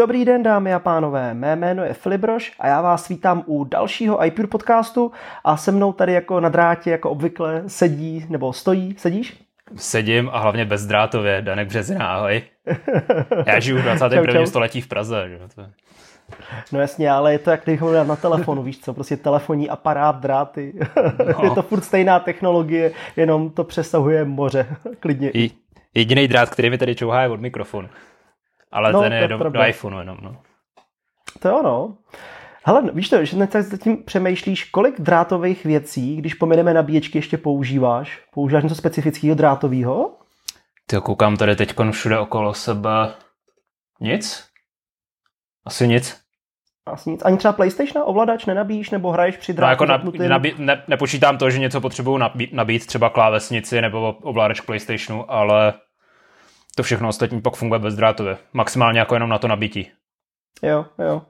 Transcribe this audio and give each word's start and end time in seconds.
Dobrý 0.00 0.24
den, 0.24 0.42
dámy 0.42 0.74
a 0.74 0.78
pánové, 0.78 1.34
mé 1.34 1.56
jméno 1.56 1.84
je 1.84 1.94
Filibroš 1.94 2.52
a 2.58 2.66
já 2.66 2.80
vás 2.80 3.08
vítám 3.08 3.42
u 3.46 3.64
dalšího 3.64 4.24
iPure 4.24 4.48
podcastu 4.48 5.12
a 5.44 5.56
se 5.56 5.72
mnou 5.72 5.92
tady 5.92 6.12
jako 6.12 6.40
na 6.40 6.48
drátě, 6.48 6.90
jako 6.90 7.10
obvykle, 7.10 7.62
sedí, 7.66 8.26
nebo 8.28 8.52
stojí, 8.52 8.94
sedíš? 8.98 9.42
Sedím 9.76 10.30
a 10.32 10.38
hlavně 10.38 10.64
bezdrátově, 10.64 11.42
Danek 11.42 11.68
Březina, 11.68 12.06
ahoj. 12.14 12.42
Já 13.46 13.60
žiju 13.60 13.78
v 13.78 13.82
21. 13.82 14.32
Čau, 14.32 14.38
čau. 14.38 14.46
století 14.46 14.80
v 14.80 14.88
Praze. 14.88 15.28
Že? 15.28 15.38
To... 15.54 15.66
No 16.72 16.80
jasně, 16.80 17.10
ale 17.10 17.32
je 17.32 17.38
to 17.38 17.50
jak 17.50 17.64
když 17.64 17.80
na 18.06 18.16
telefonu, 18.16 18.62
víš 18.62 18.80
co, 18.80 18.94
prostě 18.94 19.16
telefonní 19.16 19.70
aparát, 19.70 20.16
dráty. 20.16 20.72
No. 21.38 21.44
je 21.44 21.50
to 21.50 21.62
furt 21.62 21.84
stejná 21.84 22.20
technologie, 22.20 22.92
jenom 23.16 23.50
to 23.50 23.64
přesahuje 23.64 24.24
moře, 24.24 24.66
klidně. 25.00 25.30
I, 25.30 25.50
jediný 25.94 26.28
drát, 26.28 26.50
který 26.50 26.70
mi 26.70 26.78
tady 26.78 26.94
čouhá 26.94 27.22
je 27.22 27.28
od 27.28 27.40
mikrofonu. 27.40 27.88
Ale 28.70 28.92
no, 28.92 29.00
ten 29.00 29.12
je 29.12 29.28
do, 29.28 29.38
do 29.38 29.66
iPhoneu 29.66 29.98
jenom, 29.98 30.18
no. 30.22 30.36
To 31.38 31.48
je 31.48 31.54
ono. 31.54 31.96
Hele, 32.64 32.90
víš 32.92 33.08
to, 33.08 33.24
že 33.24 33.36
teď 33.36 33.64
zatím 33.64 34.04
přemýšlíš, 34.04 34.64
kolik 34.64 35.00
drátových 35.00 35.64
věcí, 35.64 36.16
když 36.16 36.34
pomeneme 36.34 36.74
nabíječky, 36.74 37.18
ještě 37.18 37.38
používáš? 37.38 38.22
Používáš 38.34 38.62
něco 38.62 38.74
specifického 38.74 39.34
drátového? 39.34 40.16
Ty 40.86 40.96
koukám 41.02 41.36
tady 41.36 41.56
teď 41.56 41.74
všude 41.90 42.18
okolo 42.18 42.54
sebe. 42.54 43.14
Nic? 44.00 44.44
Asi 45.64 45.88
nic. 45.88 46.20
Asi 46.86 47.10
nic. 47.10 47.22
Ani 47.24 47.36
třeba 47.36 47.52
PlayStation 47.52 48.04
ovladač 48.06 48.46
nenabíjíš 48.46 48.90
nebo 48.90 49.10
hraješ 49.10 49.36
při 49.36 49.52
drátu? 49.52 49.84
No, 49.84 49.92
jako 49.94 50.02
nabí, 50.28 50.54
ne, 50.58 50.84
nepočítám 50.88 51.38
to, 51.38 51.50
že 51.50 51.58
něco 51.58 51.80
potřebuju 51.80 52.16
nabít, 52.16 52.52
nabít, 52.52 52.86
třeba 52.86 53.10
klávesnici 53.10 53.80
nebo 53.80 54.12
ovladač 54.22 54.60
PlayStationu, 54.60 55.32
ale 55.32 55.74
to 56.80 56.84
všechno 56.84 57.08
ostatní 57.08 57.40
pak 57.40 57.56
funguje 57.56 57.78
bezdrátově. 57.78 58.36
Maximálně 58.52 58.98
jako 58.98 59.14
jenom 59.14 59.30
na 59.30 59.38
to 59.38 59.48
nabití. 59.48 59.90
Jo, 60.62 60.86
jo. 60.98 61.22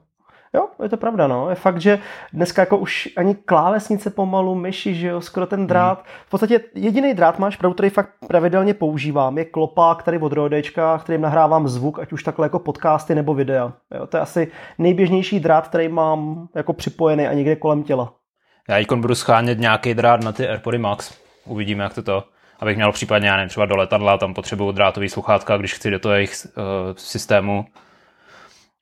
Jo, 0.53 0.67
je 0.83 0.89
to 0.89 0.97
pravda, 0.97 1.27
no. 1.27 1.49
Je 1.49 1.55
fakt, 1.55 1.81
že 1.81 1.99
dneska 2.33 2.61
jako 2.61 2.77
už 2.77 3.09
ani 3.17 3.35
klávesnice 3.35 4.09
pomalu, 4.09 4.55
myši, 4.55 4.95
že 4.95 5.07
jo, 5.07 5.21
skoro 5.21 5.45
ten 5.45 5.67
drát. 5.67 5.97
Hmm. 5.97 6.07
V 6.27 6.29
podstatě 6.29 6.59
jediný 6.75 7.13
drát 7.13 7.39
máš, 7.39 7.55
pravdu, 7.55 7.73
který 7.73 7.89
fakt 7.89 8.09
pravidelně 8.27 8.73
používám, 8.73 9.37
je 9.37 9.45
klopák 9.45 10.03
tady 10.03 10.17
od 10.17 10.31
Rodečka, 10.31 10.97
kterým 10.97 11.21
nahrávám 11.21 11.67
zvuk, 11.67 11.99
ať 11.99 12.13
už 12.13 12.23
takhle 12.23 12.45
jako 12.45 12.59
podcasty 12.59 13.15
nebo 13.15 13.33
videa. 13.33 13.73
Jo, 13.95 14.07
to 14.07 14.17
je 14.17 14.21
asi 14.21 14.51
nejběžnější 14.77 15.39
drát, 15.39 15.67
který 15.67 15.87
mám 15.87 16.47
jako 16.55 16.73
připojený 16.73 17.27
a 17.27 17.33
někde 17.33 17.55
kolem 17.55 17.83
těla. 17.83 18.13
Já 18.69 18.77
jí 18.77 18.85
budu 18.95 19.15
schánět 19.15 19.59
nějaký 19.59 19.93
drát 19.93 20.23
na 20.23 20.31
ty 20.31 20.47
AirPody 20.47 20.77
Max. 20.77 21.13
Uvidíme, 21.45 21.83
jak 21.83 21.93
to 21.93 22.03
to 22.03 22.23
abych 22.61 22.75
měl 22.75 22.91
případně, 22.91 23.27
já 23.27 23.35
nevím, 23.35 23.49
třeba 23.49 23.65
do 23.65 23.75
letadla, 23.75 24.17
tam 24.17 24.33
potřebuju 24.33 24.71
drátový 24.71 25.09
sluchátka, 25.09 25.57
když 25.57 25.73
chci 25.73 25.91
do 25.91 25.99
toho 25.99 26.15
jejich 26.15 26.33
uh, 26.45 26.63
systému, 26.95 27.65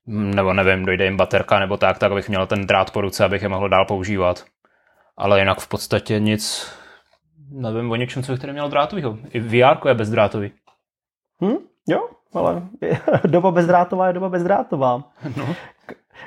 nebo 0.08 0.54
nevím, 0.54 0.86
dojde 0.86 1.06
jim 1.06 1.18
baterka 1.18 1.60
nebo 1.60 1.78
tak, 1.78 1.98
tak 1.98 2.12
abych 2.12 2.30
měl 2.30 2.48
ten 2.48 2.68
drát 2.68 2.92
po 2.92 3.02
ruce, 3.02 3.26
abych 3.26 3.42
je 3.42 3.50
mohl 3.50 3.70
dál 3.70 3.86
používat. 3.86 4.46
Ale 5.18 5.40
jinak 5.40 5.60
v 5.60 5.68
podstatě 5.68 6.20
nic, 6.20 6.74
nevím 7.52 7.92
o 7.92 7.96
něčem, 7.96 8.24
co 8.24 8.32
bych 8.32 8.42
tady 8.42 8.54
měl 8.54 8.70
drátovýho. 8.70 9.18
I 9.30 9.40
VR 9.40 9.88
je 9.88 9.94
bezdrátový. 9.94 10.52
Hm, 11.44 11.58
jo, 11.88 12.10
ale 12.34 12.62
doba 13.28 13.52
bezdrátová 13.52 14.08
je 14.08 14.14
doba 14.14 14.30
bezdrátová. 14.30 15.04
No. 15.38 15.56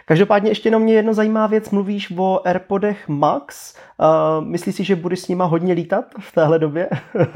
Každopádně 0.05 0.51
ještě 0.51 0.67
jenom 0.67 0.83
mě 0.83 0.95
jedno 0.95 1.15
zajímá 1.15 1.47
věc, 1.47 1.71
mluvíš 1.71 2.13
o 2.17 2.41
AirPodech 2.47 3.09
Max, 3.09 3.77
uh, 3.99 4.45
myslíš 4.45 4.75
si, 4.75 4.85
že 4.85 4.97
budeš 4.97 5.21
s 5.21 5.29
nima 5.29 5.45
hodně 5.45 5.75
lítat 5.75 6.05
v 6.21 6.33
téhle 6.33 6.59
době? 6.59 6.89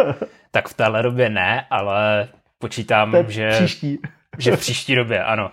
tak 0.50 0.68
v 0.68 0.74
téhle 0.74 1.02
době 1.02 1.30
ne, 1.30 1.66
ale 1.70 2.28
počítám, 2.58 3.16
že, 3.28 3.50
příští. 3.50 3.98
že 4.38 4.56
v 4.56 4.60
příští 4.60 4.94
době, 4.94 5.24
ano. 5.24 5.50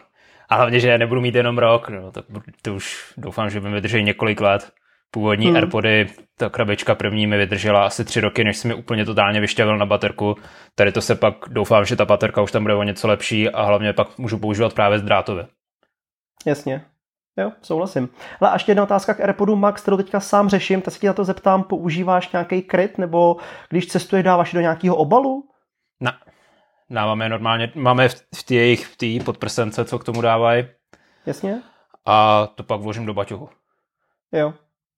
A 0.49 0.55
hlavně, 0.55 0.79
že 0.79 0.97
nebudu 0.97 1.21
mít 1.21 1.35
jenom 1.35 1.57
rok, 1.57 1.89
no, 1.89 2.11
to, 2.11 2.23
to 2.61 2.73
už 2.73 3.13
doufám, 3.17 3.49
že 3.49 3.59
mi 3.59 3.71
vydrží 3.71 4.03
několik 4.03 4.41
let. 4.41 4.71
Původní 5.11 5.47
hmm. 5.47 5.55
AirPody, 5.55 6.07
ta 6.37 6.49
krabička 6.49 6.95
první 6.95 7.27
mi 7.27 7.37
vydržela 7.37 7.85
asi 7.85 8.05
tři 8.05 8.21
roky, 8.21 8.43
než 8.43 8.57
jsem 8.57 8.69
mi 8.69 8.75
úplně 8.75 9.05
totálně 9.05 9.41
vyšťavil 9.41 9.77
na 9.77 9.85
baterku. 9.85 10.35
Tady 10.75 10.91
to 10.91 11.01
se 11.01 11.15
pak, 11.15 11.35
doufám, 11.47 11.85
že 11.85 11.95
ta 11.95 12.05
baterka 12.05 12.41
už 12.41 12.51
tam 12.51 12.63
bude 12.63 12.75
o 12.75 12.83
něco 12.83 13.07
lepší 13.07 13.49
a 13.49 13.63
hlavně 13.63 13.93
pak 13.93 14.17
můžu 14.17 14.37
používat 14.37 14.73
právě 14.73 14.99
z 14.99 15.01
drátově. 15.01 15.47
Jasně, 16.45 16.85
Jo, 17.38 17.51
souhlasím. 17.61 18.09
Ale 18.41 18.55
ještě 18.55 18.71
jedna 18.71 18.83
otázka 18.83 19.13
k 19.13 19.19
AirPodu 19.19 19.55
Max, 19.55 19.81
kterou 19.81 19.97
teďka 19.97 20.19
sám 20.19 20.49
řeším, 20.49 20.81
tak 20.81 20.94
se 20.94 20.99
ti 20.99 21.07
na 21.07 21.13
to 21.13 21.23
zeptám, 21.23 21.63
používáš 21.63 22.31
nějaký 22.31 22.61
kryt, 22.61 22.97
nebo 22.97 23.38
když 23.69 23.88
cestuješ, 23.88 24.23
dáváš 24.23 24.53
do 24.53 24.61
nějakého 24.61 24.95
obalu? 24.95 25.49
Ne, 25.99 26.13
dáváme 26.89 27.29
normálně, 27.29 27.71
máme 27.75 28.09
v 28.09 28.44
té 28.45 28.55
jejich 28.55 28.85
v 28.85 28.97
té 28.97 29.25
podprsence, 29.25 29.85
co 29.85 29.99
k 29.99 30.03
tomu 30.03 30.21
dávají. 30.21 30.67
Jasně. 31.25 31.61
A 32.05 32.47
to 32.55 32.63
pak 32.63 32.81
vložím 32.81 33.05
do 33.05 33.13
baťohu. 33.13 33.50
Jo, 34.31 34.53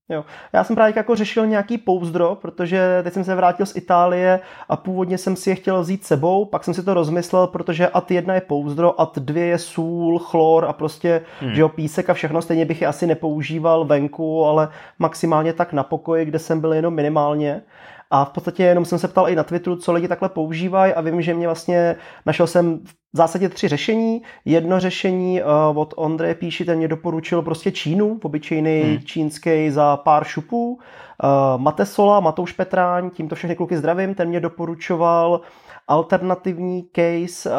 Jo. 0.10 0.26
Já 0.54 0.64
jsem 0.64 0.76
právě 0.76 0.94
jako 0.96 1.16
řešil 1.16 1.48
nějaký 1.48 1.78
pouzdro, 1.78 2.36
protože 2.36 3.00
teď 3.04 3.14
jsem 3.14 3.24
se 3.24 3.36
vrátil 3.36 3.66
z 3.66 3.76
Itálie 3.76 4.40
a 4.70 4.78
původně 4.78 5.18
jsem 5.18 5.36
si 5.36 5.50
je 5.50 5.56
chtěl 5.56 5.82
vzít 5.82 6.04
sebou, 6.04 6.46
pak 6.46 6.64
jsem 6.64 6.74
si 6.74 6.84
to 6.84 6.94
rozmyslel, 6.94 7.48
protože 7.48 7.88
AT 7.88 8.12
1 8.12 8.34
je 8.36 8.42
pouzdro, 8.42 9.02
AT 9.02 9.18
2 9.20 9.40
je 9.40 9.58
sůl, 9.58 10.20
chlor 10.20 10.66
a 10.66 10.74
prostě 10.74 11.22
hmm. 11.40 11.56
že 11.56 11.62
jo, 11.62 11.70
písek 11.70 12.10
a 12.10 12.14
všechno, 12.14 12.42
stejně 12.42 12.66
bych 12.66 12.82
je 12.82 12.88
asi 12.88 13.08
nepoužíval 13.08 13.86
venku, 13.86 14.46
ale 14.46 14.70
maximálně 15.00 15.54
tak 15.54 15.74
na 15.74 15.84
pokoji, 15.84 16.26
kde 16.26 16.40
jsem 16.40 16.62
byl 16.62 16.74
jenom 16.74 16.94
minimálně. 16.94 17.62
A 18.12 18.26
v 18.26 18.30
podstatě 18.30 18.64
jenom 18.64 18.86
jsem 18.86 19.00
se 19.00 19.08
ptal 19.08 19.30
i 19.30 19.36
na 19.36 19.44
Twitteru, 19.44 19.76
co 19.76 19.94
lidi 19.94 20.08
takhle 20.08 20.30
používají 20.30 20.94
a 20.94 21.02
vím, 21.02 21.22
že 21.22 21.34
mě 21.34 21.48
vlastně 21.48 21.96
našel 22.26 22.48
jsem 22.48 22.80
v 23.14 23.18
zásadě 23.18 23.50
tři 23.50 23.68
řešení. 23.68 24.22
Jedno 24.46 24.80
řešení 24.80 25.42
uh, 25.42 25.80
od 25.80 25.94
Ondreje 25.98 26.36
Píši, 26.36 26.66
ten 26.66 26.78
mě 26.78 26.88
doporučil 26.88 27.42
prostě 27.42 27.72
Čínu, 27.72 28.20
obyčejný 28.24 28.82
hmm. 28.82 29.00
čínský 29.00 29.70
za 29.72 29.98
pár 29.98 30.24
šupů. 30.24 30.74
Uh, 30.74 31.62
Matesola, 31.62 32.20
Matouš 32.20 32.52
Petráň, 32.52 33.10
tímto 33.10 33.36
všechny 33.36 33.56
kluky 33.56 33.78
zdravím, 33.78 34.16
ten 34.16 34.30
mě 34.30 34.40
doporučoval 34.40 35.42
alternativní 35.88 36.90
case 36.96 37.50
uh, 37.50 37.56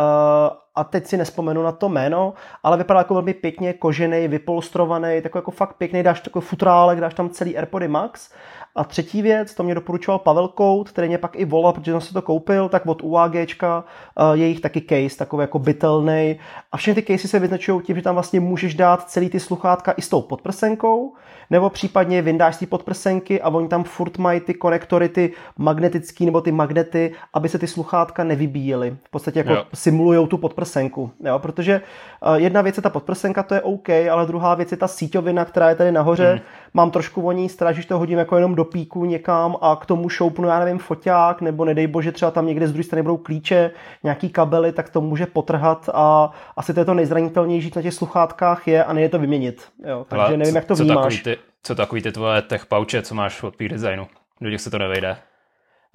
a 0.75 0.85
teď 0.85 1.07
si 1.07 1.17
nespomenu 1.17 1.63
na 1.63 1.73
to 1.73 1.89
jméno, 1.89 2.35
ale 2.63 2.77
vypadá 2.77 3.01
jako 3.01 3.15
velmi 3.15 3.35
pěkně 3.35 3.73
kožený, 3.73 4.29
vypolstrovaný, 4.29 5.23
takový 5.23 5.39
jako 5.39 5.51
fakt 5.51 5.75
pěkný, 5.75 6.03
dáš 6.03 6.21
takový 6.21 6.45
futrálek, 6.45 7.01
dáš 7.01 7.15
tam 7.15 7.31
celý 7.31 7.57
AirPody 7.57 7.89
Max 7.89 8.31
a 8.77 8.85
třetí 8.85 9.23
věc, 9.23 9.55
to 9.55 9.63
mě 9.63 9.75
doporučoval 9.75 10.19
Pavel 10.19 10.49
Kout, 10.49 10.91
který 10.91 11.09
mě 11.09 11.19
pak 11.19 11.37
i 11.37 11.45
volal, 11.45 11.73
protože 11.73 11.93
jsem 11.93 12.01
si 12.01 12.13
to 12.13 12.23
koupil, 12.23 12.69
tak 12.69 12.87
od 12.87 13.03
UAGčka 13.03 13.85
uh, 14.21 14.33
je 14.33 14.47
jich 14.47 14.61
taky 14.61 14.81
case, 14.81 15.19
takový 15.19 15.41
jako 15.41 15.59
bytelný. 15.59 16.39
A 16.73 16.77
všechny 16.77 17.03
ty 17.03 17.13
casey 17.13 17.31
se 17.31 17.39
vyznačují 17.39 17.83
tím, 17.83 17.97
že 17.97 18.03
tam 18.03 18.15
vlastně 18.15 18.41
můžeš 18.41 18.75
dát 18.75 19.11
celý 19.11 19.31
ty 19.31 19.41
sluchátka 19.41 19.93
i 19.93 20.03
s 20.03 20.09
tou 20.09 20.23
podprsenkou, 20.23 21.13
nebo 21.51 21.71
případně 21.71 22.23
vyndáš 22.23 22.57
ty 22.57 22.67
podprsenky 22.67 23.41
a 23.41 23.49
oni 23.49 23.69
tam 23.69 23.85
furt 23.85 24.19
mají 24.19 24.41
ty 24.41 24.55
konektory, 24.55 25.09
ty 25.09 25.33
magnetický 25.59 26.27
nebo 26.27 26.41
ty 26.41 26.53
magnety, 26.53 27.13
aby 27.35 27.49
se 27.49 27.59
ty 27.59 27.67
sluchátka 27.67 28.25
nevybíjely. 28.25 28.97
V 29.05 29.11
podstatě 29.11 29.39
jako 29.39 29.65
simulují 29.75 30.29
tu 30.29 30.39
podprsenku. 30.39 31.11
Jo? 31.25 31.39
Protože 31.39 31.81
uh, 32.27 32.35
jedna 32.35 32.63
věc 32.63 32.77
je 32.77 32.83
ta 32.83 32.91
podprsenka, 32.91 33.43
to 33.43 33.55
je 33.55 33.61
OK, 33.61 33.89
ale 33.89 34.27
druhá 34.27 34.55
věc 34.55 34.71
je 34.71 34.77
ta 34.77 34.89
síťovina, 34.89 35.45
která 35.45 35.69
je 35.69 35.75
tady 35.75 35.93
nahoře. 35.93 36.31
Hmm. 36.31 36.41
Mám 36.77 36.91
trošku 36.91 37.23
voní 37.23 37.49
strach, 37.49 37.75
že 37.75 37.87
to 37.87 37.99
hodím 37.99 38.19
jako 38.19 38.37
jenom 38.37 38.55
do 38.55 38.65
píku 38.65 39.05
někam 39.05 39.57
a 39.61 39.77
k 39.77 39.87
tomu 39.87 40.09
šoupnu, 40.09 40.49
já 40.49 40.59
nevím, 40.59 40.79
foťák, 40.79 41.41
nebo 41.41 41.65
nedej 41.65 41.87
bože, 41.87 42.13
třeba 42.13 42.31
tam 42.31 42.47
někde 42.47 42.69
z 42.69 42.73
druhé 42.73 42.85
strany 42.85 43.03
budou 43.03 43.17
klíče, 43.17 43.71
nějaký 44.03 44.29
kabely, 44.29 44.73
tak 44.73 44.91
to 44.91 45.01
může 45.01 45.27
potrhat 45.27 45.91
a 45.95 46.31
asi 46.57 46.75
to 46.75 46.81
je 46.81 46.85
to 46.85 46.95
nejzranitelnější 46.95 47.73
na 47.77 47.83
těch 47.83 47.95
sluchátkách 47.95 48.69
je 48.69 48.85
a 48.85 48.93
nejde 48.93 49.09
to 49.09 49.19
vyměnit. 49.19 49.69
Jo, 49.87 50.07
takže 50.09 50.25
Ale 50.25 50.37
nevím, 50.37 50.57
jak 50.57 50.65
to 50.65 50.77
co 50.77 50.83
vnímáš. 50.83 51.03
Takový 51.03 51.37
ty, 51.37 51.43
co 51.63 51.75
takový 51.75 52.03
ty 52.03 52.13
tvoje 52.13 52.43
tech 52.43 52.67
pouche, 52.67 53.03
co 53.03 53.15
máš 53.15 53.43
od 53.43 53.57
Peak 53.57 53.71
Designu? 53.71 54.07
Do 54.41 54.51
těch 54.51 54.61
se 54.61 54.71
to 54.71 54.79
nevejde? 54.79 55.17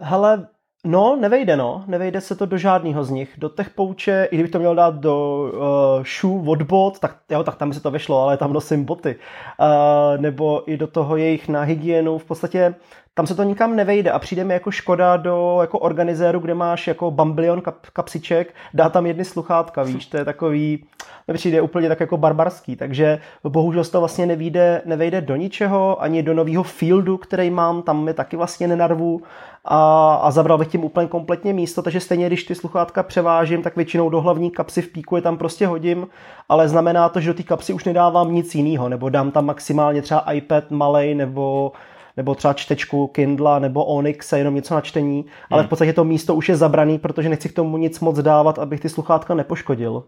Hele, 0.01 0.48
No, 0.86 1.16
nevejde, 1.16 1.57
no. 1.57 1.83
Nevejde 1.88 2.22
se 2.22 2.36
to 2.36 2.45
do 2.45 2.57
žádného 2.57 3.04
z 3.04 3.10
nich. 3.10 3.33
Do 3.38 3.50
těch 3.50 3.69
pouče, 3.69 4.28
i 4.31 4.36
kdyby 4.36 4.50
to 4.50 4.60
měl 4.60 4.75
dát 4.75 4.95
do 4.95 5.45
uh, 5.54 6.04
shoe 6.04 6.50
od 6.50 6.62
bot, 6.62 7.00
tak, 7.00 7.18
jo, 7.30 7.44
tak 7.44 7.56
tam 7.56 7.74
se 7.74 7.81
to 7.81 7.92
vešlo, 7.92 8.24
ale 8.24 8.38
tam 8.38 8.54
nosím 8.54 8.86
boty. 8.86 9.16
Uh, 9.60 10.22
nebo 10.22 10.72
i 10.72 10.78
do 10.78 10.88
toho 10.88 11.18
jejich 11.18 11.50
na 11.50 11.62
hygienu. 11.62 12.18
V 12.18 12.25
podstatě 12.25 12.75
tam 13.13 13.28
se 13.28 13.36
to 13.36 13.44
nikam 13.44 13.75
nevejde 13.75 14.12
a 14.12 14.19
přijde 14.19 14.44
mi 14.44 14.54
jako 14.54 14.72
škoda 14.72 15.18
do 15.18 15.58
jako 15.62 15.80
organizéru, 15.80 16.40
kde 16.40 16.54
máš 16.54 16.88
jako 16.88 17.12
bambilion 17.12 17.62
kap, 17.62 17.75
kapsiček, 17.94 18.54
dá 18.74 18.90
tam 18.90 19.06
jedny 19.06 19.25
sluchátka, 19.25 19.84
víš, 19.84 20.06
to 20.06 20.18
je 20.18 20.25
takový, 20.25 20.86
mi 21.28 21.34
přijde 21.34 21.62
úplně 21.62 21.90
tak 21.90 22.00
jako 22.00 22.18
barbarský, 22.18 22.75
takže 22.75 23.19
bohužel 23.44 23.86
to 23.86 24.00
vlastně 24.00 24.25
nevejde, 24.25 24.81
nevejde 24.86 25.22
do 25.22 25.36
ničeho, 25.36 26.02
ani 26.02 26.24
do 26.24 26.34
nového 26.34 26.63
fieldu, 26.63 27.18
který 27.18 27.50
mám, 27.50 27.81
tam 27.81 28.04
mi 28.04 28.13
taky 28.13 28.38
vlastně 28.38 28.68
nenarvu 28.68 29.22
a, 29.66 30.14
a 30.16 30.31
zabral 30.31 30.57
bych 30.57 30.68
tím 30.68 30.84
úplně 30.84 31.07
kompletně 31.07 31.54
místo, 31.54 31.81
takže 31.81 32.00
stejně, 32.00 32.28
když 32.28 32.44
ty 32.44 32.56
sluchátka 32.56 33.04
převážím, 33.04 33.62
tak 33.62 33.75
většinou 33.75 34.10
do 34.10 34.22
hlavní 34.22 34.52
kapsy 34.52 34.81
v 34.81 34.92
píku 34.92 35.16
je 35.16 35.22
tam 35.22 35.38
prostě 35.38 35.68
hodím, 35.68 36.07
ale 36.50 36.69
znamená 36.69 37.10
to, 37.10 37.19
že 37.19 37.30
do 37.30 37.34
té 37.34 37.44
kapsy 37.44 37.74
už 37.74 37.84
nedávám 37.84 38.34
nic 38.34 38.56
jiného, 38.56 38.90
nebo 38.90 39.10
dám 39.10 39.31
tam 39.31 39.46
maximálně 39.46 40.02
třeba 40.02 40.31
iPad 40.34 40.72
malej 40.72 41.16
nebo 41.16 41.72
nebo 42.18 42.36
třeba 42.36 42.54
čtečku 42.54 43.08
Kindle 43.08 43.60
nebo 43.60 43.86
Onyx, 43.86 44.31
jenom 44.34 44.56
něco 44.56 44.75
na 44.75 44.81
čtení, 44.81 45.22
hmm. 45.22 45.30
ale 45.52 45.63
v 45.63 45.68
podstatě 45.68 45.94
to 45.94 46.04
místo 46.04 46.36
už 46.36 46.50
je 46.50 46.56
zabraný, 46.56 47.00
protože 47.00 47.30
nechci 47.30 47.50
k 47.50 47.56
tomu 47.56 47.78
nic 47.78 48.00
moc 48.00 48.19
dávat, 48.19 48.60
abych 48.60 48.80
ty 48.80 48.90
sluchátka 48.90 49.34
nepoškodil. 49.34 50.04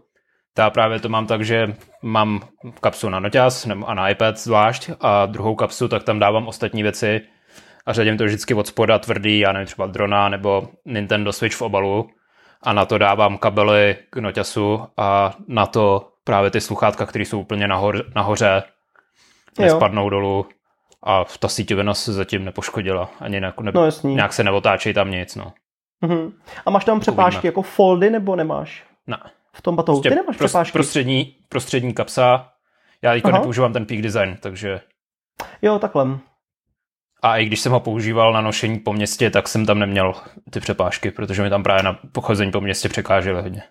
Já 0.58 0.70
právě 0.70 1.00
to 1.00 1.08
mám 1.08 1.26
tak, 1.26 1.44
že 1.44 1.74
mám 2.02 2.40
kapsu 2.80 3.08
na 3.08 3.20
noťaz 3.20 3.66
a 3.86 3.94
na 3.94 4.08
iPad 4.08 4.38
zvlášť 4.38 4.90
a 5.00 5.26
druhou 5.26 5.54
kapsu, 5.54 5.88
tak 5.88 6.02
tam 6.02 6.18
dávám 6.18 6.48
ostatní 6.48 6.82
věci 6.82 7.20
a 7.86 7.92
řadím 7.92 8.18
to 8.18 8.24
vždycky 8.24 8.54
od 8.54 8.66
spoda 8.66 8.98
tvrdý, 8.98 9.38
já 9.38 9.52
nevím, 9.52 9.66
třeba 9.66 9.86
drona 9.86 10.28
nebo 10.28 10.68
Nintendo 10.84 11.32
Switch 11.32 11.56
v 11.56 11.62
obalu 11.62 12.08
a 12.62 12.72
na 12.72 12.84
to 12.86 12.98
dávám 12.98 13.38
kabely 13.38 13.96
k 14.10 14.16
noťasu 14.16 14.80
a 14.96 15.34
na 15.48 15.66
to 15.66 16.08
právě 16.24 16.50
ty 16.50 16.60
sluchátka, 16.60 17.06
které 17.06 17.24
jsou 17.24 17.40
úplně 17.40 17.68
nahor, 17.68 18.04
nahoře, 18.14 18.62
nespadnou 19.58 20.10
dolů 20.10 20.46
a 21.04 21.24
ta 21.38 21.48
síťovina 21.48 21.94
se 21.94 22.12
zatím 22.12 22.44
nepoškodila. 22.44 23.10
Ani 23.20 23.40
ne, 23.40 23.52
ne, 23.60 23.72
no, 23.74 23.90
nějak 24.04 24.32
se 24.32 24.44
neotáčí 24.44 24.94
tam 24.94 25.10
nic. 25.10 25.36
No. 25.36 25.52
Uh-huh. 26.04 26.32
A 26.66 26.70
máš 26.70 26.84
tam 26.84 27.00
přepážky 27.00 27.46
jako 27.46 27.62
foldy 27.62 28.10
nebo 28.10 28.36
nemáš? 28.36 28.84
Ne. 29.06 29.16
V 29.52 29.62
tom 29.62 29.76
batohu. 29.76 29.98
Prostě 29.98 30.08
Ty 30.08 30.14
nemáš 30.14 30.36
pros, 30.36 30.50
přepážky? 30.50 30.72
Prostřední, 30.72 31.36
prostřední 31.48 31.94
kapsa. 31.94 32.48
Já 33.02 33.12
teďka 33.12 33.30
nepoužívám 33.30 33.72
ten 33.72 33.86
Peak 33.86 34.02
Design, 34.02 34.36
takže... 34.40 34.80
Jo, 35.62 35.78
takhle. 35.78 36.18
A 37.22 37.36
i 37.36 37.44
když 37.44 37.60
jsem 37.60 37.72
ho 37.72 37.80
používal 37.80 38.32
na 38.32 38.40
nošení 38.40 38.78
po 38.78 38.92
městě, 38.92 39.30
tak 39.30 39.48
jsem 39.48 39.66
tam 39.66 39.78
neměl 39.78 40.14
ty 40.50 40.60
přepážky, 40.60 41.10
protože 41.10 41.42
mi 41.42 41.50
tam 41.50 41.62
právě 41.62 41.82
na 41.82 41.98
pochození 42.12 42.52
po 42.52 42.60
městě 42.60 42.88
překážely 42.88 43.42
hodně. 43.42 43.62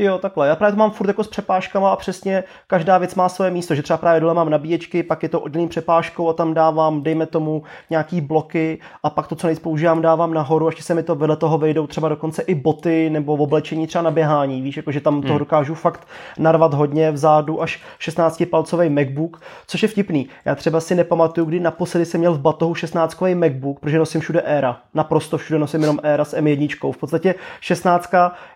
Jo, 0.00 0.18
takhle. 0.18 0.48
Já 0.48 0.56
právě 0.56 0.72
to 0.72 0.78
mám 0.78 0.90
furt 0.90 1.08
jako 1.08 1.24
s 1.24 1.28
přepážkama 1.28 1.92
a 1.92 1.96
přesně 1.96 2.44
každá 2.66 2.98
věc 2.98 3.14
má 3.14 3.28
své 3.28 3.50
místo, 3.50 3.74
že 3.74 3.82
třeba 3.82 3.96
právě 3.96 4.20
dole 4.20 4.34
mám 4.34 4.50
nabíječky, 4.50 5.02
pak 5.02 5.22
je 5.22 5.28
to 5.28 5.40
oddělený 5.40 5.68
přepážkou 5.68 6.28
a 6.28 6.32
tam 6.32 6.54
dávám, 6.54 7.02
dejme 7.02 7.26
tomu, 7.26 7.62
nějaký 7.90 8.20
bloky 8.20 8.78
a 9.02 9.10
pak 9.10 9.26
to, 9.26 9.36
co 9.36 9.46
nejvíc 9.46 9.62
používám, 9.62 10.02
dávám 10.02 10.34
nahoru, 10.34 10.66
ještě 10.66 10.82
se 10.82 10.94
mi 10.94 11.02
to 11.02 11.14
vedle 11.14 11.36
toho 11.36 11.58
vejdou 11.58 11.86
třeba 11.86 12.08
dokonce 12.08 12.42
i 12.42 12.54
boty 12.54 13.10
nebo 13.10 13.36
v 13.36 13.40
oblečení 13.40 13.86
třeba 13.86 14.02
na 14.02 14.10
běhání, 14.10 14.62
víš, 14.62 14.76
jakože 14.76 15.00
tam 15.00 15.14
hmm. 15.14 15.22
toho 15.22 15.38
dokážu 15.38 15.74
fakt 15.74 16.06
narvat 16.38 16.74
hodně 16.74 17.10
vzadu 17.10 17.62
až 17.62 17.82
16-palcový 18.00 18.90
MacBook, 18.90 19.40
což 19.66 19.82
je 19.82 19.88
vtipný. 19.88 20.28
Já 20.44 20.54
třeba 20.54 20.80
si 20.80 20.94
nepamatuju, 20.94 21.46
kdy 21.46 21.60
naposledy 21.60 22.06
jsem 22.06 22.20
měl 22.20 22.34
v 22.34 22.40
batohu 22.40 22.74
16 22.74 23.20
MacBook, 23.34 23.80
protože 23.80 23.98
nosím 23.98 24.20
všude 24.20 24.42
Era. 24.42 24.80
Naprosto 24.94 25.38
všude 25.38 25.58
nosím 25.58 25.80
jenom 25.80 25.98
Era 26.02 26.24
s 26.24 26.36
M1. 26.36 26.92
V 26.92 26.96
podstatě 26.96 27.34
16 27.60 28.10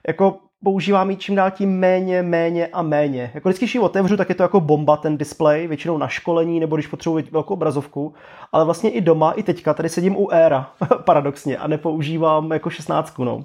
jako 0.09 0.39
používám 0.65 1.11
ji 1.11 1.17
čím 1.17 1.35
dál 1.35 1.51
tím 1.51 1.79
méně, 1.79 2.23
méně 2.23 2.67
a 2.67 2.83
méně. 2.83 3.31
Jako 3.35 3.49
vždycky, 3.49 3.65
když 3.65 3.75
ji 3.75 3.81
otevřu, 3.81 4.17
tak 4.17 4.29
je 4.29 4.35
to 4.35 4.43
jako 4.43 4.61
bomba 4.61 4.97
ten 4.97 5.19
display, 5.19 5.67
většinou 5.67 5.99
na 5.99 6.09
školení 6.09 6.61
nebo 6.61 6.77
když 6.77 6.87
potřebuji 6.87 7.25
velkou 7.31 7.55
obrazovku, 7.55 8.15
ale 8.53 8.65
vlastně 8.65 8.91
i 8.91 9.01
doma, 9.01 9.33
i 9.33 9.43
teďka, 9.43 9.75
tady 9.75 9.89
sedím 9.89 10.17
u 10.17 10.31
Era, 10.31 10.71
paradoxně, 11.05 11.57
a 11.57 11.67
nepoužívám 11.67 12.53
jako 12.53 12.71
16. 12.71 13.19
No. 13.19 13.45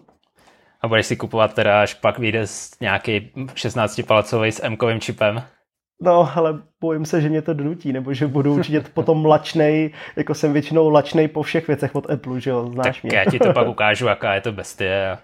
A 0.81 0.87
budeš 0.87 1.05
si 1.05 1.15
kupovat 1.15 1.53
teda, 1.53 1.81
až 1.81 1.93
pak 1.93 2.19
vyjde 2.19 2.45
nějaký 2.81 3.31
16-palcový 3.35 4.47
s 4.47 4.63
M-kovým 4.63 4.99
čipem? 4.99 5.43
No, 6.01 6.31
ale 6.35 6.59
bojím 6.81 7.05
se, 7.05 7.21
že 7.21 7.29
mě 7.29 7.41
to 7.41 7.53
donutí, 7.53 7.93
nebo 7.93 8.13
že 8.13 8.27
budu 8.27 8.53
určitě 8.53 8.81
potom 8.93 9.25
lačnej, 9.25 9.93
jako 10.15 10.33
jsem 10.33 10.53
většinou 10.53 10.89
lačnej 10.89 11.27
po 11.27 11.43
všech 11.43 11.67
věcech 11.67 11.95
od 11.95 12.09
Apple, 12.09 12.39
že 12.41 12.49
jo, 12.49 12.69
znáš 12.73 12.95
tak 12.95 13.03
mě. 13.03 13.17
já 13.17 13.25
ti 13.25 13.39
to 13.39 13.53
pak 13.53 13.67
ukážu, 13.75 14.05
jaká 14.05 14.33
je 14.33 14.41
to 14.41 14.51
bestie. 14.51 15.17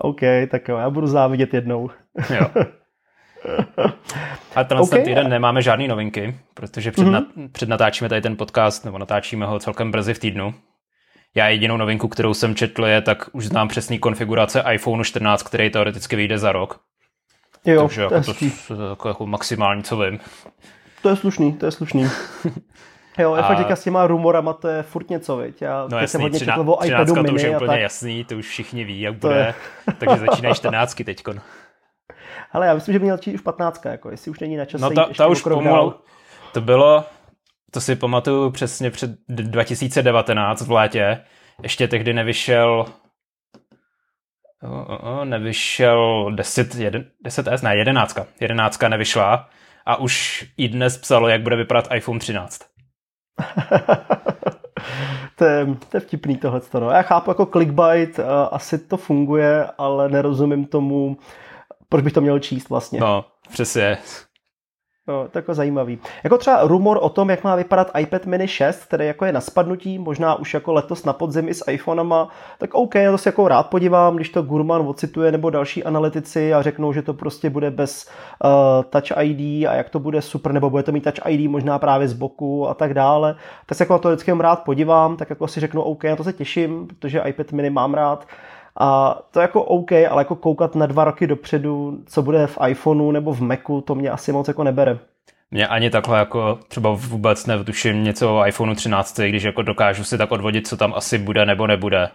OK, 0.00 0.20
tak 0.50 0.68
jo, 0.68 0.76
já 0.76 0.90
budu 0.90 1.06
závidět 1.06 1.54
jednou. 1.54 1.90
jo. 2.34 2.50
A 4.54 4.64
tenhle 4.64 4.86
okay. 4.86 5.02
týden 5.02 5.28
nemáme 5.28 5.62
žádné 5.62 5.88
novinky, 5.88 6.36
protože 6.54 6.92
před, 6.92 7.02
mm-hmm. 7.02 7.10
na, 7.10 7.26
před 7.52 7.68
natáčíme 7.68 8.08
tady 8.08 8.20
ten 8.20 8.36
podcast, 8.36 8.84
nebo 8.84 8.98
natáčíme 8.98 9.46
ho 9.46 9.58
celkem 9.58 9.90
brzy 9.90 10.14
v 10.14 10.18
týdnu. 10.18 10.54
Já 11.34 11.48
jedinou 11.48 11.76
novinku, 11.76 12.08
kterou 12.08 12.34
jsem 12.34 12.54
četl, 12.54 12.84
je, 12.84 13.00
tak 13.00 13.30
už 13.32 13.46
znám 13.46 13.68
přesný 13.68 13.98
konfigurace 13.98 14.64
iPhone 14.72 15.04
14, 15.04 15.42
který 15.42 15.70
teoreticky 15.70 16.16
vyjde 16.16 16.38
za 16.38 16.52
rok. 16.52 16.80
Jo, 17.64 17.82
Takže 17.82 18.06
to 18.08 18.14
jako 18.14 18.34
je 18.40 18.50
to, 18.68 18.96
to, 18.96 19.08
jako 19.08 19.26
maximální, 19.26 19.82
co 19.82 19.96
vím. 19.96 20.20
To 21.02 21.08
je 21.08 21.16
slušný, 21.16 21.52
to 21.52 21.66
je 21.66 21.72
slušný. 21.72 22.04
Jo, 23.20 23.34
a... 23.34 23.42
fakt 23.42 23.70
s 23.70 23.82
těma 23.82 24.06
rumorama 24.06 24.52
to 24.52 24.68
je 24.68 24.82
furt 24.82 25.10
něco, 25.10 25.36
viď? 25.36 25.62
Já 25.62 25.86
no 25.90 25.98
jasný, 25.98 26.08
jsem 26.08 26.20
hodně 26.20 26.38
četl 26.38 26.64
o 26.66 26.84
iPadu 26.84 27.14
mini 27.14 27.28
to 27.28 27.34
už 27.34 27.42
je 27.42 27.56
úplně 27.56 27.68
tak... 27.68 27.80
jasný, 27.80 28.24
to 28.24 28.36
už 28.36 28.48
všichni 28.48 28.84
ví, 28.84 29.00
jak 29.00 29.18
to 29.18 29.28
bude, 29.28 29.40
je... 29.40 29.54
takže 29.98 30.16
začínají 30.26 30.54
14 30.54 30.94
teďkon. 31.04 31.40
Ale 32.52 32.66
já 32.66 32.74
myslím, 32.74 32.92
že 32.92 32.98
by 32.98 33.04
měl 33.04 33.18
už 33.34 33.40
15, 33.40 33.84
jako, 33.84 34.10
jestli 34.10 34.30
už 34.30 34.40
není 34.40 34.56
na 34.56 34.64
čase 34.64 34.84
No 34.84 34.90
ta, 34.90 35.08
ta 35.16 35.26
už 35.26 35.42
pomalu, 35.42 35.94
to 36.52 36.60
bylo, 36.60 37.04
to 37.70 37.80
si 37.80 37.96
pamatuju 37.96 38.50
přesně 38.50 38.90
před 38.90 39.10
2019 39.28 40.66
v 40.66 40.70
létě, 40.70 41.20
ještě 41.62 41.88
tehdy 41.88 42.12
nevyšel 42.12 42.86
o, 44.62 44.98
o, 44.98 45.24
nevyšel 45.24 46.30
10, 46.34 46.74
1, 46.74 47.00
10S, 47.26 47.64
ne, 47.64 47.76
11. 47.76 48.18
11 48.40 48.82
nevyšla 48.88 49.48
a 49.86 49.96
už 49.96 50.44
i 50.56 50.68
dnes 50.68 50.98
psalo, 50.98 51.28
jak 51.28 51.42
bude 51.42 51.56
vypadat 51.56 51.88
iPhone 51.94 52.18
13. 52.18 52.60
to, 55.36 55.44
je, 55.44 55.66
to 55.88 55.96
je 55.96 56.00
vtipný 56.00 56.36
tohle. 56.36 56.60
No. 56.74 56.90
Já 56.90 57.02
chápu 57.02 57.30
jako 57.30 57.46
clickbait, 57.46 58.20
asi 58.50 58.78
to 58.78 58.96
funguje, 58.96 59.66
ale 59.78 60.08
nerozumím 60.08 60.66
tomu, 60.66 61.16
proč 61.88 62.04
bych 62.04 62.12
to 62.12 62.20
měl 62.20 62.38
číst 62.38 62.68
vlastně. 62.68 63.00
No, 63.00 63.24
přesně. 63.52 63.98
No, 65.08 65.28
to 65.28 65.38
jako 65.38 65.54
zajímavý. 65.54 65.98
Jako 66.24 66.38
třeba 66.38 66.62
rumor 66.62 66.98
o 67.02 67.08
tom, 67.08 67.30
jak 67.30 67.44
má 67.44 67.56
vypadat 67.56 67.90
iPad 67.98 68.26
mini 68.26 68.48
6, 68.48 68.84
který 68.84 69.06
jako 69.06 69.24
je 69.24 69.32
na 69.32 69.40
spadnutí, 69.40 69.98
možná 69.98 70.34
už 70.34 70.54
jako 70.54 70.72
letos 70.72 71.04
na 71.04 71.12
podzemi 71.12 71.54
s 71.54 71.70
iPhonema, 71.70 72.28
tak 72.58 72.74
OK, 72.74 72.94
já 72.94 73.10
to 73.10 73.18
si 73.18 73.28
jako 73.28 73.48
rád 73.48 73.70
podívám, 73.70 74.16
když 74.16 74.28
to 74.28 74.42
Gurman 74.42 74.88
ocituje 74.88 75.32
nebo 75.32 75.50
další 75.50 75.84
analytici 75.84 76.54
a 76.54 76.62
řeknou, 76.62 76.92
že 76.92 77.02
to 77.02 77.14
prostě 77.14 77.50
bude 77.50 77.70
bez 77.70 78.10
uh, 78.44 78.50
Touch 78.90 79.22
ID 79.22 79.66
a 79.66 79.74
jak 79.74 79.90
to 79.90 79.98
bude 79.98 80.22
super, 80.22 80.52
nebo 80.52 80.70
bude 80.70 80.82
to 80.82 80.92
mít 80.92 81.04
Touch 81.04 81.26
ID 81.28 81.50
možná 81.50 81.78
právě 81.78 82.08
z 82.08 82.12
boku 82.12 82.68
a 82.68 82.74
tak 82.74 82.94
dále, 82.94 83.36
tak 83.66 83.78
se 83.78 83.84
jako 83.84 83.92
na 83.92 83.98
to 83.98 84.08
vždycky 84.08 84.32
rád 84.32 84.64
podívám, 84.64 85.16
tak 85.16 85.30
jako 85.30 85.48
si 85.48 85.60
řeknu 85.60 85.82
OK, 85.82 86.04
na 86.04 86.16
to 86.16 86.24
se 86.24 86.32
těším, 86.32 86.86
protože 86.86 87.22
iPad 87.26 87.52
mini 87.52 87.70
mám 87.70 87.94
rád. 87.94 88.26
A 88.82 89.18
to 89.30 89.40
je 89.40 89.42
jako 89.42 89.62
OK, 89.62 89.92
ale 89.92 90.20
jako 90.20 90.36
koukat 90.36 90.74
na 90.74 90.86
dva 90.86 91.04
roky 91.04 91.26
dopředu, 91.26 91.98
co 92.06 92.22
bude 92.22 92.46
v 92.46 92.58
iPhoneu 92.68 93.10
nebo 93.10 93.32
v 93.32 93.40
Macu, 93.40 93.80
to 93.80 93.94
mě 93.94 94.10
asi 94.10 94.32
moc 94.32 94.48
jako 94.48 94.64
nebere. 94.64 94.98
Mě 95.50 95.66
ani 95.66 95.90
takhle 95.90 96.18
jako 96.18 96.58
třeba 96.68 96.90
vůbec 96.90 97.46
netuším 97.46 98.04
něco 98.04 98.36
o 98.36 98.46
iPhoneu 98.46 98.74
13, 98.74 99.20
když 99.20 99.42
jako 99.42 99.62
dokážu 99.62 100.04
si 100.04 100.18
tak 100.18 100.32
odvodit, 100.32 100.68
co 100.68 100.76
tam 100.76 100.94
asi 100.96 101.18
bude 101.18 101.46
nebo 101.46 101.66
nebude. 101.66 102.08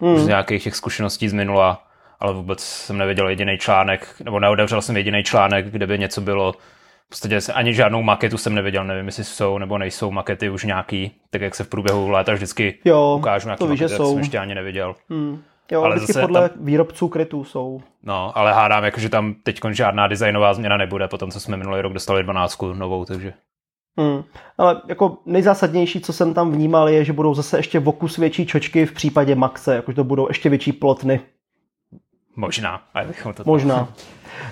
Hmm. 0.00 0.18
Z 0.18 0.26
nějakých 0.26 0.64
těch 0.64 0.76
zkušeností 0.76 1.28
z 1.28 1.32
minula, 1.32 1.82
ale 2.20 2.32
vůbec 2.32 2.60
jsem 2.60 2.98
nevěděl 2.98 3.28
jediný 3.28 3.58
článek, 3.58 4.14
nebo 4.24 4.40
neodevřel 4.40 4.82
jsem 4.82 4.96
jediný 4.96 5.22
článek, 5.24 5.66
kde 5.70 5.86
by 5.86 5.98
něco 5.98 6.20
bylo. 6.20 6.52
V 7.06 7.08
podstatě 7.08 7.38
ani 7.54 7.74
žádnou 7.74 8.02
maketu 8.02 8.38
jsem 8.38 8.54
nevěděl, 8.54 8.84
nevím, 8.84 9.06
jestli 9.06 9.24
jsou 9.24 9.58
nebo 9.58 9.78
nejsou 9.78 10.10
makety 10.10 10.50
už 10.50 10.64
nějaký, 10.64 11.12
tak 11.30 11.42
jak 11.42 11.54
se 11.54 11.64
v 11.64 11.68
průběhu 11.68 12.10
léta 12.10 12.32
vždycky 12.32 12.78
jo, 12.84 13.16
ukážu 13.18 13.48
nějaký 13.48 13.58
to 13.58 13.64
makety, 13.66 13.78
že 13.78 13.88
jsou. 13.88 14.10
jsem 14.10 14.18
ještě 14.18 14.38
ani 14.38 14.54
neviděl. 14.54 14.94
Hmm. 15.10 15.42
Jo, 15.70 15.82
ale 15.82 15.98
zase 15.98 16.20
podle 16.20 16.48
tam, 16.48 16.64
výrobců 16.64 17.08
krytů 17.08 17.44
jsou. 17.44 17.80
No, 18.02 18.38
ale 18.38 18.52
hádám, 18.52 18.84
jako, 18.84 19.00
že 19.00 19.08
tam 19.08 19.34
teď 19.42 19.60
žádná 19.70 20.06
designová 20.08 20.54
změna 20.54 20.76
nebude, 20.76 21.08
potom 21.08 21.30
co 21.30 21.40
jsme 21.40 21.56
minulý 21.56 21.80
rok 21.80 21.92
dostali 21.92 22.22
12 22.22 22.62
novou, 22.62 23.04
takže... 23.04 23.32
Hmm. 23.98 24.22
Ale 24.58 24.82
jako 24.86 25.18
nejzásadnější, 25.26 26.00
co 26.00 26.12
jsem 26.12 26.34
tam 26.34 26.52
vnímal, 26.52 26.88
je, 26.88 27.04
že 27.04 27.12
budou 27.12 27.34
zase 27.34 27.58
ještě 27.58 27.78
v 27.78 27.88
okus 27.88 28.16
větší 28.16 28.46
čočky 28.46 28.86
v 28.86 28.92
případě 28.92 29.34
Maxe, 29.34 29.74
jakože 29.74 29.96
to 29.96 30.04
budou 30.04 30.28
ještě 30.28 30.48
větší 30.48 30.72
plotny. 30.72 31.20
Možná. 32.36 32.82
To 33.34 33.42
Možná. 33.44 33.88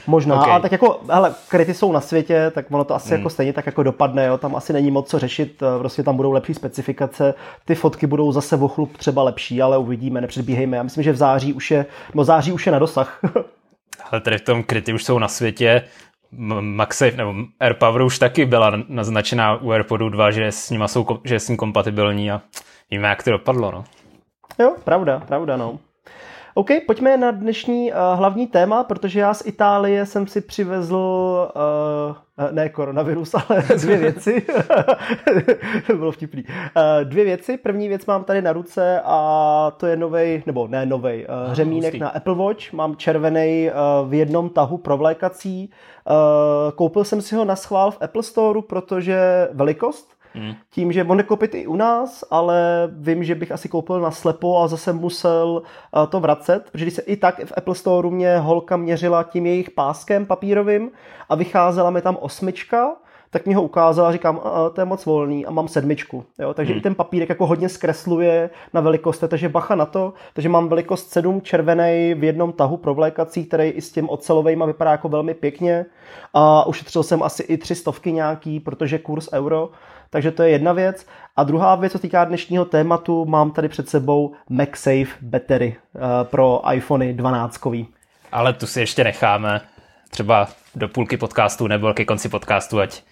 Možná, 0.07 0.41
okay. 0.41 0.51
ale 0.53 0.61
tak 0.61 0.73
jako, 0.73 1.01
hele, 1.11 1.35
kryty 1.49 1.75
jsou 1.75 1.93
na 1.93 2.01
světě, 2.01 2.53
tak 2.55 2.67
ono 2.71 2.85
to 2.85 2.95
asi 2.95 3.09
hmm. 3.09 3.19
jako 3.19 3.31
stejně 3.31 3.53
tak 3.53 3.67
jako 3.67 3.83
dopadne, 3.83 4.27
jo, 4.27 4.39
tam 4.39 4.57
asi 4.57 4.73
není 4.73 4.91
moc 4.91 5.11
co 5.11 5.19
řešit, 5.19 5.63
eh, 5.63 5.79
prostě 5.79 6.03
tam 6.03 6.17
budou 6.17 6.33
lepší 6.33 6.55
specifikace, 6.55 7.35
ty 7.65 7.75
fotky 7.75 8.07
budou 8.07 8.33
zase 8.33 8.57
o 8.57 8.69
chlup 8.69 8.97
třeba 8.97 9.23
lepší, 9.23 9.63
ale 9.63 9.79
uvidíme, 9.79 10.21
nepředbíhejme, 10.21 10.77
já 10.77 10.83
myslím, 10.83 11.05
že 11.05 11.13
v 11.13 11.17
září 11.17 11.53
už 11.53 11.71
je, 11.71 11.87
nebo 12.15 12.25
září 12.25 12.53
už 12.53 12.67
je 12.67 12.73
na 12.73 12.79
dosah. 12.79 13.21
ale 14.11 14.21
tady 14.21 14.39
v 14.39 14.45
tom 14.45 14.63
kryty 14.63 14.93
už 14.93 15.05
jsou 15.05 15.19
na 15.19 15.29
světě, 15.29 15.83
MagSafe 16.61 17.17
nebo 17.17 17.35
AirPower 17.61 18.03
už 18.03 18.19
taky 18.19 18.47
byla 18.47 18.73
naznačená 18.89 19.55
u 19.55 19.71
AirPodu 19.71 20.09
2, 20.09 20.31
že, 20.31 20.53
s 20.53 20.71
ním 20.71 20.83
jsou, 20.87 21.07
že 21.25 21.41
s 21.41 21.49
ním 21.49 21.57
kompatibilní 21.57 22.31
a 22.31 22.43
víme, 22.91 23.09
jak 23.09 23.23
to 23.23 23.31
dopadlo, 23.31 23.71
no. 23.71 23.85
Jo, 24.59 24.75
pravda, 24.85 25.23
pravda, 25.29 25.57
no. 25.57 25.79
OK, 26.55 26.69
pojďme 26.87 27.17
na 27.17 27.31
dnešní 27.31 27.93
uh, 27.93 27.99
hlavní 28.15 28.47
téma, 28.47 28.85
protože 28.85 29.21
já 29.21 29.35
z 29.35 29.47
Itálie 29.47 30.07
jsem 30.07 30.27
si 30.27 30.41
přivezl 30.41 30.97
uh, 30.97 32.51
ne 32.51 32.69
koronavirus, 32.69 33.35
ale 33.49 33.63
dvě 33.81 33.97
věci. 33.97 34.47
to 35.87 35.97
bylo 35.97 36.13
vtipný. 36.13 36.45
Uh, 36.45 37.05
dvě 37.05 37.25
věci. 37.25 37.57
První 37.57 37.89
věc 37.89 38.07
mám 38.07 38.25
tady 38.25 38.43
na 38.43 38.53
ruce 38.53 39.01
a 39.05 39.73
to 39.77 39.87
je 39.87 39.97
novej, 39.97 40.43
nebo 40.47 40.69
ne 40.69 40.87
novej, 40.87 41.27
uh, 41.47 41.55
řemínek 41.55 41.95
na 41.95 42.09
Apple 42.09 42.35
Watch. 42.35 42.73
Mám 42.73 42.97
červený 42.97 43.71
uh, 43.71 44.11
v 44.11 44.15
jednom 44.15 44.51
tahu 44.51 44.79
provlékací. 44.79 45.71
Uh, 46.11 46.73
koupil 46.73 47.05
jsem 47.05 47.23
si 47.23 47.35
ho 47.35 47.45
na 47.45 47.57
schvál 47.57 47.91
v 47.91 47.99
Apple 48.01 48.23
Store, 48.23 48.63
protože 48.63 49.49
velikost, 49.53 50.22
Hmm. 50.35 50.55
Tím, 50.71 50.93
že 50.93 51.05
on 51.05 51.23
koupit 51.23 51.55
i 51.55 51.67
u 51.67 51.77
nás, 51.77 52.25
ale 52.31 52.89
vím, 52.93 53.25
že 53.25 53.35
bych 53.35 53.53
asi 53.53 53.69
koupil 53.69 54.01
na 54.01 54.11
slepo 54.11 54.63
a 54.63 54.69
zase 54.69 54.93
musel 54.93 55.63
uh, 55.97 56.07
to 56.07 56.21
vracet, 56.21 56.71
protože 56.73 56.85
když 56.85 56.95
se 56.95 57.03
i 57.03 57.17
tak 57.17 57.41
v 57.45 57.53
Apple 57.57 57.75
Store 57.75 58.11
mě 58.11 58.39
holka 58.39 58.77
měřila 58.77 59.23
tím 59.23 59.47
jejich 59.47 59.71
páskem 59.71 60.27
papírovým 60.27 60.91
a 61.29 61.35
vycházela 61.35 61.91
mi 61.91 62.03
tam 62.03 62.17
osmička, 62.21 62.97
tak 63.33 63.47
mi 63.47 63.55
ho 63.55 63.63
ukázala 63.63 64.09
a 64.09 64.13
říkám, 64.13 64.41
a, 64.45 64.71
to 64.71 64.81
je 64.81 64.85
moc 64.85 65.07
volný 65.07 65.47
a 65.47 65.51
mám 65.51 65.69
sedmičku. 65.69 66.25
Jo? 66.39 66.55
Takže 66.55 66.73
hmm. 66.73 66.79
i 66.79 66.83
ten 66.83 66.95
papírek 66.95 67.29
jako 67.29 67.47
hodně 67.47 67.69
zkresluje 67.69 68.51
na 68.73 68.81
velikost, 68.81 69.19
takže 69.19 69.49
bacha 69.49 69.75
na 69.75 69.87
to, 69.87 70.13
takže 70.33 70.49
mám 70.49 70.69
velikost 70.69 71.11
7 71.11 71.41
červený 71.41 72.15
v 72.15 72.25
jednom 72.25 72.53
tahu 72.53 72.77
provlékací, 72.77 73.45
který 73.45 73.69
i 73.69 73.81
s 73.81 73.93
tím 73.93 74.09
ocelovým 74.09 74.63
vypadá 74.67 74.91
jako 74.91 75.09
velmi 75.09 75.35
pěkně 75.35 75.87
a 76.35 76.67
ušetřil 76.67 77.03
jsem 77.03 77.23
asi 77.23 77.43
i 77.43 77.57
tři 77.57 77.75
stovky 77.75 78.13
nějaký, 78.13 78.61
protože 78.61 78.99
kurz 78.99 79.29
euro, 79.33 79.71
takže 80.11 80.31
to 80.31 80.43
je 80.43 80.51
jedna 80.51 80.73
věc. 80.73 81.07
A 81.37 81.45
druhá 81.45 81.75
věc, 81.75 81.93
co 81.93 81.99
týká 81.99 82.25
dnešního 82.25 82.65
tématu, 82.65 83.25
mám 83.25 83.51
tady 83.51 83.69
před 83.69 83.89
sebou 83.89 84.33
MagSafe 84.49 85.07
battery 85.21 85.77
uh, 85.95 86.01
pro 86.23 86.63
iPhony 86.73 87.15
12. 87.15 87.61
Ale 88.33 88.53
tu 88.53 88.67
si 88.67 88.81
ještě 88.81 89.05
necháme 89.05 89.61
třeba 90.11 90.49
do 90.75 90.89
půlky 90.89 91.17
podcastu 91.17 91.67
nebo 91.67 91.95
ke 91.95 92.05
konci 92.05 92.29
podcastu, 92.29 92.81
ať 92.81 93.03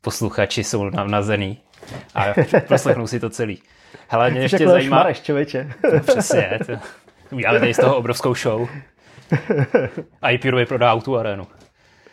posluchači 0.00 0.64
jsou 0.64 0.90
navnazený 0.90 1.58
a 2.14 2.24
poslechnou 2.68 3.06
si 3.06 3.20
to 3.20 3.30
celý. 3.30 3.62
Hele, 4.08 4.30
mě 4.30 4.40
ještě 4.40 4.56
jako 4.56 4.70
zajímá... 4.70 4.96
Šmareš, 4.96 5.20
člověče. 5.20 5.72
No, 5.94 6.00
přesně. 6.00 6.58
To... 6.66 6.72
Uděláme 7.30 7.60
tady 7.60 7.74
z 7.74 7.80
toho 7.80 7.96
obrovskou 7.96 8.34
show. 8.34 8.68
A 10.22 10.30
iPure 10.30 10.66
prodá 10.66 11.00
tu 11.00 11.16
arénu. 11.16 11.46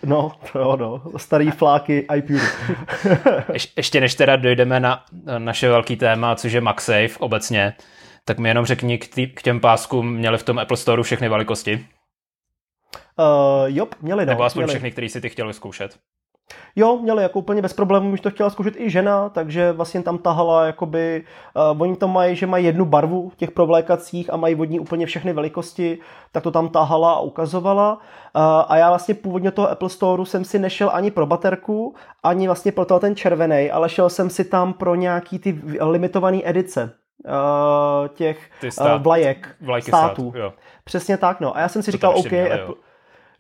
No, 0.06 0.32
jo, 0.56 0.76
no. 0.80 1.02
Starý 1.18 1.52
fláky 1.52 2.08
iPure. 2.16 2.46
Ješ, 3.54 3.74
ještě 3.78 4.02
než 4.02 4.16
teda 4.16 4.36
dojdeme 4.36 4.80
na 4.80 5.06
naše 5.38 5.70
velký 5.70 5.96
téma, 5.96 6.36
což 6.36 6.52
je 6.52 6.62
MagSafe 6.62 7.20
obecně, 7.20 7.74
tak 8.26 8.40
mi 8.40 8.50
jenom 8.50 8.66
řekni, 8.66 8.98
k, 8.98 9.16
tý, 9.16 9.28
k 9.28 9.42
těm 9.42 9.60
páskům 9.60 10.14
měli 10.14 10.38
v 10.38 10.44
tom 10.44 10.60
Apple 10.60 10.78
Store 10.78 11.04
všechny 11.04 11.30
velikosti? 11.30 11.86
Uh, 13.20 13.66
jo, 13.66 13.88
měli, 14.02 14.26
no. 14.26 14.30
Nebo 14.30 14.44
aspoň 14.44 14.60
měli. 14.60 14.72
všechny, 14.72 14.92
který 14.92 15.10
si 15.10 15.22
ty 15.22 15.30
chtěl 15.30 15.48
vyzkoušet? 15.48 16.00
Jo, 16.76 17.00
měli 17.02 17.24
jako 17.24 17.40
úplně 17.40 17.62
bez 17.62 17.74
problémů, 17.74 18.12
už 18.12 18.22
to 18.22 18.32
chtěla 18.32 18.50
zkoušet 18.50 18.74
i 18.78 18.90
žena, 18.90 19.30
takže 19.30 19.72
vlastně 19.72 20.04
tam 20.04 20.18
tahala, 20.18 20.66
jakoby, 20.66 21.24
uh, 21.74 21.82
oni 21.82 21.96
to 21.96 22.08
mají, 22.08 22.36
že 22.36 22.48
mají 22.48 22.66
jednu 22.66 22.86
barvu 22.86 23.30
v 23.30 23.36
těch 23.36 23.52
provlékacích 23.52 24.34
a 24.34 24.38
mají 24.38 24.56
vodní 24.56 24.80
úplně 24.80 25.06
všechny 25.06 25.34
velikosti, 25.34 25.98
tak 26.32 26.44
to 26.44 26.52
tam 26.52 26.70
tahala 26.70 27.14
a 27.14 27.20
ukazovala. 27.20 27.94
Uh, 27.94 28.02
a 28.68 28.78
já 28.78 28.90
vlastně 28.90 29.14
původně 29.14 29.52
toho 29.52 29.70
Apple 29.70 29.90
Store 29.90 30.26
jsem 30.26 30.46
si 30.46 30.60
nešel 30.60 30.90
ani 30.94 31.12
pro 31.12 31.26
baterku, 31.26 31.96
ani 32.24 32.48
vlastně 32.48 32.72
pro 32.72 32.86
ten 32.86 33.16
červený, 33.16 33.72
ale 33.72 33.90
šel 33.90 34.10
jsem 34.10 34.30
si 34.30 34.46
tam 34.46 34.74
pro 34.74 34.96
nějaký 34.96 35.40
ty 35.40 35.62
limitované 35.80 36.40
edice 36.44 36.94
uh, 37.26 38.08
těch 38.08 38.50
uh, 38.82 39.04
vlajek 39.04 39.58
států. 39.80 40.30
Stát, 40.30 40.40
jo. 40.40 40.54
Přesně 40.84 41.18
tak, 41.18 41.40
no. 41.40 41.58
A 41.58 41.60
já 41.60 41.68
jsem 41.68 41.82
si 41.82 41.92
to 41.92 41.98
říkal, 41.98 42.14
OK, 42.16 42.32
měli, 42.32 42.52
Apple, 42.52 42.76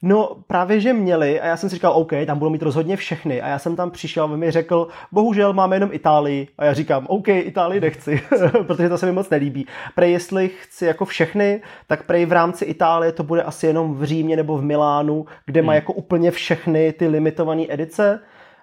No 0.07 0.35
právě, 0.47 0.79
že 0.79 0.93
měli 0.93 1.39
a 1.41 1.45
já 1.45 1.57
jsem 1.57 1.69
si 1.69 1.75
říkal, 1.75 1.93
OK, 1.93 2.11
tam 2.25 2.39
budou 2.39 2.51
mít 2.51 2.61
rozhodně 2.61 2.97
všechny 2.97 3.41
a 3.41 3.47
já 3.47 3.59
jsem 3.59 3.75
tam 3.75 3.91
přišel 3.91 4.23
a 4.23 4.27
mi 4.27 4.51
řekl, 4.51 4.87
bohužel 5.11 5.53
máme 5.53 5.75
jenom 5.75 5.89
Itálii 5.93 6.47
a 6.57 6.65
já 6.65 6.73
říkám, 6.73 7.05
OK, 7.07 7.27
Itálii 7.27 7.81
nechci, 7.81 8.21
protože 8.67 8.89
to 8.89 8.97
se 8.97 9.05
mi 9.05 9.11
moc 9.11 9.29
nelíbí. 9.29 9.67
Prej, 9.95 10.11
jestli 10.11 10.49
chci 10.49 10.85
jako 10.85 11.05
všechny, 11.05 11.61
tak 11.87 12.03
prej 12.03 12.25
v 12.25 12.31
rámci 12.31 12.65
Itálie 12.65 13.11
to 13.11 13.23
bude 13.23 13.43
asi 13.43 13.67
jenom 13.67 13.95
v 13.95 14.03
Římě 14.03 14.35
nebo 14.35 14.57
v 14.57 14.63
Milánu, 14.63 15.25
kde 15.45 15.59
hmm. 15.59 15.67
má 15.67 15.75
jako 15.75 15.93
úplně 15.93 16.31
všechny 16.31 16.93
ty 16.93 17.07
limitované 17.07 17.63
edice, 17.69 18.19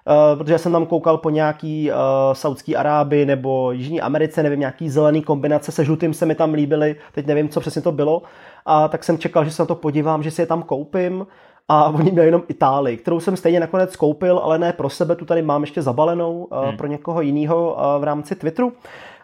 Uh, 0.07 0.37
protože 0.37 0.57
jsem 0.57 0.71
tam 0.71 0.85
koukal 0.85 1.17
po 1.17 1.29
nějaký 1.29 1.91
uh, 1.91 1.97
Saudský 2.33 2.75
Arábii 2.75 3.25
nebo 3.25 3.71
Jižní 3.71 4.01
Americe, 4.01 4.43
nevím, 4.43 4.59
nějaký 4.59 4.89
zelený 4.89 5.21
kombinace 5.21 5.71
se 5.71 5.85
žlutým 5.85 6.13
se 6.13 6.25
mi 6.25 6.35
tam 6.35 6.53
líbily, 6.53 6.95
teď 7.11 7.25
nevím, 7.27 7.49
co 7.49 7.59
přesně 7.59 7.81
to 7.81 7.91
bylo, 7.91 8.21
a 8.65 8.87
tak 8.87 9.03
jsem 9.03 9.17
čekal, 9.17 9.45
že 9.45 9.51
se 9.51 9.61
na 9.61 9.65
to 9.65 9.75
podívám, 9.75 10.23
že 10.23 10.31
si 10.31 10.41
je 10.41 10.45
tam 10.45 10.63
koupím 10.63 11.27
a 11.67 11.89
oni 11.89 12.11
měli 12.11 12.27
jenom 12.27 12.43
Itálii, 12.47 12.97
kterou 12.97 13.19
jsem 13.19 13.37
stejně 13.37 13.59
nakonec 13.59 13.95
koupil, 13.95 14.37
ale 14.37 14.59
ne 14.59 14.73
pro 14.73 14.89
sebe, 14.89 15.15
tu 15.15 15.25
tady 15.25 15.41
mám 15.41 15.61
ještě 15.61 15.81
zabalenou 15.81 16.47
hmm. 16.51 16.77
pro 16.77 16.87
někoho 16.87 17.21
jiného 17.21 17.77
v 17.99 18.03
rámci 18.03 18.35
Twitteru. 18.35 18.73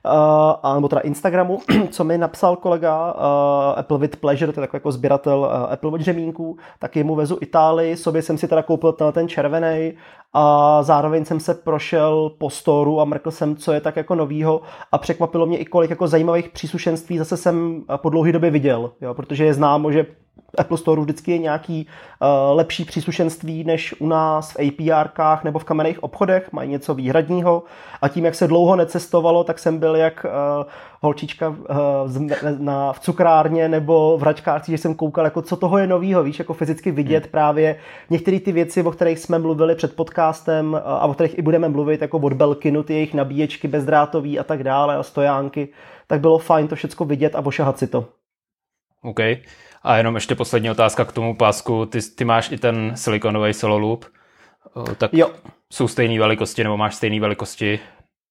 Uh, 0.06 0.76
nebo 0.76 0.88
teda 0.88 1.02
Instagramu, 1.02 1.60
co 1.90 2.04
mi 2.04 2.18
napsal 2.18 2.56
kolega 2.56 3.14
uh, 3.14 3.80
Apple 3.80 3.98
with 3.98 4.16
Pleasure, 4.16 4.54
to 4.54 4.60
je 4.60 4.68
takový 4.68 4.78
jako 4.78 4.92
sběratel 4.92 5.40
uh, 5.40 5.74
Apple 5.74 5.92
od 5.92 6.02
řemínků, 6.02 6.58
tak 6.80 6.96
jemu 6.96 7.16
vezu 7.16 7.38
Itálii, 7.42 7.98
sobě 7.98 8.22
jsem 8.22 8.38
si 8.38 8.48
teda 8.48 8.64
koupil 8.64 8.94
ten, 8.94 9.12
ten 9.12 9.28
červený 9.28 9.94
a 10.34 10.84
zároveň 10.84 11.26
jsem 11.26 11.40
se 11.40 11.54
prošel 11.54 12.32
po 12.38 12.50
storu 12.50 13.02
a 13.02 13.06
mrkl 13.06 13.32
jsem, 13.32 13.56
co 13.56 13.74
je 13.74 13.82
tak 13.82 13.96
jako 13.96 14.16
novýho 14.16 14.62
a 14.92 14.98
překvapilo 14.98 15.46
mě 15.46 15.58
i 15.58 15.66
kolik 15.66 15.90
jako 15.90 16.08
zajímavých 16.08 16.50
příslušenství 16.50 17.18
zase 17.18 17.38
jsem 17.38 17.84
po 17.98 18.10
dlouhé 18.10 18.32
době 18.32 18.52
viděl, 18.52 18.92
jo, 19.02 19.14
protože 19.14 19.46
je 19.46 19.54
známo, 19.54 19.92
že 19.92 20.06
Apple 20.58 20.78
Store 20.78 21.02
vždycky 21.02 21.32
je 21.32 21.38
nějaký 21.38 21.88
uh, 22.22 22.28
lepší 22.58 22.86
příslušenství 22.86 23.64
než 23.64 23.96
u 24.00 24.08
nás 24.08 24.52
v 24.52 24.58
APRkách 24.68 25.44
nebo 25.44 25.60
v 25.60 25.64
kamenných 25.64 26.04
obchodech, 26.04 26.52
mají 26.52 26.70
něco 26.70 26.94
výhradního 26.94 27.64
a 28.02 28.08
tím, 28.08 28.26
jak 28.26 28.36
se 28.36 28.48
dlouho 28.48 28.76
necestovalo, 28.76 29.44
tak 29.44 29.60
jsem 29.60 29.78
byl 29.78 29.96
jak 29.96 30.26
uh, 30.26 30.66
holčička 31.02 31.50
uh, 31.50 31.56
na, 32.58 32.94
v 32.94 33.00
cukrárně 33.00 33.70
nebo 33.70 34.18
v 34.18 34.22
hračkárci, 34.22 34.72
že 34.72 34.78
jsem 34.78 34.96
koukal, 34.96 35.26
jako 35.26 35.42
co 35.42 35.56
toho 35.56 35.78
je 35.78 35.88
novýho, 35.88 36.24
víš, 36.24 36.40
jako 36.40 36.54
fyzicky 36.54 36.92
vidět 36.92 37.24
hmm. 37.24 37.32
právě 37.32 37.76
některé 38.10 38.40
ty 38.40 38.52
věci, 38.52 38.84
o 38.84 38.92
kterých 38.92 39.20
jsme 39.20 39.40
mluvili 39.40 39.76
před 39.76 39.96
podcastem 39.96 40.74
uh, 40.74 40.80
a 40.86 41.06
o 41.06 41.14
kterých 41.14 41.38
i 41.38 41.42
budeme 41.42 41.70
mluvit, 41.70 42.02
jako 42.02 42.18
od 42.18 42.34
Belkinu, 42.34 42.84
ty 42.84 42.94
jejich 42.94 43.14
nabíječky 43.14 43.68
bezdrátový 43.68 44.40
a 44.40 44.44
tak 44.44 44.64
dále 44.64 44.96
a 44.96 45.04
stojánky, 45.04 45.70
tak 46.08 46.22
bylo 46.22 46.38
fajn 46.38 46.68
to 46.68 46.76
všechno 46.76 47.06
vidět 47.06 47.36
a 47.36 47.46
ošahat 47.46 47.80
si 47.80 47.88
to. 47.88 48.06
OK. 49.02 49.20
A 49.84 49.98
jenom 49.98 50.16
ještě 50.16 50.36
poslední 50.36 50.72
otázka 50.72 51.06
k 51.06 51.12
tomu 51.12 51.36
pásku. 51.36 51.86
Ty, 51.86 52.00
ty 52.02 52.26
máš 52.26 52.52
i 52.52 52.58
ten 52.58 52.92
silikonový 52.96 53.54
solo 53.54 53.78
loop, 53.78 54.06
tak 54.98 55.14
jo. 55.14 55.30
jsou 55.74 55.88
stejné 55.88 56.20
velikosti 56.20 56.64
nebo 56.64 56.78
máš 56.78 56.96
stejné 56.96 57.20
velikosti? 57.20 57.80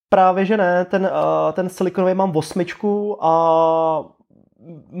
Právě, 0.09 0.45
že 0.45 0.57
ne. 0.57 0.85
Ten, 0.85 1.11
ten 1.53 1.69
silikonový 1.69 2.13
mám 2.13 2.35
osmičku 2.37 3.25
a 3.25 4.03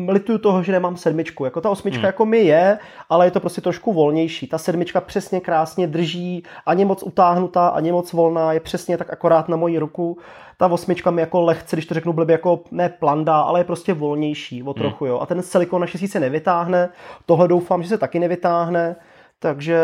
lituju 0.07 0.37
toho, 0.37 0.63
že 0.63 0.71
nemám 0.71 0.97
sedmičku. 0.97 1.45
Jako 1.45 1.61
ta 1.61 1.69
osmička 1.69 1.99
hmm. 1.99 2.05
jako 2.05 2.25
mi 2.25 2.37
je, 2.37 2.79
ale 3.09 3.27
je 3.27 3.31
to 3.31 3.39
prostě 3.39 3.61
trošku 3.61 3.93
volnější. 3.93 4.47
Ta 4.47 4.57
sedmička 4.57 5.01
přesně 5.01 5.39
krásně 5.39 5.87
drží, 5.87 6.43
ani 6.65 6.85
moc 6.85 7.03
utáhnutá, 7.03 7.67
ani 7.67 7.91
moc 7.91 8.13
volná, 8.13 8.53
je 8.53 8.59
přesně 8.59 8.97
tak 8.97 9.13
akorát 9.13 9.49
na 9.49 9.57
moji 9.57 9.79
ruku. 9.79 10.17
Ta 10.57 10.67
osmička 10.67 11.11
mi 11.11 11.21
jako 11.21 11.41
lehce, 11.41 11.75
když 11.75 11.85
to 11.85 11.93
řeknu 11.93 12.13
blbě, 12.13 12.33
jako 12.33 12.59
ne 12.71 12.89
planda, 12.89 13.39
ale 13.39 13.59
je 13.59 13.63
prostě 13.63 13.93
volnější 13.93 14.63
o 14.63 14.65
hmm. 14.65 14.73
trochu, 14.73 15.05
hmm. 15.05 15.11
jo. 15.11 15.19
A 15.19 15.25
ten 15.25 15.41
silikon 15.41 15.81
naštěstí 15.81 16.07
se 16.07 16.19
nevytáhne, 16.19 16.89
tohle 17.25 17.47
doufám, 17.47 17.83
že 17.83 17.89
se 17.89 17.97
taky 17.97 18.19
nevytáhne 18.19 18.95
takže 19.39 19.79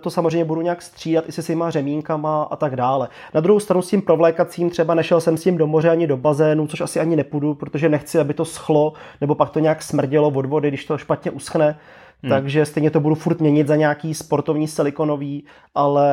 to 0.00 0.10
samozřejmě 0.10 0.44
budu 0.44 0.60
nějak 0.60 0.82
střídat 0.82 1.28
i 1.28 1.32
se 1.32 1.42
svýma 1.42 1.70
řemínkama 1.70 2.42
a 2.42 2.56
tak 2.56 2.76
dále. 2.76 3.08
Na 3.34 3.40
druhou 3.40 3.60
stranu 3.60 3.82
s 3.82 3.88
tím 3.88 4.02
provlékacím 4.02 4.70
třeba 4.70 4.94
nešel 4.94 5.20
jsem 5.20 5.36
s 5.36 5.42
tím 5.42 5.56
do 5.56 5.66
moře 5.66 5.90
ani 5.90 6.06
do 6.06 6.16
bazénu, 6.16 6.66
což 6.66 6.80
asi 6.80 7.00
ani 7.00 7.16
nepůjdu, 7.16 7.54
protože 7.54 7.88
nechci, 7.88 8.18
aby 8.18 8.34
to 8.34 8.44
schlo, 8.44 8.92
nebo 9.20 9.34
pak 9.34 9.50
to 9.50 9.58
nějak 9.58 9.82
smrdělo 9.82 10.28
od 10.28 10.46
vody, 10.46 10.68
když 10.68 10.84
to 10.84 10.98
špatně 10.98 11.30
uschne. 11.30 11.78
Hmm. 12.22 12.30
Takže 12.30 12.66
stejně 12.66 12.90
to 12.90 13.00
budu 13.00 13.14
furt 13.14 13.40
měnit 13.40 13.66
za 13.66 13.76
nějaký 13.76 14.14
sportovní 14.14 14.68
silikonový, 14.68 15.44
ale 15.74 16.10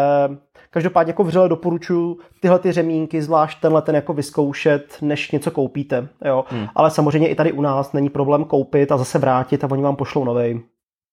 každopádně 0.70 1.10
jako 1.10 1.24
vřele 1.24 1.50
doporučuji 1.50 2.18
tyhle 2.42 2.60
ty 2.60 2.72
řemínky, 2.72 3.22
zvlášť 3.22 3.62
tenhle 3.62 3.82
ten 3.82 3.96
jako 3.96 4.14
vyzkoušet, 4.14 4.98
než 5.02 5.32
něco 5.32 5.52
koupíte. 5.52 6.08
Jo. 6.26 6.46
Hmm. 6.48 6.68
Ale 6.76 6.92
samozřejmě 6.92 7.28
i 7.28 7.36
tady 7.36 7.52
u 7.52 7.62
nás 7.62 7.94
není 7.94 8.10
problém 8.10 8.46
koupit 8.46 8.92
a 8.92 8.98
zase 8.98 9.20
vrátit 9.20 9.64
a 9.64 9.72
oni 9.72 9.84
vám 9.84 9.96
pošlou 9.96 10.24
novej. 10.24 10.62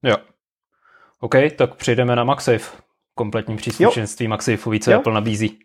Jo, 0.03 0.17
OK, 1.25 1.35
tak 1.57 1.75
přejdeme 1.75 2.17
na 2.17 2.25
MagSafe. 2.25 2.77
Kompletní 3.15 3.57
příslušenství 3.57 4.29
MagSafe 4.29 4.71
více 4.71 4.93
jo. 4.93 4.99
Apple 4.99 5.15
nabízí. 5.15 5.59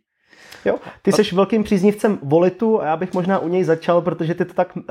Jo, 0.65 0.75
ty 1.01 1.11
jsi 1.11 1.35
velkým 1.35 1.63
příznivcem 1.63 2.19
Volitu 2.23 2.81
a 2.81 2.85
já 2.85 2.97
bych 2.97 3.13
možná 3.13 3.39
u 3.39 3.47
něj 3.47 3.63
začal, 3.63 4.01
protože 4.01 4.33
ty 4.33 4.45
to 4.45 4.53
tak, 4.53 4.75
uh, 4.75 4.83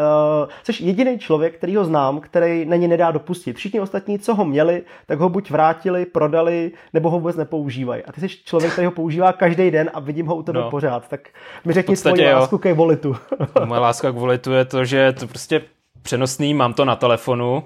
jsi 0.62 0.84
jediný 0.84 1.18
člověk, 1.18 1.56
který 1.56 1.76
ho 1.76 1.84
znám, 1.84 2.20
který 2.20 2.64
na 2.64 2.76
ně 2.76 2.88
nedá 2.88 3.10
dopustit. 3.10 3.56
Všichni 3.56 3.80
ostatní, 3.80 4.18
co 4.18 4.34
ho 4.34 4.44
měli, 4.44 4.82
tak 5.06 5.18
ho 5.18 5.28
buď 5.28 5.50
vrátili, 5.50 6.06
prodali, 6.06 6.72
nebo 6.92 7.10
ho 7.10 7.18
vůbec 7.18 7.36
nepoužívají. 7.36 8.02
A 8.04 8.12
ty 8.12 8.20
jsi 8.20 8.28
člověk, 8.28 8.72
který 8.72 8.86
ho 8.86 8.92
používá 8.92 9.32
každý 9.32 9.70
den 9.70 9.90
a 9.94 10.00
vidím 10.00 10.26
ho 10.26 10.36
u 10.36 10.42
tebe 10.42 10.60
no. 10.60 10.70
pořád. 10.70 11.08
Tak 11.08 11.28
mi 11.64 11.72
řekni 11.72 11.96
svoji 11.96 12.32
lásku 12.32 12.58
k 12.58 12.74
Volitu. 12.74 13.16
Moje 13.64 13.80
láska 13.80 14.10
k 14.10 14.14
Volitu 14.14 14.52
je 14.52 14.64
to, 14.64 14.84
že 14.84 14.96
je 14.96 15.12
to 15.12 15.26
prostě 15.26 15.62
přenosný, 16.02 16.54
mám 16.54 16.74
to 16.74 16.84
na 16.84 16.96
telefonu, 16.96 17.64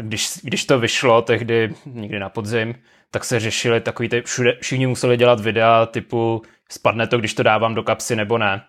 když, 0.00 0.30
když 0.42 0.64
to 0.64 0.78
vyšlo 0.78 1.22
tehdy 1.22 1.74
někdy 1.86 2.18
na 2.18 2.28
podzim, 2.28 2.74
tak 3.10 3.24
se 3.24 3.40
řešili 3.40 3.80
takový, 3.80 4.08
ty, 4.08 4.22
všude, 4.22 4.56
všichni 4.60 4.86
museli 4.86 5.16
dělat 5.16 5.40
videa 5.40 5.86
typu 5.86 6.42
spadne 6.70 7.06
to, 7.06 7.18
když 7.18 7.34
to 7.34 7.42
dávám 7.42 7.74
do 7.74 7.82
kapsy 7.82 8.16
nebo 8.16 8.38
ne. 8.38 8.62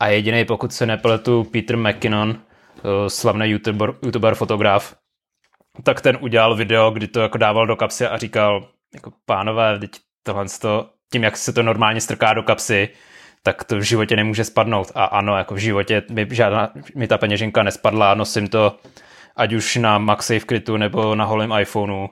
A 0.00 0.08
jediný, 0.08 0.44
pokud 0.44 0.72
se 0.72 0.86
nepletu, 0.86 1.44
Peter 1.44 1.76
McKinnon, 1.76 2.36
eh, 2.36 3.10
slavný 3.10 3.50
YouTuber, 3.50 3.94
YouTuber 4.02 4.34
fotograf, 4.34 4.96
tak 5.82 6.00
ten 6.00 6.18
udělal 6.20 6.54
video, 6.54 6.90
kdy 6.90 7.08
to 7.08 7.20
jako 7.20 7.38
dával 7.38 7.66
do 7.66 7.76
kapsy 7.76 8.06
a 8.06 8.16
říkal, 8.16 8.68
jako 8.94 9.12
pánové, 9.26 9.78
teď 9.78 9.90
tohle 10.22 10.46
to, 10.60 10.90
tím, 11.12 11.22
jak 11.22 11.36
se 11.36 11.52
to 11.52 11.62
normálně 11.62 12.00
strká 12.00 12.34
do 12.34 12.42
kapsy, 12.42 12.88
tak 13.42 13.64
to 13.64 13.76
v 13.76 13.82
životě 13.82 14.16
nemůže 14.16 14.44
spadnout. 14.44 14.92
A 14.94 15.04
ano, 15.04 15.36
jako 15.36 15.54
v 15.54 15.58
životě 15.58 16.02
mi, 16.10 16.26
žádná, 16.30 16.72
mi 16.94 17.08
ta 17.08 17.18
peněženka 17.18 17.62
nespadla, 17.62 18.14
nosím 18.14 18.48
to 18.48 18.76
ať 19.36 19.52
už 19.52 19.76
na 19.76 19.98
MagSafe 19.98 20.46
Kritu 20.46 20.76
nebo 20.76 21.14
na 21.14 21.24
holém 21.24 21.52
iPhoneu. 21.60 22.06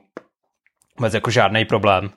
Vůbec 0.99 1.14
jako 1.14 1.31
žádný 1.31 1.64
problém. 1.64 2.11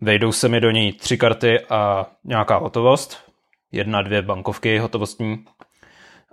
Vejdou 0.00 0.32
se 0.32 0.48
mi 0.48 0.60
do 0.60 0.70
ní 0.70 0.92
tři 0.92 1.16
karty 1.16 1.60
a 1.60 2.06
nějaká 2.24 2.56
hotovost. 2.56 3.30
Jedna, 3.72 4.02
dvě 4.02 4.22
bankovky 4.22 4.78
hotovostní. 4.78 5.44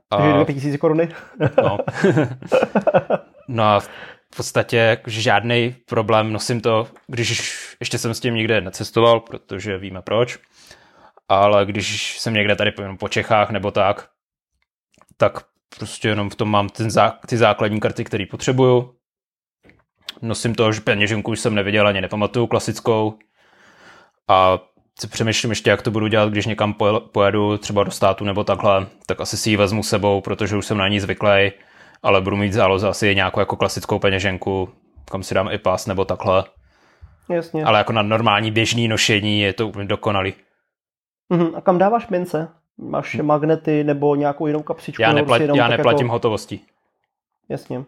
A... 0.10 0.18
Takže 0.18 0.34
dvě 0.34 0.46
tisíc 0.46 0.78
koruny. 0.78 1.10
no. 1.64 1.78
no 3.48 3.64
a 3.64 3.80
v 3.80 3.90
podstatě 4.38 5.02
žádný 5.08 5.76
problém. 5.86 6.34
Nosím 6.34 6.62
to, 6.62 6.88
když 7.08 7.58
ještě 7.80 7.98
jsem 7.98 8.14
s 8.14 8.20
tím 8.20 8.36
nikde 8.36 8.62
necestoval, 8.62 9.20
protože 9.20 9.78
víme 9.78 10.02
proč. 10.02 10.40
Ale 11.30 11.66
když 11.66 12.20
jsem 12.20 12.34
někde 12.34 12.56
tady 12.56 12.72
po 13.00 13.08
Čechách 13.08 13.50
nebo 13.50 13.72
tak, 13.72 14.10
tak 15.18 15.44
prostě 15.78 16.08
jenom 16.08 16.30
v 16.30 16.36
tom 16.36 16.50
mám 16.50 16.70
ten 16.70 16.92
zá, 16.92 17.20
ty 17.28 17.38
základní 17.38 17.80
karty, 17.80 18.04
které 18.04 18.26
potřebuju. 18.32 18.94
Nosím 20.22 20.56
to, 20.56 20.72
že 20.72 20.82
peněženku 20.82 21.32
už 21.32 21.40
jsem 21.40 21.56
neviděl 21.56 21.88
ani 21.88 22.02
nepamatuju 22.02 22.48
klasickou. 22.48 23.20
A 24.28 24.60
si 25.00 25.08
přemýšlím 25.08 25.52
ještě, 25.52 25.70
jak 25.70 25.82
to 25.82 25.92
budu 25.92 26.08
dělat, 26.08 26.30
když 26.30 26.46
někam 26.46 26.76
pojedu 27.12 27.58
třeba 27.58 27.84
do 27.84 27.92
státu 27.92 28.26
nebo 28.26 28.44
takhle, 28.44 28.88
tak 29.06 29.22
asi 29.22 29.38
si 29.38 29.50
ji 29.50 29.58
vezmu 29.58 29.84
sebou, 29.84 30.22
protože 30.22 30.58
už 30.58 30.66
jsem 30.66 30.78
na 30.78 30.88
ní 30.88 31.00
zvyklý, 31.00 31.52
ale 32.04 32.22
budu 32.22 32.36
mít 32.36 32.54
záloze 32.54 32.88
asi 32.88 33.16
nějakou 33.16 33.40
jako 33.40 33.56
klasickou 33.56 34.00
peněženku, 34.00 34.70
kam 35.12 35.24
si 35.24 35.34
dám 35.34 35.50
i 35.52 35.58
pas 35.58 35.88
nebo 35.88 36.06
takhle. 36.06 36.44
Jasně. 37.30 37.64
Ale 37.64 37.78
jako 37.78 37.94
na 37.94 38.02
normální 38.02 38.52
běžný 38.52 38.88
nošení 38.88 39.42
je 39.42 39.54
to 39.54 39.68
úplně 39.68 39.86
dokonalý. 39.86 40.34
Uh-huh. 41.34 41.58
A 41.58 41.62
kam 41.62 41.78
dáváš 41.78 42.08
mince? 42.08 42.48
Máš 42.78 43.16
magnety 43.16 43.84
nebo 43.84 44.16
nějakou 44.16 44.48
jinou 44.48 44.64
kapsičku? 44.64 45.02
Já, 45.02 45.14
neplat, 45.14 45.42
já 45.42 45.56
jako- 45.56 45.68
neplatím 45.68 46.08
jako... 46.08 46.14
hotovostí. 46.14 46.66
Jasně. 47.50 47.84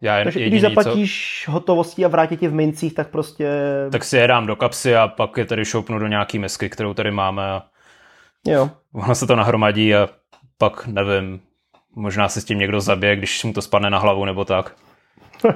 Já 0.00 0.24
Takže 0.24 0.40
jediný, 0.40 0.50
když 0.50 0.62
zaplatíš 0.62 1.42
co... 1.44 1.52
hotovostí 1.52 2.04
a 2.04 2.08
vrátí 2.08 2.36
ti 2.36 2.48
v 2.48 2.54
mincích, 2.54 2.94
tak 2.94 3.08
prostě... 3.08 3.50
Tak 3.92 4.04
si 4.04 4.16
je 4.16 4.26
dám 4.26 4.46
do 4.46 4.56
kapsy 4.56 4.96
a 4.96 5.08
pak 5.08 5.36
je 5.36 5.44
tady 5.44 5.64
šoupnu 5.64 5.98
do 5.98 6.06
nějaký 6.06 6.38
mesky, 6.38 6.68
kterou 6.68 6.94
tady 6.94 7.10
máme 7.10 7.50
a 7.50 7.62
jo. 8.46 8.70
ono 8.92 9.14
se 9.14 9.26
to 9.26 9.36
nahromadí 9.36 9.94
a 9.94 10.08
pak 10.58 10.86
nevím, 10.86 11.40
možná 11.94 12.28
se 12.28 12.40
s 12.40 12.44
tím 12.44 12.58
někdo 12.58 12.80
zabije, 12.80 13.16
když 13.16 13.44
mu 13.44 13.52
to 13.52 13.62
spadne 13.62 13.90
na 13.90 13.98
hlavu 13.98 14.24
nebo 14.24 14.44
tak. 14.44 14.74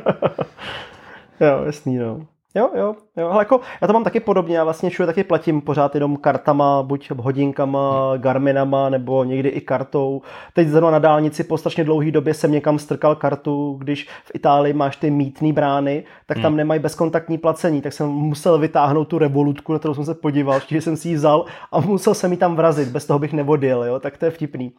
jo, 1.41 1.63
jasný, 1.65 1.97
no. 1.97 2.27
Jo, 2.55 2.71
jo, 2.77 2.95
jo. 3.17 3.29
Ale 3.29 3.41
jako, 3.41 3.61
já 3.81 3.87
to 3.87 3.93
mám 3.93 4.05
taky 4.05 4.21
podobně, 4.21 4.57
já 4.57 4.65
vlastně 4.65 4.91
všude 4.91 5.07
taky 5.07 5.25
platím 5.25 5.61
pořád 5.61 5.95
jenom 5.95 6.17
kartama, 6.17 6.83
buď 6.83 7.11
hodinkama. 7.11 8.17
Garminama, 8.17 8.89
nebo 8.89 9.25
někdy 9.25 9.49
i 9.49 9.61
kartou. 9.61 10.23
Teď 10.55 10.69
zrovna 10.69 10.91
na 10.91 10.99
dálnici 10.99 11.45
po 11.45 11.59
strašně 11.59 11.85
dlouhé 11.85 12.11
době 12.11 12.35
jsem 12.35 12.53
někam 12.53 12.79
strkal 12.79 13.15
kartu, 13.15 13.77
když 13.79 14.09
v 14.25 14.31
Itálii 14.35 14.73
máš 14.73 14.97
ty 14.97 15.11
mítný 15.11 15.53
brány, 15.53 16.05
tak 16.27 16.37
tam 16.39 16.53
hmm. 16.53 16.57
nemají 16.57 16.81
bezkontaktní 16.81 17.39
placení, 17.39 17.83
tak 17.83 17.93
jsem 17.93 18.09
musel 18.09 18.59
vytáhnout 18.59 19.09
tu 19.09 19.19
revolutku, 19.19 19.73
na 19.73 19.79
kterou 19.79 19.95
jsem 19.95 20.05
se 20.05 20.15
podíval, 20.15 20.61
že 20.69 20.81
jsem 20.81 20.97
si 20.97 21.09
ji 21.09 21.15
vzal 21.15 21.45
a 21.73 21.81
musel 21.81 22.15
jsem 22.15 22.33
ji 22.33 22.39
tam 22.39 22.57
vrazit, 22.57 22.89
bez 22.89 23.07
toho 23.07 23.19
bych 23.19 23.33
nevodil, 23.33 23.85
jo, 23.85 24.01
tak 24.01 24.17
to 24.17 24.25
je 24.25 24.31
vtipný 24.31 24.73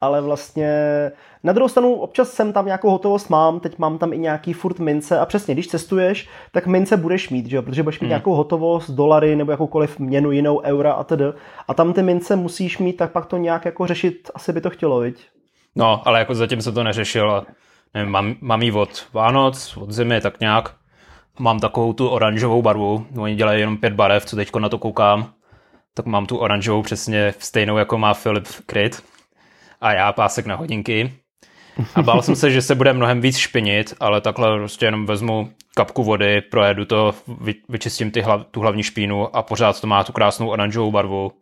ale 0.00 0.20
vlastně 0.20 0.72
na 1.44 1.52
druhou 1.52 1.68
stranu 1.68 1.94
občas 1.94 2.32
jsem 2.32 2.52
tam 2.52 2.66
nějakou 2.66 2.90
hotovost 2.90 3.30
mám, 3.30 3.60
teď 3.60 3.78
mám 3.78 3.98
tam 3.98 4.12
i 4.12 4.18
nějaký 4.18 4.52
furt 4.52 4.78
mince 4.78 5.18
a 5.18 5.26
přesně, 5.26 5.54
když 5.54 5.68
cestuješ, 5.68 6.28
tak 6.52 6.66
mince 6.66 6.96
budeš 6.96 7.30
mít, 7.30 7.46
že 7.46 7.56
jo? 7.56 7.62
protože 7.62 7.82
budeš 7.82 8.00
mít 8.00 8.04
hmm. 8.04 8.08
nějakou 8.08 8.34
hotovost, 8.34 8.90
dolary 8.90 9.36
nebo 9.36 9.50
jakoukoliv 9.50 9.98
měnu 9.98 10.30
jinou, 10.30 10.60
eura 10.60 10.92
a 10.92 11.04
tedy. 11.04 11.24
A 11.68 11.74
tam 11.74 11.92
ty 11.92 12.02
mince 12.02 12.36
musíš 12.36 12.78
mít, 12.78 12.92
tak 12.92 13.12
pak 13.12 13.26
to 13.26 13.36
nějak 13.36 13.64
jako 13.64 13.86
řešit, 13.86 14.30
asi 14.34 14.52
by 14.52 14.60
to 14.60 14.70
chtělo, 14.70 15.00
viď? 15.00 15.26
No, 15.76 16.02
ale 16.04 16.18
jako 16.18 16.34
zatím 16.34 16.62
se 16.62 16.72
to 16.72 16.84
neřešil 16.84 17.30
a 17.30 17.46
nevím, 17.94 18.12
mám, 18.12 18.34
mám 18.40 18.62
jí 18.62 18.72
od 18.72 19.06
Vánoc, 19.12 19.76
od 19.76 19.90
zimy, 19.90 20.20
tak 20.20 20.40
nějak. 20.40 20.74
Mám 21.38 21.60
takovou 21.60 21.92
tu 21.92 22.08
oranžovou 22.08 22.62
barvu, 22.62 23.06
oni 23.18 23.34
dělají 23.34 23.60
jenom 23.60 23.76
pět 23.76 23.92
barev, 23.92 24.24
co 24.24 24.36
teď 24.36 24.56
na 24.56 24.68
to 24.68 24.78
koukám, 24.78 25.32
tak 25.94 26.06
mám 26.06 26.26
tu 26.26 26.36
oranžovou 26.36 26.82
přesně 26.82 27.34
stejnou, 27.38 27.76
jako 27.76 27.98
má 27.98 28.14
Philip 28.14 28.46
Kryt 28.66 29.02
a 29.80 29.92
já 29.92 30.12
pásek 30.12 30.46
na 30.46 30.54
hodinky. 30.54 31.12
A 31.94 32.02
bál 32.02 32.22
jsem 32.22 32.36
se, 32.36 32.50
že 32.50 32.62
se 32.62 32.74
bude 32.74 32.92
mnohem 32.92 33.20
víc 33.20 33.36
špinit, 33.36 33.94
ale 34.00 34.20
takhle 34.20 34.58
prostě 34.58 34.86
jenom 34.86 35.06
vezmu 35.06 35.50
kapku 35.74 36.04
vody, 36.04 36.40
projedu 36.40 36.84
to, 36.84 37.14
vyčistím 37.68 38.10
ty 38.10 38.20
hlav, 38.20 38.46
tu 38.50 38.60
hlavní 38.60 38.82
špínu 38.82 39.36
a 39.36 39.42
pořád 39.42 39.80
to 39.80 39.86
má 39.86 40.04
tu 40.04 40.12
krásnou 40.12 40.48
oranžovou 40.48 40.90
barvu. 40.90 41.32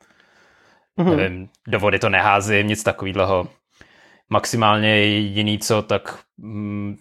Mm-hmm. 0.98 1.16
Nevím, 1.16 1.48
do 1.68 1.78
vody 1.78 1.98
to 1.98 2.08
neházím, 2.08 2.66
nic 2.66 2.82
takového. 2.82 3.48
Maximálně 4.30 4.88
jediný 4.88 5.58
co, 5.58 5.82
tak 5.82 6.18
mm, 6.38 6.96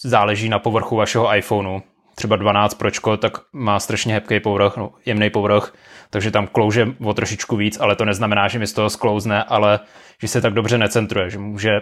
záleží 0.00 0.48
na 0.48 0.58
povrchu 0.58 0.96
vašeho 0.96 1.36
iPhoneu. 1.36 1.80
Třeba 2.14 2.36
12 2.36 2.74
Pročko, 2.74 3.16
tak 3.16 3.32
má 3.52 3.80
strašně 3.80 4.14
hebký 4.14 4.40
povrch, 4.40 4.76
no, 4.76 4.92
jemný 5.06 5.30
povrch, 5.30 5.74
takže 6.14 6.30
tam 6.30 6.46
klouže 6.46 6.86
o 7.04 7.14
trošičku 7.14 7.56
víc, 7.56 7.80
ale 7.80 7.96
to 7.96 8.04
neznamená, 8.04 8.48
že 8.48 8.58
mi 8.58 8.66
z 8.66 8.72
toho 8.72 8.90
sklouzne, 8.90 9.42
ale 9.42 9.80
že 10.22 10.28
se 10.28 10.40
tak 10.40 10.54
dobře 10.54 10.78
necentruje, 10.78 11.30
že 11.30 11.38
může 11.38 11.80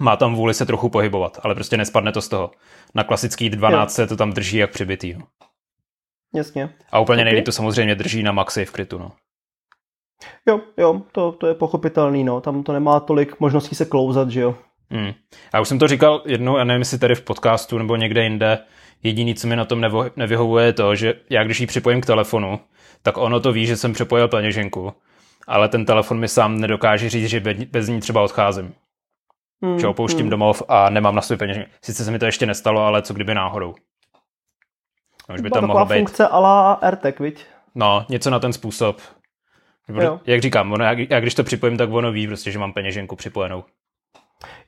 má 0.00 0.16
tam 0.16 0.34
vůli 0.34 0.54
se 0.54 0.66
trochu 0.66 0.88
pohybovat, 0.88 1.38
ale 1.42 1.54
prostě 1.54 1.76
nespadne 1.76 2.12
to 2.12 2.20
z 2.20 2.28
toho. 2.28 2.50
Na 2.94 3.04
klasický 3.04 3.50
12 3.50 3.90
jo. 3.90 3.94
se 3.94 4.06
to 4.06 4.16
tam 4.16 4.32
drží 4.32 4.56
jak 4.56 4.70
přibitý. 4.70 5.14
No. 5.14 5.26
Jasně. 6.34 6.70
A 6.92 7.00
úplně 7.00 7.16
okay. 7.16 7.24
nejlíp 7.24 7.44
to 7.44 7.52
samozřejmě 7.52 7.94
drží 7.94 8.22
na 8.22 8.32
maxi 8.32 8.64
v 8.64 8.70
krytu. 8.70 8.98
No. 8.98 9.12
Jo, 10.46 10.60
jo, 10.76 11.02
to, 11.12 11.32
to 11.32 11.46
je 11.46 11.54
pochopitelný, 11.54 12.24
no. 12.24 12.40
Tam 12.40 12.62
to 12.62 12.72
nemá 12.72 13.00
tolik 13.00 13.40
možností 13.40 13.74
se 13.74 13.84
klouzat, 13.84 14.30
že 14.30 14.40
jo. 14.40 14.54
Hmm. 14.90 15.12
Já 15.54 15.60
už 15.60 15.68
jsem 15.68 15.78
to 15.78 15.88
říkal 15.88 16.22
jednou, 16.26 16.56
já 16.56 16.64
nevím, 16.64 16.80
jestli 16.80 16.98
tady 16.98 17.14
v 17.14 17.22
podcastu 17.22 17.78
nebo 17.78 17.96
někde 17.96 18.22
jinde, 18.22 18.58
jediný, 19.02 19.34
co 19.34 19.46
mi 19.46 19.56
na 19.56 19.64
tom 19.64 19.80
nevyhovuje, 20.16 20.66
je 20.66 20.72
to, 20.72 20.94
že 20.94 21.14
já 21.30 21.44
když 21.44 21.60
ji 21.60 21.66
připojím 21.66 22.00
k 22.00 22.06
telefonu, 22.06 22.60
tak 23.04 23.18
ono 23.18 23.40
to 23.40 23.52
ví, 23.52 23.66
že 23.66 23.76
jsem 23.76 23.92
přepojil 23.92 24.28
peněženku, 24.28 24.92
ale 25.46 25.68
ten 25.68 25.84
telefon 25.84 26.20
mi 26.20 26.28
sám 26.28 26.60
nedokáže 26.60 27.10
říct, 27.10 27.28
že 27.28 27.40
bez 27.70 27.88
ní 27.88 28.00
třeba 28.00 28.22
odcházím. 28.22 28.74
Hmm, 29.62 29.78
že 29.78 29.86
opouštím 29.86 30.20
hmm. 30.20 30.30
domov 30.30 30.62
a 30.68 30.90
nemám 30.90 31.14
na 31.14 31.22
svůj 31.22 31.38
peněženku. 31.38 31.70
Sice 31.82 32.04
se 32.04 32.10
mi 32.10 32.18
to 32.18 32.26
ještě 32.26 32.46
nestalo, 32.46 32.80
ale 32.80 33.02
co 33.02 33.14
kdyby 33.14 33.34
náhodou. 33.34 33.74
No, 35.28 35.34
už 35.34 35.40
by 35.40 35.50
tam 35.50 35.66
mohla 35.66 35.84
být. 35.84 35.96
funkce 35.96 36.28
ala 36.28 36.72
AirTag, 36.72 37.20
viď? 37.20 37.46
No, 37.74 38.06
něco 38.08 38.30
na 38.30 38.38
ten 38.38 38.52
způsob. 38.52 39.00
Jo. 39.88 40.20
Jak 40.26 40.40
říkám, 40.40 40.72
ono, 40.72 40.84
jak, 40.84 40.98
jak 41.10 41.22
když 41.22 41.34
to 41.34 41.44
připojím, 41.44 41.76
tak 41.76 41.92
ono 41.92 42.12
ví 42.12 42.26
prostě, 42.26 42.50
že 42.50 42.58
mám 42.58 42.72
peněženku 42.72 43.16
připojenou. 43.16 43.64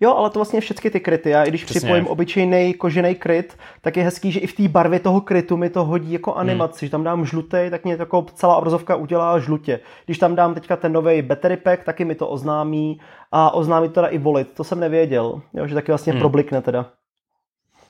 Jo, 0.00 0.14
ale 0.14 0.30
to 0.30 0.38
vlastně 0.38 0.60
všechny 0.60 0.90
ty 0.90 1.00
kryty. 1.00 1.30
Já 1.30 1.44
i 1.44 1.48
když 1.48 1.64
Přesně. 1.64 1.80
připojím 1.80 2.06
obyčejný 2.06 2.74
kožený 2.74 3.14
kryt, 3.14 3.58
tak 3.80 3.96
je 3.96 4.04
hezký, 4.04 4.32
že 4.32 4.40
i 4.40 4.46
v 4.46 4.56
té 4.56 4.68
barvě 4.68 5.00
toho 5.00 5.20
krytu 5.20 5.56
mi 5.56 5.70
to 5.70 5.84
hodí 5.84 6.12
jako 6.12 6.30
hmm. 6.30 6.40
animaci. 6.40 6.78
Hmm. 6.80 6.86
Že 6.86 6.90
tam 6.90 7.04
dám 7.04 7.26
žlutý, 7.26 7.58
tak 7.70 7.84
mě 7.84 7.96
jako 7.98 8.26
celá 8.34 8.56
obrazovka 8.56 8.96
udělá 8.96 9.38
žlutě. 9.38 9.80
Když 10.04 10.18
tam 10.18 10.34
dám 10.34 10.54
teďka 10.54 10.76
ten 10.76 10.92
nový 10.92 11.22
battery 11.22 11.56
pack, 11.56 11.84
taky 11.84 12.04
mi 12.04 12.14
to 12.14 12.28
oznámí 12.28 13.00
a 13.32 13.54
oznámí 13.54 13.88
to 13.88 13.94
teda 13.94 14.06
i 14.06 14.18
volit. 14.18 14.52
To 14.54 14.64
jsem 14.64 14.80
nevěděl, 14.80 15.42
jo, 15.54 15.66
že 15.66 15.74
taky 15.74 15.92
vlastně 15.92 16.12
hmm. 16.12 16.20
problikne 16.20 16.62
teda. 16.62 16.86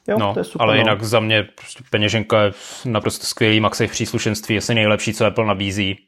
Jo, 0.08 0.18
no, 0.18 0.34
to 0.34 0.40
je 0.40 0.44
super, 0.44 0.66
ale 0.66 0.74
no. 0.74 0.80
jinak 0.80 1.02
za 1.02 1.20
mě 1.20 1.42
prostě 1.42 1.84
peněženka 1.90 2.42
je 2.42 2.52
naprosto 2.84 3.26
skvělý 3.26 3.60
MagSafe 3.60 3.92
příslušenství, 3.92 4.58
asi 4.58 4.74
nejlepší, 4.74 5.14
co 5.14 5.26
Apple 5.26 5.46
nabízí. 5.46 5.98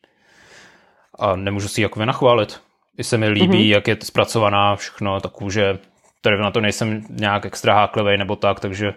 A 1.19 1.37
nemůžu 1.37 1.69
si 1.69 1.81
ji 1.81 1.83
jako 1.83 2.01
vynachválit. 2.01 2.61
I 2.99 3.05
se 3.05 3.19
mi 3.19 3.29
líbí, 3.29 3.49
mm-hmm. 3.49 3.71
jak 3.71 3.89
je 3.89 3.97
zpracovaná 4.03 4.77
všechno, 4.77 5.21
takže 5.21 5.79
tady 6.21 6.39
na 6.39 6.51
to 6.51 6.61
nejsem 6.61 7.05
nějak 7.11 7.47
extra 7.47 7.75
háklivý 7.75 8.17
nebo 8.17 8.37
tak, 8.37 8.61
takže 8.61 8.95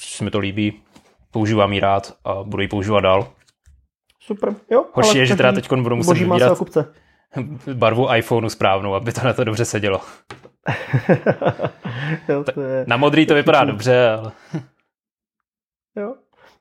se 0.00 0.24
mi 0.24 0.30
to 0.30 0.38
líbí. 0.38 0.82
Používám 1.30 1.72
ji 1.72 1.80
rád 1.80 2.16
a 2.24 2.42
budu 2.42 2.62
ji 2.62 2.68
používat 2.68 3.00
dál. 3.00 3.28
Super, 4.20 4.54
jo. 4.70 4.84
Horší 4.92 5.18
je, 5.18 5.26
že 5.26 5.36
teda 5.36 5.52
teď 5.52 5.72
budu 5.72 5.96
muset 5.96 6.18
vybírat 6.18 6.58
barvu 7.74 8.14
iPhoneu 8.14 8.48
správnou, 8.48 8.94
aby 8.94 9.12
to 9.12 9.20
na 9.24 9.32
to 9.32 9.44
dobře 9.44 9.64
sedělo. 9.64 10.00
jo, 12.28 12.44
to 12.54 12.60
je... 12.60 12.84
Na 12.86 12.96
modrý 12.96 13.26
to 13.26 13.34
vypadá 13.34 13.64
dobře, 13.64 14.10
ale... 14.10 14.32
jo, 15.96 16.14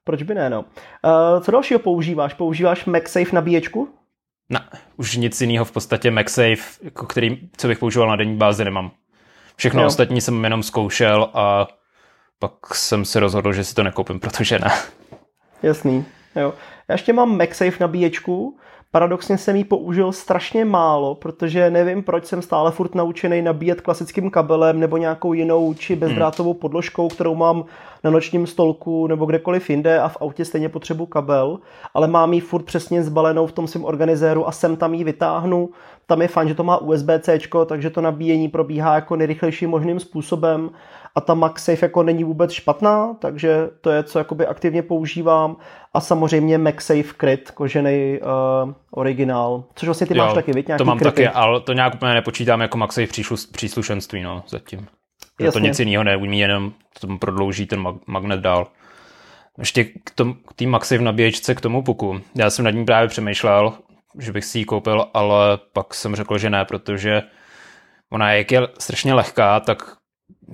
proč 0.03 0.23
by 0.23 0.35
ne, 0.35 0.49
no. 0.49 0.59
Uh, 0.61 1.43
co 1.43 1.51
dalšího 1.51 1.79
používáš? 1.79 2.33
Používáš 2.33 2.85
MagSafe 2.85 3.35
nabíječku? 3.35 4.00
No, 4.51 4.59
už 4.97 5.15
nic 5.15 5.41
jiného 5.41 5.65
v 5.65 5.71
podstatě 5.71 6.11
MagSafe, 6.11 6.79
jako 6.81 7.05
který, 7.05 7.49
co 7.57 7.67
bych 7.67 7.79
používal 7.79 8.07
na 8.07 8.15
denní 8.15 8.37
bázi, 8.37 8.65
nemám. 8.65 8.91
Všechno 9.55 9.81
jo. 9.81 9.87
ostatní 9.87 10.21
jsem 10.21 10.43
jenom 10.43 10.63
zkoušel 10.63 11.29
a 11.33 11.67
pak 12.39 12.53
jsem 12.75 13.05
se 13.05 13.19
rozhodl, 13.19 13.53
že 13.53 13.63
si 13.63 13.75
to 13.75 13.83
nekoupím, 13.83 14.19
protože 14.19 14.59
ne. 14.59 14.71
Jasný, 15.63 16.05
jo. 16.35 16.53
Já 16.87 16.93
ještě 16.93 17.13
mám 17.13 17.37
MagSafe 17.37 17.77
nabíječku, 17.79 18.59
Paradoxně 18.93 19.37
jsem 19.37 19.55
ji 19.55 19.63
použil 19.63 20.11
strašně 20.11 20.65
málo, 20.65 21.15
protože 21.15 21.69
nevím, 21.69 22.03
proč 22.03 22.25
jsem 22.25 22.41
stále 22.41 22.71
furt 22.71 22.95
naučený 22.95 23.41
nabíjet 23.41 23.81
klasickým 23.81 24.29
kabelem 24.29 24.79
nebo 24.79 24.97
nějakou 24.97 25.33
jinou 25.33 25.73
či 25.73 25.95
bezdrátovou 25.95 26.53
podložkou, 26.53 27.07
kterou 27.07 27.35
mám 27.35 27.65
na 28.03 28.11
nočním 28.11 28.47
stolku 28.47 29.07
nebo 29.07 29.25
kdekoliv 29.25 29.69
jinde 29.69 29.99
a 29.99 30.07
v 30.07 30.17
autě 30.21 30.45
stejně 30.45 30.69
potřebuji 30.69 31.05
kabel, 31.05 31.59
ale 31.93 32.07
mám 32.07 32.33
ji 32.33 32.39
furt 32.39 32.63
přesně 32.63 33.03
zbalenou 33.03 33.47
v 33.47 33.51
tom 33.51 33.67
svém 33.67 33.85
organizéru 33.85 34.47
a 34.47 34.51
sem 34.51 34.75
tam 34.75 34.93
ji 34.93 35.03
vytáhnu. 35.03 35.69
Tam 36.05 36.21
je 36.21 36.27
fajn, 36.27 36.47
že 36.47 36.55
to 36.55 36.63
má 36.63 36.77
USB-C, 36.77 37.39
takže 37.65 37.89
to 37.89 38.01
nabíjení 38.01 38.49
probíhá 38.49 38.95
jako 38.95 39.15
nejrychlejším 39.15 39.69
možným 39.69 39.99
způsobem 39.99 40.69
a 41.15 41.21
ta 41.21 41.33
MagSafe 41.33 41.85
jako 41.85 42.03
není 42.03 42.23
vůbec 42.23 42.51
špatná, 42.51 43.13
takže 43.19 43.69
to 43.81 43.89
je, 43.89 44.03
co 44.03 44.19
jakoby 44.19 44.47
aktivně 44.47 44.83
používám 44.83 45.57
a 45.93 45.99
samozřejmě 45.99 46.57
MagSafe 46.57 47.13
Crit, 47.19 47.51
kožený 47.51 48.19
uh, 48.21 48.73
originál, 48.91 49.63
což 49.75 49.87
vlastně 49.87 50.07
ty 50.07 50.17
jo, 50.17 50.25
máš 50.25 50.33
taky, 50.33 50.53
víš, 50.53 50.65
nějaký 50.65 50.77
to 50.77 50.85
mám 50.85 50.97
kryty. 50.97 51.23
taky, 51.23 51.27
ale 51.27 51.61
to 51.61 51.73
nějak 51.73 51.93
úplně 51.93 52.13
nepočítám 52.13 52.61
jako 52.61 52.77
MagSafe 52.77 53.23
příslušenství, 53.51 54.21
no, 54.21 54.43
zatím. 54.47 54.87
Jasně. 55.39 55.61
To 55.61 55.67
nic 55.67 55.79
jiného 55.79 56.03
neumí, 56.03 56.39
jenom 56.39 56.73
to 56.99 57.17
prodlouží 57.17 57.65
ten 57.65 57.87
magnet 58.07 58.39
dál. 58.39 58.67
Ještě 59.57 59.83
k 59.83 60.53
té 60.55 60.65
MagSafe 60.65 61.01
nabíječce 61.01 61.55
k 61.55 61.61
tomu 61.61 61.83
puku. 61.83 62.21
Já 62.35 62.49
jsem 62.49 62.65
nad 62.65 62.71
ní 62.71 62.85
právě 62.85 63.07
přemýšlel, 63.07 63.73
že 64.19 64.31
bych 64.31 64.45
si 64.45 64.59
ji 64.59 64.65
koupil, 64.65 65.05
ale 65.13 65.59
pak 65.73 65.93
jsem 65.93 66.15
řekl, 66.15 66.37
že 66.37 66.49
ne, 66.49 66.65
protože 66.65 67.23
ona, 68.09 68.33
jak 68.33 68.51
je 68.51 68.61
strašně 68.79 69.13
lehká, 69.13 69.59
tak 69.59 69.97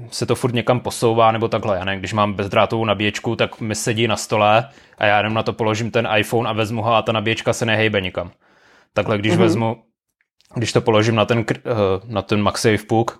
se 0.09 0.25
to 0.25 0.35
furt 0.35 0.53
někam 0.53 0.79
posouvá 0.79 1.31
nebo 1.31 1.47
takhle. 1.47 1.77
Já 1.77 1.85
nevím, 1.85 1.99
když 1.99 2.13
mám 2.13 2.33
bezdrátovou 2.33 2.85
nabíječku, 2.85 3.35
tak 3.35 3.61
mi 3.61 3.75
sedí 3.75 4.07
na 4.07 4.17
stole 4.17 4.69
a 4.97 5.05
já 5.05 5.17
jenom 5.17 5.33
na 5.33 5.43
to 5.43 5.53
položím 5.53 5.91
ten 5.91 6.07
iPhone 6.17 6.49
a 6.49 6.53
vezmu 6.53 6.81
ho 6.81 6.93
a 6.93 7.01
ta 7.01 7.11
nabíječka 7.11 7.53
se 7.53 7.65
nehejbe 7.65 8.01
nikam. 8.01 8.31
Takhle, 8.93 9.17
když 9.17 9.33
mm-hmm. 9.33 9.39
vezmu, 9.39 9.83
když 10.55 10.73
to 10.73 10.81
položím 10.81 11.15
na 11.15 11.25
ten, 11.25 11.45
eh, 11.51 11.61
na 12.05 12.21
ten 12.21 12.41
MagSafe 12.41 12.85
Puk, 12.87 13.19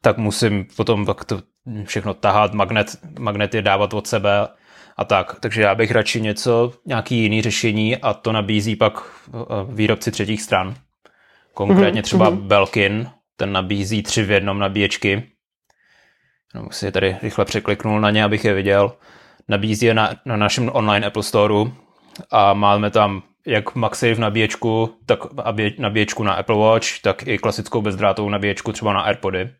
tak 0.00 0.18
musím 0.18 0.66
potom 0.76 1.06
pak 1.06 1.24
to 1.24 1.42
všechno 1.84 2.14
tahat, 2.14 2.54
magnet, 2.54 2.86
magnet 3.18 3.54
je 3.54 3.62
dávat 3.62 3.94
od 3.94 4.06
sebe 4.06 4.48
a 4.96 5.04
tak. 5.04 5.40
Takže 5.40 5.62
já 5.62 5.74
bych 5.74 5.90
radši 5.90 6.20
něco, 6.20 6.72
nějaký 6.86 7.22
jiný 7.22 7.42
řešení 7.42 7.96
a 7.96 8.14
to 8.14 8.32
nabízí 8.32 8.76
pak 8.76 9.02
eh, 9.28 9.38
výrobci 9.68 10.10
třetích 10.10 10.42
stran. 10.42 10.74
Konkrétně 11.54 12.00
mm-hmm. 12.00 12.04
třeba 12.04 12.30
mm-hmm. 12.30 12.40
Belkin, 12.40 13.10
ten 13.36 13.52
nabízí 13.52 14.02
tři 14.02 14.22
v 14.22 14.30
jednom 14.30 14.58
nabíječky, 14.58 15.35
no, 16.54 16.68
si 16.70 16.84
je 16.84 16.92
tady 16.92 17.16
rychle 17.22 17.44
překliknul 17.44 18.00
na 18.00 18.10
ně, 18.10 18.24
abych 18.24 18.44
je 18.44 18.54
viděl. 18.54 18.92
Nabízí 19.48 19.86
je 19.86 19.94
na, 19.94 20.10
na 20.24 20.36
našem 20.36 20.70
online 20.72 21.06
Apple 21.06 21.22
Storeu 21.22 21.72
a 22.30 22.54
máme 22.54 22.90
tam 22.90 23.22
jak 23.46 23.74
MagSafe 23.74 24.20
nabíječku, 24.20 24.96
tak 25.06 25.18
nabíječku 25.78 26.22
na 26.22 26.32
Apple 26.32 26.56
Watch, 26.56 27.00
tak 27.02 27.26
i 27.26 27.38
klasickou 27.38 27.82
bezdrátovou 27.82 28.28
nabíječku 28.28 28.72
třeba 28.72 28.92
na 28.92 29.00
AirPody. 29.00 29.50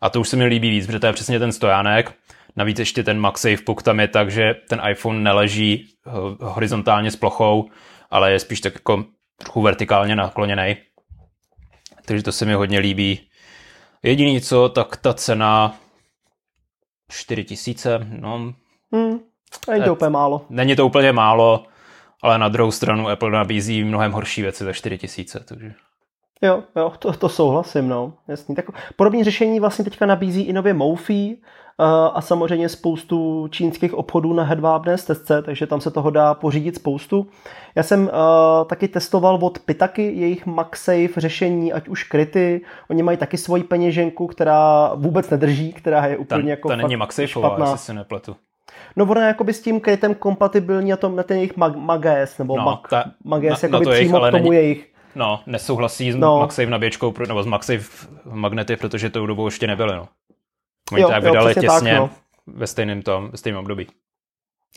A 0.00 0.10
to 0.10 0.20
už 0.20 0.28
se 0.28 0.36
mi 0.36 0.44
líbí 0.44 0.70
víc, 0.70 0.86
protože 0.86 0.98
to 0.98 1.06
je 1.06 1.12
přesně 1.12 1.38
ten 1.38 1.52
stojánek. 1.52 2.14
Navíc 2.56 2.78
ještě 2.78 3.02
ten 3.02 3.20
MagSafe 3.20 3.62
puk 3.66 3.82
tam 3.82 4.00
je 4.00 4.08
tak, 4.08 4.30
že 4.30 4.54
ten 4.68 4.82
iPhone 4.90 5.20
neleží 5.20 5.86
eh, 6.06 6.10
horizontálně 6.40 7.10
s 7.10 7.16
plochou, 7.16 7.70
ale 8.10 8.32
je 8.32 8.38
spíš 8.38 8.60
tak 8.60 8.74
jako 8.74 9.04
trochu 9.36 9.62
vertikálně 9.62 10.16
nakloněný. 10.16 10.76
Takže 12.04 12.22
to 12.22 12.32
se 12.32 12.44
mi 12.44 12.54
hodně 12.54 12.78
líbí. 12.78 13.20
Jediný 14.02 14.40
co, 14.40 14.68
tak 14.68 14.96
ta 14.96 15.14
cena 15.14 15.76
4 17.10 17.44
tisíce, 17.44 18.06
no. 18.20 18.54
Hmm, 18.92 19.18
není 19.68 19.84
to 19.84 19.92
úplně 19.92 20.10
málo. 20.10 20.46
Není 20.50 20.76
to 20.76 20.86
úplně 20.86 21.12
málo, 21.12 21.66
ale 22.22 22.38
na 22.38 22.48
druhou 22.48 22.70
stranu 22.70 23.08
Apple 23.08 23.30
nabízí 23.30 23.84
mnohem 23.84 24.12
horší 24.12 24.42
věci 24.42 24.64
za 24.64 24.72
4 24.72 24.98
tisíce, 24.98 25.44
takže... 25.48 25.72
Jo, 26.42 26.62
jo, 26.76 26.92
to, 26.98 27.12
to 27.12 27.28
souhlasím, 27.28 27.88
no, 27.88 28.12
jasný. 28.28 28.54
Tak 28.54 28.64
podobné 28.96 29.24
řešení 29.24 29.60
vlastně 29.60 29.84
teďka 29.84 30.06
nabízí 30.06 30.42
i 30.42 30.52
nově 30.52 30.74
Mofi 30.74 31.36
uh, 31.36 31.86
a 32.14 32.20
samozřejmě 32.20 32.68
spoustu 32.68 33.48
čínských 33.50 33.94
obchodů 33.94 34.32
na 34.32 34.42
hedvábné 34.42 34.98
stezce, 34.98 35.42
takže 35.42 35.66
tam 35.66 35.80
se 35.80 35.90
toho 35.90 36.10
dá 36.10 36.34
pořídit 36.34 36.76
spoustu. 36.76 37.26
Já 37.74 37.82
jsem 37.82 38.02
uh, 38.02 38.08
taky 38.66 38.88
testoval 38.88 39.38
od 39.42 39.58
Pitaky 39.58 40.02
jejich 40.02 40.46
MagSafe 40.46 41.12
řešení, 41.16 41.72
ať 41.72 41.88
už 41.88 42.04
kryty, 42.04 42.60
oni 42.90 43.02
mají 43.02 43.18
taky 43.18 43.38
svoji 43.38 43.62
peněženku, 43.62 44.26
která 44.26 44.92
vůbec 44.94 45.30
nedrží, 45.30 45.72
která 45.72 46.06
je 46.06 46.16
úplně 46.16 46.42
ta, 46.42 46.48
jako 46.50 46.68
ta 46.68 46.76
není 46.76 46.96
MagSafeová, 46.96 47.56
jestli 47.60 47.78
se 47.78 47.94
nepletu. 47.94 48.36
No 48.96 49.04
ona 49.04 49.26
jakoby 49.26 49.52
s 49.52 49.62
tím 49.62 49.80
krytem 49.80 50.14
kompatibilní 50.14 50.90
na, 50.90 50.96
tom, 50.96 51.16
na 51.16 51.22
ten 51.22 51.36
jejich 51.36 51.56
mag, 51.56 51.76
Mages, 51.76 52.38
nebo 52.38 52.56
no, 52.56 52.64
Mag, 52.64 52.88
ta, 52.90 53.04
Mages, 53.24 53.62
na, 53.62 53.68
na 53.68 53.80
přímo 53.80 53.92
jejich, 53.92 54.10
k 54.10 54.30
tomu 54.30 54.50
není, 54.50 54.54
jejich 54.54 54.89
No, 55.14 55.40
nesouhlasí 55.46 56.12
s 56.12 56.16
no. 56.16 56.38
MagSafe 56.38 56.70
nabíječkou, 56.70 57.14
nebo 57.28 57.42
s 57.42 57.46
MagSafe 57.46 58.08
magnety, 58.24 58.76
protože 58.76 59.10
tou 59.10 59.26
dobou 59.26 59.46
ještě 59.46 59.66
nebyly, 59.66 59.96
no. 59.96 60.08
Oni 60.92 61.02
to 61.02 61.20
vydali 61.20 61.54
těsně 61.54 61.68
tak, 61.68 62.00
no. 62.00 62.10
ve 62.46 62.66
stejném 62.66 63.02
tom, 63.02 63.30
ve 63.30 63.38
stejném 63.38 63.60
období. 63.60 63.86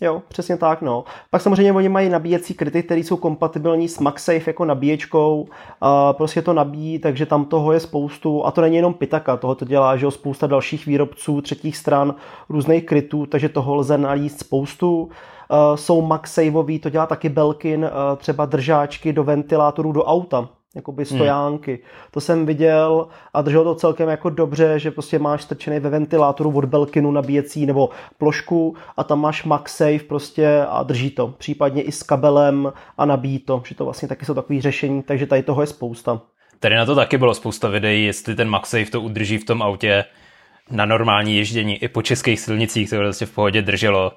Jo, 0.02 0.22
přesně 0.28 0.58
tak, 0.58 0.82
no. 0.82 1.04
Pak 1.30 1.42
samozřejmě 1.42 1.74
oni 1.74 1.90
mají 1.90 2.10
nabíjecí 2.10 2.54
kryty, 2.54 2.84
které 2.84 3.00
jsou 3.00 3.18
kompatibilní 3.18 3.88
s 3.88 4.00
MagSafe 4.00 4.44
jako 4.48 4.66
nabíječkou. 4.66 5.48
A 5.82 6.14
prostě 6.14 6.42
to 6.42 6.54
nabíjí, 6.54 7.00
takže 7.00 7.26
tam 7.26 7.46
toho 7.46 7.74
je 7.74 7.80
spoustu. 7.80 8.46
A 8.46 8.52
to 8.52 8.62
není 8.62 8.76
jenom 8.76 8.94
Pitaka, 8.94 9.38
toho 9.38 9.56
to 9.56 9.66
dělá, 9.66 9.98
že 9.98 10.06
jo, 10.06 10.12
spousta 10.12 10.48
dalších 10.48 10.86
výrobců, 10.86 11.42
třetích 11.42 11.78
stran, 11.78 12.16
různých 12.50 12.86
krytů, 12.86 13.26
takže 13.26 13.50
toho 13.50 13.76
lze 13.76 13.98
najíst 13.98 14.40
spoustu. 14.40 15.10
Uh, 15.54 15.76
jsou 15.76 16.02
MagSafeový, 16.02 16.80
to 16.80 16.90
dělá 16.90 17.06
taky 17.06 17.30
Belkin, 17.30 17.84
uh, 17.84 17.90
třeba 18.18 18.46
držáčky 18.46 19.14
do 19.14 19.24
ventilátorů 19.24 19.92
do 19.92 20.04
auta, 20.04 20.50
jakoby 20.76 21.04
hmm. 21.04 21.18
stojánky. 21.18 21.72
Hmm. 21.72 21.82
To 22.12 22.22
jsem 22.22 22.46
viděl 22.46 23.08
a 23.34 23.42
drželo 23.42 23.64
to 23.64 23.76
celkem 23.76 24.10
jako 24.10 24.30
dobře, 24.30 24.80
že 24.80 24.92
prostě 24.92 25.20
máš 25.20 25.44
strčený 25.44 25.80
ve 25.80 25.90
ventilátoru 25.90 26.52
od 26.58 26.66
Belkinu 26.66 27.12
nabíjecí 27.12 27.66
nebo 27.66 27.90
plošku 28.18 28.76
a 28.98 29.04
tam 29.04 29.22
máš 29.22 29.44
MagSafe 29.44 30.04
prostě 30.08 30.66
a 30.70 30.84
drží 30.84 31.12
to. 31.12 31.28
Případně 31.28 31.82
i 31.82 31.92
s 31.92 32.04
kabelem 32.04 32.74
a 32.98 33.06
nabíjí 33.06 33.40
to, 33.40 33.62
že 33.66 33.76
to 33.76 33.84
vlastně 33.84 34.08
taky 34.08 34.26
jsou 34.26 34.34
takové 34.34 34.62
řešení, 34.62 35.04
takže 35.04 35.26
tady 35.26 35.44
toho 35.44 35.62
je 35.62 35.68
spousta. 35.68 36.22
Tady 36.60 36.76
na 36.76 36.86
to 36.86 36.96
taky 36.96 37.18
bylo 37.18 37.34
spousta 37.34 37.68
videí, 37.68 38.06
jestli 38.06 38.36
ten 38.36 38.50
MagSafe 38.50 38.92
to 38.92 39.02
udrží 39.02 39.38
v 39.38 39.46
tom 39.46 39.62
autě 39.62 40.06
na 40.72 40.86
normální 40.86 41.38
ježdění 41.38 41.84
i 41.84 41.88
po 41.88 42.02
českých 42.02 42.40
silnicích, 42.40 42.90
to 42.90 43.00
vlastně 43.00 43.28
v 43.28 43.32
pohodě 43.32 43.62
drželo 43.62 44.12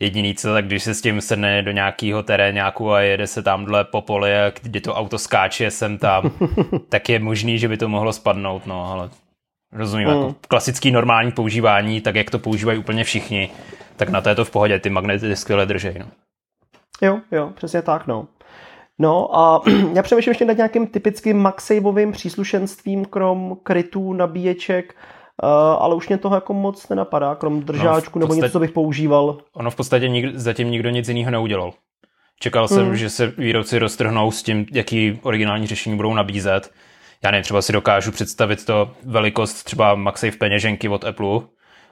Jediný 0.00 0.34
co, 0.34 0.52
tak 0.52 0.66
když 0.66 0.82
se 0.82 0.94
s 0.94 1.00
tím 1.00 1.20
sedne 1.20 1.62
do 1.62 1.70
nějakého 1.70 2.22
terénáku 2.22 2.92
a 2.92 3.00
jede 3.00 3.26
se 3.26 3.42
tamhle 3.42 3.84
po 3.84 4.00
poli, 4.00 4.30
kdy 4.62 4.80
to 4.80 4.94
auto 4.94 5.18
skáče 5.18 5.70
sem 5.70 5.98
tam, 5.98 6.30
tak 6.88 7.08
je 7.08 7.18
možný, 7.18 7.58
že 7.58 7.68
by 7.68 7.76
to 7.76 7.88
mohlo 7.88 8.12
spadnout, 8.12 8.66
no, 8.66 8.92
ale 8.92 9.10
rozumím, 9.72 10.08
mm. 10.08 10.14
jako 10.14 10.34
klasický 10.48 10.90
normální 10.90 11.32
používání, 11.32 12.00
tak 12.00 12.14
jak 12.14 12.30
to 12.30 12.38
používají 12.38 12.78
úplně 12.78 13.04
všichni, 13.04 13.50
tak 13.96 14.08
na 14.08 14.20
to 14.20 14.28
je 14.28 14.34
to 14.34 14.44
v 14.44 14.50
pohodě, 14.50 14.80
ty 14.80 14.90
magnety 14.90 15.36
skvěle 15.36 15.66
držej, 15.66 15.94
no. 15.98 16.06
Jo, 17.02 17.20
jo, 17.32 17.52
přesně 17.54 17.82
tak, 17.82 18.06
no. 18.06 18.26
No 18.98 19.38
a 19.38 19.60
já 19.94 20.02
přemýšlím 20.02 20.30
ještě 20.30 20.44
nad 20.44 20.56
nějakým 20.56 20.86
typickým 20.86 21.38
MagSafeovým 21.38 22.12
příslušenstvím, 22.12 23.04
krom 23.04 23.56
krytů, 23.62 24.12
nabíječek, 24.12 24.94
Uh, 25.42 25.48
ale 25.82 25.94
už 25.94 26.08
mě 26.08 26.18
toho 26.18 26.34
jako 26.34 26.54
moc 26.54 26.88
nenapadá, 26.88 27.34
krom 27.34 27.62
držáčku 27.62 28.18
no, 28.18 28.26
podstatě, 28.26 28.40
nebo 28.40 28.46
něco, 28.46 28.52
co 28.52 28.60
bych 28.60 28.70
používal. 28.70 29.38
Ono 29.52 29.70
v 29.70 29.76
podstatě 29.76 30.08
nik, 30.08 30.26
zatím 30.34 30.70
nikdo 30.70 30.90
nic 30.90 31.08
jiného 31.08 31.30
neudělal. 31.30 31.72
Čekal 32.40 32.68
jsem, 32.68 32.88
mm. 32.88 32.96
že 32.96 33.10
se 33.10 33.26
výrobci 33.26 33.78
roztrhnou 33.78 34.30
s 34.30 34.42
tím, 34.42 34.66
jaký 34.72 35.20
originální 35.22 35.66
řešení 35.66 35.96
budou 35.96 36.14
nabízet. 36.14 36.70
Já 37.24 37.30
nevím, 37.30 37.42
třeba 37.42 37.62
si 37.62 37.72
dokážu 37.72 38.12
představit 38.12 38.64
to 38.64 38.90
velikost 39.04 39.62
třeba 39.62 39.94
MagSafe 39.94 40.36
peněženky 40.36 40.88
od 40.88 41.04
Apple, 41.04 41.40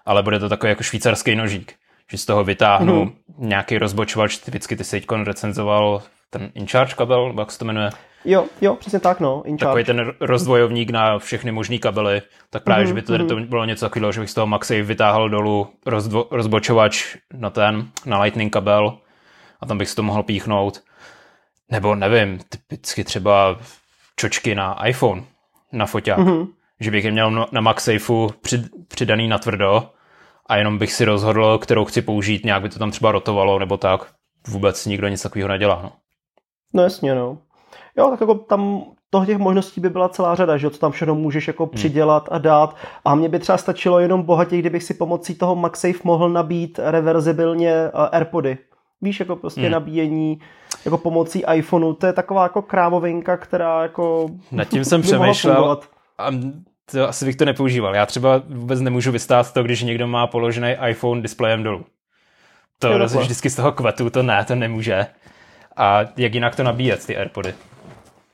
ale 0.07 0.23
bude 0.23 0.39
to 0.39 0.49
takový 0.49 0.71
jako 0.71 0.83
švýcarský 0.83 1.35
nožík, 1.35 1.75
že 2.11 2.19
z 2.19 2.27
toho 2.27 2.45
vytáhnu 2.45 3.05
mm. 3.05 3.13
nějaký 3.39 3.79
rozbočovač, 3.79 4.39
typicky 4.39 4.77
ty 4.77 4.85
se 4.85 5.01
recenzoval 5.25 6.03
ten 6.31 6.51
InCharge 6.55 6.95
kabel, 6.95 7.35
jak 7.39 7.51
se 7.51 7.59
to 7.59 7.65
jmenuje. 7.65 7.91
Jo, 8.25 8.47
jo, 8.61 8.75
přesně 8.75 9.01
tak, 9.01 9.21
no. 9.21 9.43
In 9.47 9.57
Takový 9.57 9.85
ten 9.85 10.13
rozdvojovník 10.21 10.91
na 10.91 11.19
všechny 11.19 11.53
možné 11.53 11.79
kabely, 11.79 12.23
tak 12.51 12.65
právě, 12.65 12.85
mm-hmm, 12.85 12.89
že 12.89 12.95
by 12.95 13.03
to, 13.03 13.13
mm-hmm. 13.13 13.29
to 13.29 13.37
bylo 13.37 13.65
něco 13.65 13.87
takového, 13.87 14.13
že 14.13 14.21
bych 14.21 14.31
z 14.31 14.35
toho 14.35 14.47
MagSafe 14.47 14.83
vytáhl 14.83 15.29
dolů 15.29 15.69
rozdvo, 15.87 16.29
rozbočovač 16.31 17.17
na 17.35 17.51
ten, 17.51 17.89
na 18.07 18.21
lightning 18.21 18.53
kabel 18.53 18.99
a 19.61 19.67
tam 19.67 19.79
bych 19.79 19.89
si 19.89 19.97
to 19.97 20.03
mohl 20.03 20.23
píchnout. 20.23 20.83
Nebo 21.71 21.95
nevím, 21.95 22.41
typicky 22.49 23.05
třeba 23.05 23.57
čočky 24.17 24.55
na 24.55 24.87
iPhone, 24.87 25.23
na 25.73 25.87
foťák. 25.87 26.19
Mm-hmm. 26.19 26.49
Že 26.81 26.91
bych 26.91 27.05
je 27.05 27.11
měl 27.11 27.49
na 27.53 27.61
MagSafeu 27.61 28.31
přid, 28.43 28.61
přidaný 28.89 29.29
na 29.29 29.39
tvrdo 29.39 29.91
a 30.47 30.57
jenom 30.57 30.79
bych 30.79 30.93
si 30.93 31.05
rozhodl, 31.05 31.59
kterou 31.59 31.85
chci 31.85 32.03
použít, 32.03 32.45
nějak 32.45 32.63
by 32.63 32.69
to 32.69 32.79
tam 32.79 32.91
třeba 32.91 33.13
rotovalo 33.13 33.59
nebo 33.59 33.77
tak. 33.77 34.01
Vůbec 34.49 34.87
nikdo 34.87 35.09
nic 35.09 35.23
takového 35.23 35.49
nedělá, 35.49 35.81
no. 35.83 35.93
No 36.75 36.83
jasně, 36.83 37.15
no. 37.15 37.39
Jo, 37.97 38.11
tak 38.11 38.21
jako 38.21 38.35
tam 38.35 38.83
toho 39.11 39.27
těch 39.27 39.39
možností 39.39 39.81
by 39.81 39.91
byla 39.91 40.09
celá 40.09 40.35
řada, 40.35 40.57
že 40.57 40.71
co 40.71 40.79
tam 40.79 40.93
všechno 40.93 41.15
můžeš 41.15 41.47
jako 41.47 41.65
hmm. 41.65 41.75
přidělat 41.75 42.29
a 42.31 42.39
dát. 42.39 42.77
A 43.05 43.15
mně 43.15 43.29
by 43.29 43.39
třeba 43.39 43.59
stačilo 43.59 44.01
jenom 44.01 44.23
bohatě, 44.23 44.59
kdybych 44.59 44.83
si 44.83 44.95
pomocí 44.95 45.35
toho 45.35 45.57
MagSafe 45.57 45.99
mohl 46.05 46.29
nabít 46.29 46.81
reverzibilně 46.83 47.73
eh, 47.73 47.91
AirPody. 47.95 48.59
Víš, 49.03 49.21
jako 49.21 49.37
prostě 49.37 49.61
hmm. 49.61 49.71
nabíjení 49.71 50.41
jako 50.85 50.99
pomocí 50.99 51.45
iPhoneu, 51.55 51.93
to 51.93 52.07
je 52.07 52.13
taková 52.13 52.43
jako 52.43 52.63
krávovinka, 52.63 53.37
která 53.37 53.83
jako... 53.83 54.27
Nad 54.53 54.65
tím 54.65 54.85
jsem 54.85 55.03
přemýšlel 55.03 55.79
a 56.19 56.31
to, 56.93 57.09
asi 57.09 57.25
bych 57.25 57.37
to 57.37 57.45
nepoužíval. 57.45 57.95
Já 57.95 58.07
třeba 58.07 58.43
vůbec 58.49 58.81
nemůžu 58.81 59.13
vystát 59.13 59.53
to, 59.53 59.63
když 59.63 59.83
někdo 59.83 60.07
má 60.07 60.27
položený 60.27 60.75
iPhone 60.89 61.23
displejem 61.23 61.63
dolů. 61.63 61.85
To 62.79 62.89
je 62.89 63.07
vždycky 63.07 63.51
z 63.51 63.57
toho 63.57 63.73
kvetu, 63.73 64.11
to 64.11 64.23
ne, 64.23 64.45
to 64.45 64.55
nemůže. 64.55 65.07
A 65.77 66.01
jak 66.17 66.35
jinak 66.35 66.57
to 66.57 66.63
nabíjet, 66.63 67.07
ty 67.07 67.17
AirPody? 67.17 67.55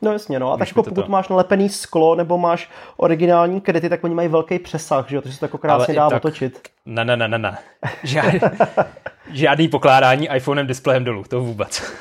No 0.02 0.12
jasně, 0.12 0.40
no. 0.40 0.52
A 0.52 0.56
tak 0.56 0.68
jako 0.68 0.82
pokud 0.82 1.04
to. 1.04 1.10
máš 1.10 1.28
nalepený 1.28 1.68
sklo 1.68 2.14
nebo 2.14 2.38
máš 2.38 2.70
originální 2.96 3.60
kryty, 3.60 3.88
tak 3.88 4.04
oni 4.04 4.14
mají 4.14 4.28
velký 4.28 4.58
přesah, 4.58 5.08
že 5.08 5.16
jo? 5.16 5.22
Takže 5.22 5.34
se 5.34 5.40
to 5.40 5.44
jako 5.44 5.58
krásně 5.58 5.94
dá 5.94 6.08
tak... 6.10 6.16
otočit. 6.16 6.68
Ne, 6.86 7.04
ne, 7.04 7.16
ne, 7.16 7.28
ne, 7.28 7.38
ne. 7.38 7.58
Žádný, 8.04 8.40
žádný 9.32 9.68
pokládání 9.68 10.28
iPhonem 10.34 10.66
displejem 10.66 11.04
dolů, 11.04 11.24
to 11.28 11.40
vůbec. 11.40 11.92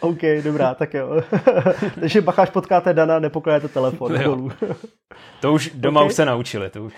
OK, 0.00 0.20
dobrá, 0.44 0.74
tak 0.74 0.94
jo. 0.94 1.22
Takže 2.00 2.20
bacháš 2.20 2.50
potkáte 2.50 2.94
Dana, 2.94 3.18
nepokládáte 3.18 3.68
telefon 3.68 4.14
jo. 4.14 4.22
dolů. 4.22 4.52
to 5.40 5.52
už 5.52 5.70
doma 5.74 6.00
okay. 6.00 6.08
už 6.08 6.14
se 6.14 6.24
naučili. 6.24 6.70
To 6.70 6.84
už. 6.84 6.94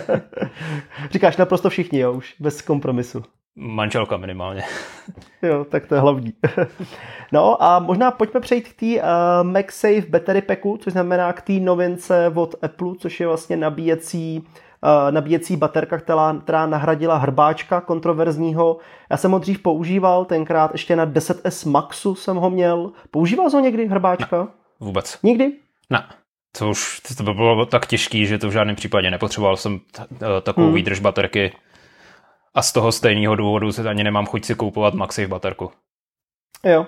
Říkáš 1.10 1.36
naprosto 1.36 1.70
všichni, 1.70 1.98
jo, 1.98 2.12
už 2.12 2.34
bez 2.40 2.62
kompromisu. 2.62 3.24
Manželka 3.56 4.16
minimálně. 4.16 4.62
jo, 5.42 5.64
tak 5.64 5.86
to 5.86 5.94
je 5.94 6.00
hlavní. 6.00 6.32
no 7.32 7.62
a 7.62 7.78
možná 7.78 8.10
pojďme 8.10 8.40
přejít 8.40 8.68
k 8.68 8.80
té 8.80 8.86
uh, 8.86 9.02
MagSafe 9.42 10.08
Battery 10.08 10.42
Packu, 10.42 10.76
což 10.76 10.92
znamená 10.92 11.32
k 11.32 11.42
té 11.42 11.52
novince 11.52 12.32
od 12.34 12.54
Apple, 12.62 12.94
což 12.98 13.20
je 13.20 13.26
vlastně 13.26 13.56
nabíjecí 13.56 14.40
uh, 14.40 15.12
nabíjecí 15.12 15.56
baterka, 15.56 15.98
která, 15.98 16.36
která 16.42 16.66
nahradila 16.66 17.16
hrbáčka 17.16 17.80
kontroverzního. 17.80 18.78
Já 19.10 19.16
jsem 19.16 19.32
ho 19.32 19.38
dřív 19.38 19.62
používal, 19.62 20.24
tenkrát 20.24 20.72
ještě 20.72 20.96
na 20.96 21.06
10S 21.06 21.70
Maxu 21.70 22.14
jsem 22.14 22.36
ho 22.36 22.50
měl. 22.50 22.92
Používal 23.10 23.50
jsi 23.50 23.56
ho 23.56 23.62
někdy 23.62 23.86
hrbáčka? 23.86 24.38
Ne, 24.38 24.46
vůbec. 24.80 25.18
Nikdy? 25.22 25.52
Ne. 25.90 26.04
To 26.58 26.70
už 26.70 27.00
to 27.16 27.22
by 27.22 27.34
bylo 27.34 27.66
tak 27.66 27.86
těžký, 27.86 28.26
že 28.26 28.38
to 28.38 28.48
v 28.48 28.52
žádném 28.52 28.76
případě 28.76 29.10
nepotřeboval 29.10 29.56
jsem 29.56 29.78
t- 29.78 30.06
takovou 30.42 30.66
hmm. 30.66 30.74
výdrž 30.74 31.00
baterky 31.00 31.52
a 32.56 32.62
z 32.62 32.72
toho 32.72 32.92
stejného 32.92 33.36
důvodu 33.36 33.72
se 33.72 33.88
ani 33.88 34.04
nemám 34.04 34.26
chuť 34.26 34.44
si 34.44 34.54
koupovat 34.54 34.94
MagSafe 34.94 35.28
baterku. 35.28 35.70
Jo. 36.64 36.86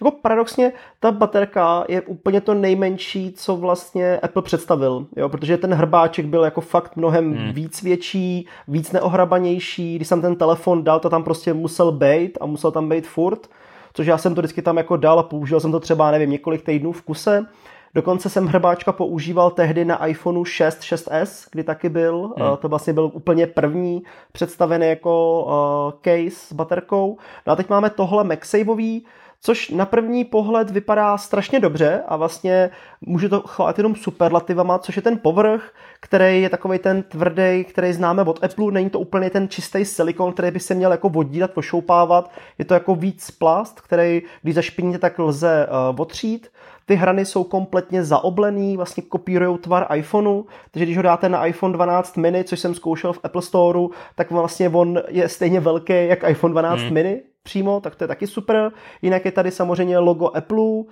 Jako 0.00 0.10
paradoxně, 0.22 0.72
ta 1.00 1.12
baterka 1.12 1.84
je 1.88 2.00
úplně 2.00 2.40
to 2.40 2.54
nejmenší, 2.54 3.32
co 3.32 3.56
vlastně 3.56 4.18
Apple 4.18 4.42
představil, 4.42 5.06
jo, 5.16 5.28
protože 5.28 5.56
ten 5.56 5.74
hrbáček 5.74 6.26
byl 6.26 6.44
jako 6.44 6.60
fakt 6.60 6.96
mnohem 6.96 7.34
hmm. 7.34 7.52
víc 7.52 7.82
větší, 7.82 8.48
víc 8.68 8.92
neohrabanější, 8.92 9.96
když 9.96 10.08
jsem 10.08 10.22
ten 10.22 10.36
telefon 10.36 10.84
dal, 10.84 11.00
to 11.00 11.10
tam 11.10 11.24
prostě 11.24 11.54
musel 11.54 11.92
být 11.92 12.38
a 12.40 12.46
musel 12.46 12.70
tam 12.70 12.88
být 12.88 13.06
furt, 13.06 13.50
což 13.94 14.06
já 14.06 14.18
jsem 14.18 14.34
to 14.34 14.40
vždycky 14.40 14.62
tam 14.62 14.76
jako 14.76 14.96
dal 14.96 15.18
a 15.18 15.22
použil 15.22 15.60
jsem 15.60 15.72
to 15.72 15.80
třeba, 15.80 16.10
nevím, 16.10 16.30
několik 16.30 16.64
týdnů 16.64 16.92
v 16.92 17.02
kuse, 17.02 17.46
Dokonce 17.94 18.28
jsem 18.28 18.46
hrbáčka 18.46 18.92
používal 18.92 19.50
tehdy 19.50 19.84
na 19.84 20.06
iPhoneu 20.06 20.44
6, 20.44 20.80
6s, 20.80 21.48
kdy 21.50 21.64
taky 21.64 21.88
byl. 21.88 22.34
Hmm. 22.38 22.56
To 22.56 22.68
vlastně 22.68 22.92
byl 22.92 23.10
úplně 23.14 23.46
první 23.46 24.02
představený 24.32 24.88
jako 24.88 25.44
uh, 25.44 26.00
case 26.00 26.36
s 26.36 26.52
baterkou. 26.52 27.18
No 27.46 27.52
a 27.52 27.56
teď 27.56 27.68
máme 27.68 27.90
tohle 27.90 28.24
MagSafeový, 28.24 29.06
což 29.40 29.70
na 29.70 29.86
první 29.86 30.24
pohled 30.24 30.70
vypadá 30.70 31.18
strašně 31.18 31.60
dobře 31.60 32.02
a 32.08 32.16
vlastně 32.16 32.70
můžu 33.00 33.28
to 33.28 33.40
chválit 33.40 33.78
jenom 33.78 33.94
superlativama, 33.94 34.78
což 34.78 34.96
je 34.96 35.02
ten 35.02 35.18
povrch, 35.18 35.72
který 36.00 36.42
je 36.42 36.50
takový 36.50 36.78
ten 36.78 37.02
tvrdý, 37.02 37.64
který 37.64 37.92
známe 37.92 38.22
od 38.22 38.44
Apple, 38.44 38.72
není 38.72 38.90
to 38.90 39.00
úplně 39.00 39.30
ten 39.30 39.48
čistý 39.48 39.84
silikon, 39.84 40.32
který 40.32 40.50
by 40.50 40.60
se 40.60 40.74
měl 40.74 40.90
jako 40.90 41.08
vodídat, 41.08 41.50
pošoupávat, 41.50 42.30
je 42.58 42.64
to 42.64 42.74
jako 42.74 42.94
víc 42.94 43.30
plast, 43.30 43.80
který 43.80 44.22
když 44.42 44.54
zašpiníte, 44.54 44.98
tak 44.98 45.18
lze 45.18 45.66
uh, 45.90 46.00
otřít. 46.00 46.48
Ty 46.86 46.94
hrany 46.94 47.24
jsou 47.24 47.44
kompletně 47.44 48.04
zaoblený, 48.04 48.76
vlastně 48.76 49.02
kopírují 49.02 49.58
tvar 49.58 49.86
iPhoneu, 49.94 50.42
takže 50.70 50.84
když 50.84 50.96
ho 50.96 51.02
dáte 51.02 51.28
na 51.28 51.46
iPhone 51.46 51.72
12 51.72 52.16
mini, 52.16 52.44
což 52.44 52.60
jsem 52.60 52.74
zkoušel 52.74 53.12
v 53.12 53.20
Apple 53.22 53.42
Storeu, 53.42 53.90
tak 54.14 54.30
vlastně 54.30 54.68
on 54.68 55.00
je 55.08 55.28
stejně 55.28 55.60
velký 55.60 56.06
jak 56.06 56.30
iPhone 56.30 56.52
12 56.52 56.80
hmm. 56.80 56.94
mini, 56.94 57.22
přímo, 57.42 57.80
tak 57.80 57.94
to 57.94 58.04
je 58.04 58.08
taky 58.08 58.26
super. 58.26 58.72
Jinak 59.02 59.24
je 59.24 59.32
tady 59.32 59.50
samozřejmě 59.50 59.98
logo 59.98 60.36
Apple, 60.36 60.58
uh, 60.58 60.84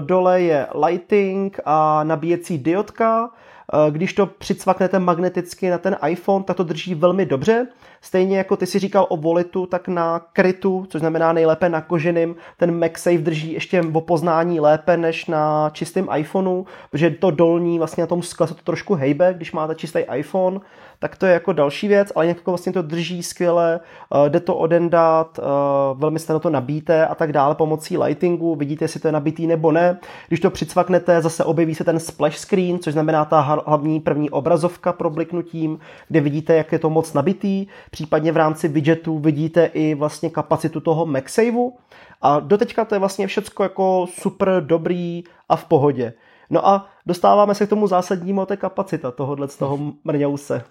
dole 0.00 0.42
je 0.42 0.66
lighting 0.86 1.60
a 1.64 2.04
nabíjecí 2.04 2.58
diodka. 2.58 3.24
Uh, 3.24 3.94
když 3.94 4.12
to 4.12 4.26
přicvaknete 4.26 4.98
magneticky 4.98 5.70
na 5.70 5.78
ten 5.78 5.96
iPhone, 6.08 6.44
tak 6.44 6.56
to 6.56 6.64
drží 6.64 6.94
velmi 6.94 7.26
dobře. 7.26 7.66
Stejně 8.02 8.38
jako 8.38 8.56
ty 8.56 8.66
si 8.66 8.78
říkal 8.78 9.06
o 9.08 9.16
volitu, 9.16 9.66
tak 9.66 9.88
na 9.88 10.18
krytu, 10.32 10.86
což 10.88 11.00
znamená 11.00 11.32
nejlépe 11.32 11.68
na 11.68 11.80
koženým, 11.80 12.36
ten 12.56 12.78
MagSafe 12.78 13.18
drží 13.18 13.52
ještě 13.52 13.82
o 13.92 14.00
poznání 14.00 14.60
lépe 14.60 14.96
než 14.96 15.26
na 15.26 15.70
čistém 15.72 16.08
iPhoneu, 16.16 16.64
protože 16.90 17.10
to 17.10 17.30
dolní 17.30 17.78
vlastně 17.78 18.00
na 18.00 18.06
tom 18.06 18.22
skle 18.22 18.46
se 18.46 18.54
to 18.54 18.62
trošku 18.62 18.94
hejbe, 18.94 19.34
když 19.34 19.52
máte 19.52 19.74
čistý 19.74 19.98
iPhone 20.14 20.60
tak 21.00 21.16
to 21.16 21.26
je 21.26 21.32
jako 21.32 21.52
další 21.52 21.88
věc, 21.88 22.12
ale 22.14 22.26
jako 22.26 22.50
vlastně 22.50 22.72
to 22.72 22.82
drží 22.82 23.22
skvěle, 23.22 23.80
uh, 24.14 24.28
jde 24.28 24.40
to 24.40 24.56
odendat, 24.56 25.38
uh, 25.38 26.00
velmi 26.00 26.18
snadno 26.18 26.40
to 26.40 26.50
nabíte 26.50 27.06
a 27.06 27.14
tak 27.14 27.32
dále 27.32 27.54
pomocí 27.54 27.98
lightingu, 27.98 28.54
vidíte, 28.54 28.84
jestli 28.84 29.00
to 29.00 29.08
je 29.08 29.12
nabitý 29.12 29.46
nebo 29.46 29.72
ne. 29.72 29.98
Když 30.28 30.40
to 30.40 30.50
přicvaknete, 30.50 31.22
zase 31.22 31.44
objeví 31.44 31.74
se 31.74 31.84
ten 31.84 32.00
splash 32.00 32.36
screen, 32.36 32.78
což 32.78 32.92
znamená 32.92 33.24
ta 33.24 33.40
hlavní 33.40 34.00
první 34.00 34.30
obrazovka 34.30 34.92
pro 34.92 35.10
bliknutím, 35.10 35.78
kde 36.08 36.20
vidíte, 36.20 36.56
jak 36.56 36.72
je 36.72 36.78
to 36.78 36.90
moc 36.90 37.12
nabitý, 37.12 37.66
případně 37.90 38.32
v 38.32 38.36
rámci 38.36 38.68
widgetu 38.68 39.18
vidíte 39.18 39.64
i 39.64 39.94
vlastně 39.94 40.30
kapacitu 40.30 40.80
toho 40.80 41.06
MagSaveu 41.06 41.76
a 42.22 42.40
doteďka 42.40 42.84
to 42.84 42.94
je 42.94 42.98
vlastně 42.98 43.26
všecko 43.26 43.62
jako 43.62 44.06
super 44.18 44.66
dobrý 44.66 45.24
a 45.48 45.56
v 45.56 45.64
pohodě. 45.64 46.12
No 46.50 46.68
a 46.68 46.88
dostáváme 47.06 47.54
se 47.54 47.66
k 47.66 47.68
tomu 47.68 47.86
zásadnímu, 47.86 48.46
to 48.46 48.52
je 48.52 48.56
kapacita 48.56 49.10
tohohle 49.10 49.48
z 49.48 49.56
toho 49.56 49.78
mrňouse. 50.04 50.64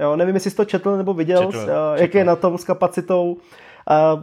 Jo, 0.00 0.16
nevím, 0.16 0.34
jestli 0.34 0.50
jsi 0.50 0.56
to 0.56 0.64
četl 0.64 0.96
nebo 0.96 1.14
viděl, 1.14 1.52
četl, 1.52 1.70
jak 1.90 2.10
četl. 2.10 2.16
je 2.16 2.24
na 2.24 2.36
tom 2.36 2.58
s 2.58 2.64
kapacitou. 2.64 3.36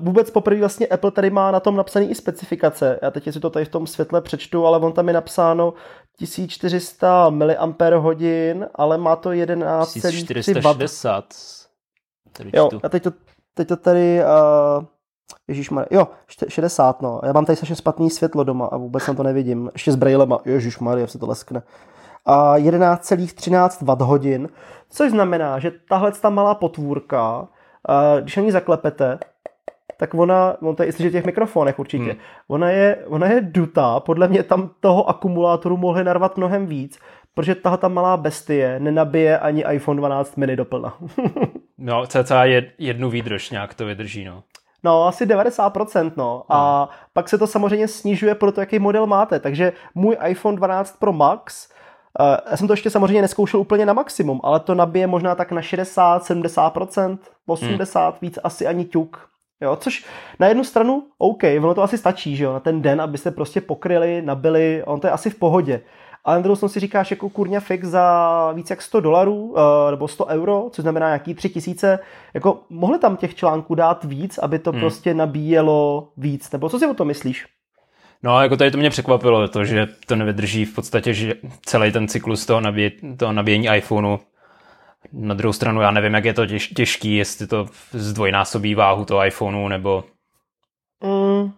Vůbec 0.02 0.32
poprvé 0.32 0.60
vlastně 0.60 0.88
Apple 0.88 1.12
tady 1.12 1.30
má 1.30 1.52
na 1.52 1.60
tom 1.60 1.76
napsaný 1.76 2.10
i 2.10 2.16
specifikace. 2.16 3.00
Já 3.02 3.12
teď 3.12 3.34
si 3.34 3.40
to 3.40 3.50
tady 3.50 3.66
v 3.66 3.70
tom 3.70 3.88
světle 3.88 4.22
přečtu, 4.22 4.66
ale 4.66 4.80
on 4.80 4.92
tam 4.92 5.08
je 5.08 5.14
napsáno 5.14 5.74
1400 6.18 7.30
mAh, 7.30 7.56
ale 8.76 8.98
má 8.98 9.16
to 9.16 9.30
11,3 9.30 11.59
W. 12.40 12.50
Jo, 12.54 12.70
a 12.84 12.90
teď 12.90 13.04
to, 13.04 13.12
teď 13.54 13.68
to 13.68 13.76
tady... 13.76 14.22
Uh, 14.80 14.86
Ježíš 15.48 15.70
jo, 15.92 16.08
60, 16.48 17.02
no. 17.02 17.22
Já 17.24 17.34
mám 17.34 17.46
tady 17.46 17.56
strašně 17.56 17.76
špatný 17.76 18.10
světlo 18.10 18.44
doma 18.44 18.66
a 18.66 18.78
vůbec 18.78 19.06
tam 19.06 19.16
to 19.16 19.24
nevidím. 19.24 19.70
Ještě 19.74 19.92
s 19.92 19.96
brailema. 19.96 20.40
Ježíš 20.46 20.80
Maria, 20.80 21.08
se 21.08 21.20
to 21.20 21.28
leskne 21.28 21.62
a 22.26 22.58
11,13 22.58 24.46
Wh, 24.46 24.50
což 24.90 25.12
znamená, 25.12 25.60
že 25.60 25.72
tahle 25.90 26.12
ta 26.12 26.30
malá 26.30 26.56
potvůrka, 26.56 27.48
když 28.22 28.36
na 28.36 28.44
ní 28.44 28.52
zaklepete, 28.52 29.20
tak 29.98 30.14
ona, 30.14 30.56
on 30.62 30.76
to 30.76 30.84
je 30.84 30.92
v 30.92 30.98
těch 30.98 31.26
mikrofonech 31.26 31.80
určitě, 31.80 32.04
hmm. 32.04 32.20
ona, 32.48 32.70
je, 32.70 33.06
ona 33.08 33.28
je 33.28 33.42
dutá, 33.42 34.00
podle 34.00 34.28
mě 34.28 34.44
tam 34.44 34.70
toho 34.80 35.10
akumulátoru 35.10 35.78
mohli 35.78 36.04
narvat 36.04 36.38
mnohem 36.38 36.66
víc, 36.66 37.00
protože 37.40 37.56
tahle 37.56 37.78
ta 37.78 37.88
malá 37.88 38.18
bestie 38.18 38.80
nenabije 38.80 39.40
ani 39.40 39.64
iPhone 39.72 39.98
12 39.98 40.38
mini 40.38 40.56
doplna. 40.56 40.98
no, 41.78 42.08
cca 42.08 42.44
jednu 42.78 43.10
výdrž 43.10 43.50
nějak 43.50 43.74
to 43.74 43.86
vydrží, 43.86 44.26
no. 44.26 44.44
No, 44.84 45.08
asi 45.08 45.26
90%, 45.26 46.12
no. 46.18 46.44
A 46.50 46.80
hmm. 46.80 46.90
pak 47.14 47.30
se 47.30 47.38
to 47.38 47.48
samozřejmě 47.48 47.88
snižuje 47.88 48.36
pro 48.36 48.52
to, 48.52 48.60
jaký 48.60 48.80
model 48.80 49.08
máte. 49.08 49.40
Takže 49.40 49.74
můj 49.96 50.18
iPhone 50.28 50.58
12 50.58 51.00
Pro 51.00 51.14
Max 51.14 51.70
já 52.52 52.58
jsem 52.58 52.68
to 52.68 52.74
ještě 52.74 52.90
samozřejmě 52.90 53.22
neskoušel 53.22 53.60
úplně 53.60 53.86
na 53.86 53.94
maximum, 53.94 54.42
ale 54.44 54.60
to 54.60 54.76
nabije 54.76 55.08
možná 55.08 55.36
tak 55.36 55.52
na 55.52 55.62
60, 55.62 56.24
70%, 56.24 57.18
80, 57.46 58.10
hmm. 58.10 58.18
víc 58.22 58.40
asi 58.44 58.68
ani 58.68 58.86
ťuk. 58.86 59.30
Jo, 59.62 59.76
což 59.76 60.06
na 60.40 60.48
jednu 60.48 60.64
stranu, 60.64 61.04
OK, 61.18 61.44
ono 61.58 61.74
to 61.74 61.84
asi 61.84 61.98
stačí, 61.98 62.36
že 62.36 62.44
jo, 62.44 62.54
na 62.54 62.60
ten 62.60 62.82
den, 62.82 63.02
abyste 63.02 63.32
prostě 63.32 63.62
pokryli, 63.62 64.22
nabili, 64.22 64.84
on 64.86 65.00
to 65.00 65.08
je 65.08 65.12
asi 65.12 65.30
v 65.30 65.36
pohodě. 65.36 65.82
Ale 66.26 66.36
na 66.36 66.42
druhou 66.42 66.56
stranu 66.56 66.70
si 66.70 66.80
říkáš 66.80 67.12
jako 67.12 67.30
kurňa 67.30 67.60
fix 67.60 67.88
za 67.88 68.52
víc 68.52 68.70
jak 68.70 68.82
100 68.82 69.00
dolarů 69.00 69.36
uh, 69.36 69.60
nebo 69.92 70.08
100 70.08 70.26
euro, 70.26 70.70
což 70.72 70.84
znamená 70.84 71.08
nějaký 71.08 71.34
3000, 71.34 72.00
jako 72.34 72.60
mohli 72.70 73.00
tam 73.00 73.18
těch 73.18 73.36
článků 73.36 73.76
dát 73.76 74.04
víc, 74.04 74.38
aby 74.38 74.60
to 74.60 74.72
hmm. 74.72 74.80
prostě 74.80 75.14
nabíjelo 75.14 76.10
víc, 76.18 76.52
nebo 76.52 76.70
co 76.70 76.80
si 76.80 76.88
o 76.88 76.94
to 76.94 77.06
myslíš? 77.06 77.46
No, 78.24 78.42
jako 78.42 78.58
tady 78.58 78.72
to 78.72 78.78
mě 78.78 78.90
překvapilo, 78.90 79.48
to, 79.48 79.66
že 79.66 79.88
to 80.08 80.16
nevydrží 80.16 80.66
v 80.66 80.76
podstatě 80.76 81.14
že 81.14 81.34
celý 81.66 81.92
ten 81.92 82.08
cyklus 82.08 82.46
toho, 82.46 82.62
nabíj, 82.62 82.92
toho 83.18 83.34
nabíjení 83.34 83.68
iPhoneu. 83.76 84.18
Na 85.14 85.36
druhou 85.36 85.54
stranu 85.54 85.82
já 85.82 85.92
nevím, 85.92 86.14
jak 86.14 86.26
je 86.26 86.34
to 86.34 86.46
těž, 86.46 86.68
těžký, 86.68 87.16
jestli 87.16 87.48
to 87.48 87.68
zdvojnásobí 87.92 88.76
váhu 88.76 89.06
toho 89.06 89.26
iPhoneu, 89.26 89.68
nebo... 89.68 90.04
Mm, 91.04 91.52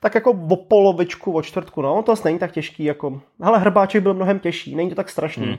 tak 0.00 0.14
jako 0.14 0.30
o 0.30 0.56
polovičku, 0.56 1.32
o 1.32 1.42
čtvrtku, 1.42 1.82
no, 1.82 2.02
to 2.02 2.14
není 2.24 2.38
tak 2.38 2.52
těžký, 2.52 2.84
jako... 2.84 3.20
Hele, 3.40 3.58
hrbáček 3.58 4.02
byl 4.02 4.14
mnohem 4.14 4.38
těžší, 4.38 4.76
není 4.76 4.88
to 4.88 4.94
tak 4.96 5.08
strašný. 5.08 5.46
Hmm. 5.46 5.56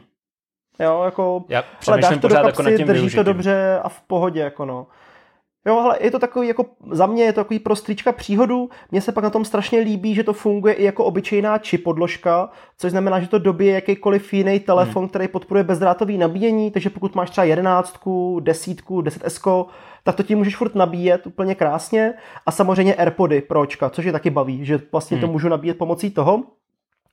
Jo, 0.80 1.01
jako... 1.06 1.43
Já 1.49 1.63
ale 1.88 2.01
dáš 2.01 2.17
to 2.17 2.27
do 2.27 2.36
kapsy, 2.36 2.47
jako 2.47 2.63
drží 2.63 2.84
využitím. 2.84 3.17
to 3.17 3.23
dobře 3.23 3.80
a 3.84 3.89
v 3.89 4.01
pohodě, 4.01 4.39
jako 4.39 4.65
no. 4.65 4.88
Jo, 5.65 5.78
ale 5.78 5.97
je 6.02 6.12
to 6.12 6.19
takový, 6.19 6.47
jako 6.47 6.65
za 6.91 7.06
mě 7.06 7.24
je 7.24 7.34
to 7.34 7.39
takový 7.39 7.60
prostříčka 7.60 8.12
příhodu. 8.12 8.69
Mně 8.91 9.02
se 9.02 9.12
pak 9.12 9.24
na 9.24 9.30
tom 9.30 9.45
strašně 9.45 9.80
líbí, 9.80 10.15
že 10.15 10.24
to 10.24 10.34
funguje 10.34 10.74
i 10.74 10.84
jako 10.84 11.06
obyčejná 11.06 11.58
čip 11.58 11.84
podložka, 11.84 12.50
což 12.78 12.91
znamená, 12.91 13.19
že 13.19 13.28
to 13.28 13.39
dobije 13.39 13.74
jakýkoliv 13.74 14.34
jiný 14.34 14.60
telefon, 14.60 15.02
hmm. 15.02 15.10
který 15.10 15.28
podporuje 15.28 15.63
bezdrátový 15.63 16.17
nabíjení, 16.17 16.71
takže 16.71 16.89
pokud 16.89 17.15
máš 17.15 17.30
třeba 17.30 17.45
jedenáctku, 17.45 18.39
desítku, 18.39 19.02
10S, 19.02 19.65
tak 20.04 20.15
to 20.15 20.24
ti 20.24 20.36
můžeš 20.36 20.56
furt 20.56 20.76
nabíjet 20.76 21.28
úplně 21.28 21.56
krásně. 21.56 22.13
A 22.45 22.52
samozřejmě 22.52 22.95
AirPody 22.95 23.41
pročka, 23.41 23.89
což 23.89 24.06
je 24.06 24.12
taky 24.12 24.30
baví, 24.30 24.65
že 24.65 24.80
vlastně 24.91 25.17
hmm. 25.17 25.26
to 25.26 25.32
můžu 25.32 25.50
nabíjet 25.50 25.78
pomocí 25.78 26.12
toho. 26.12 26.43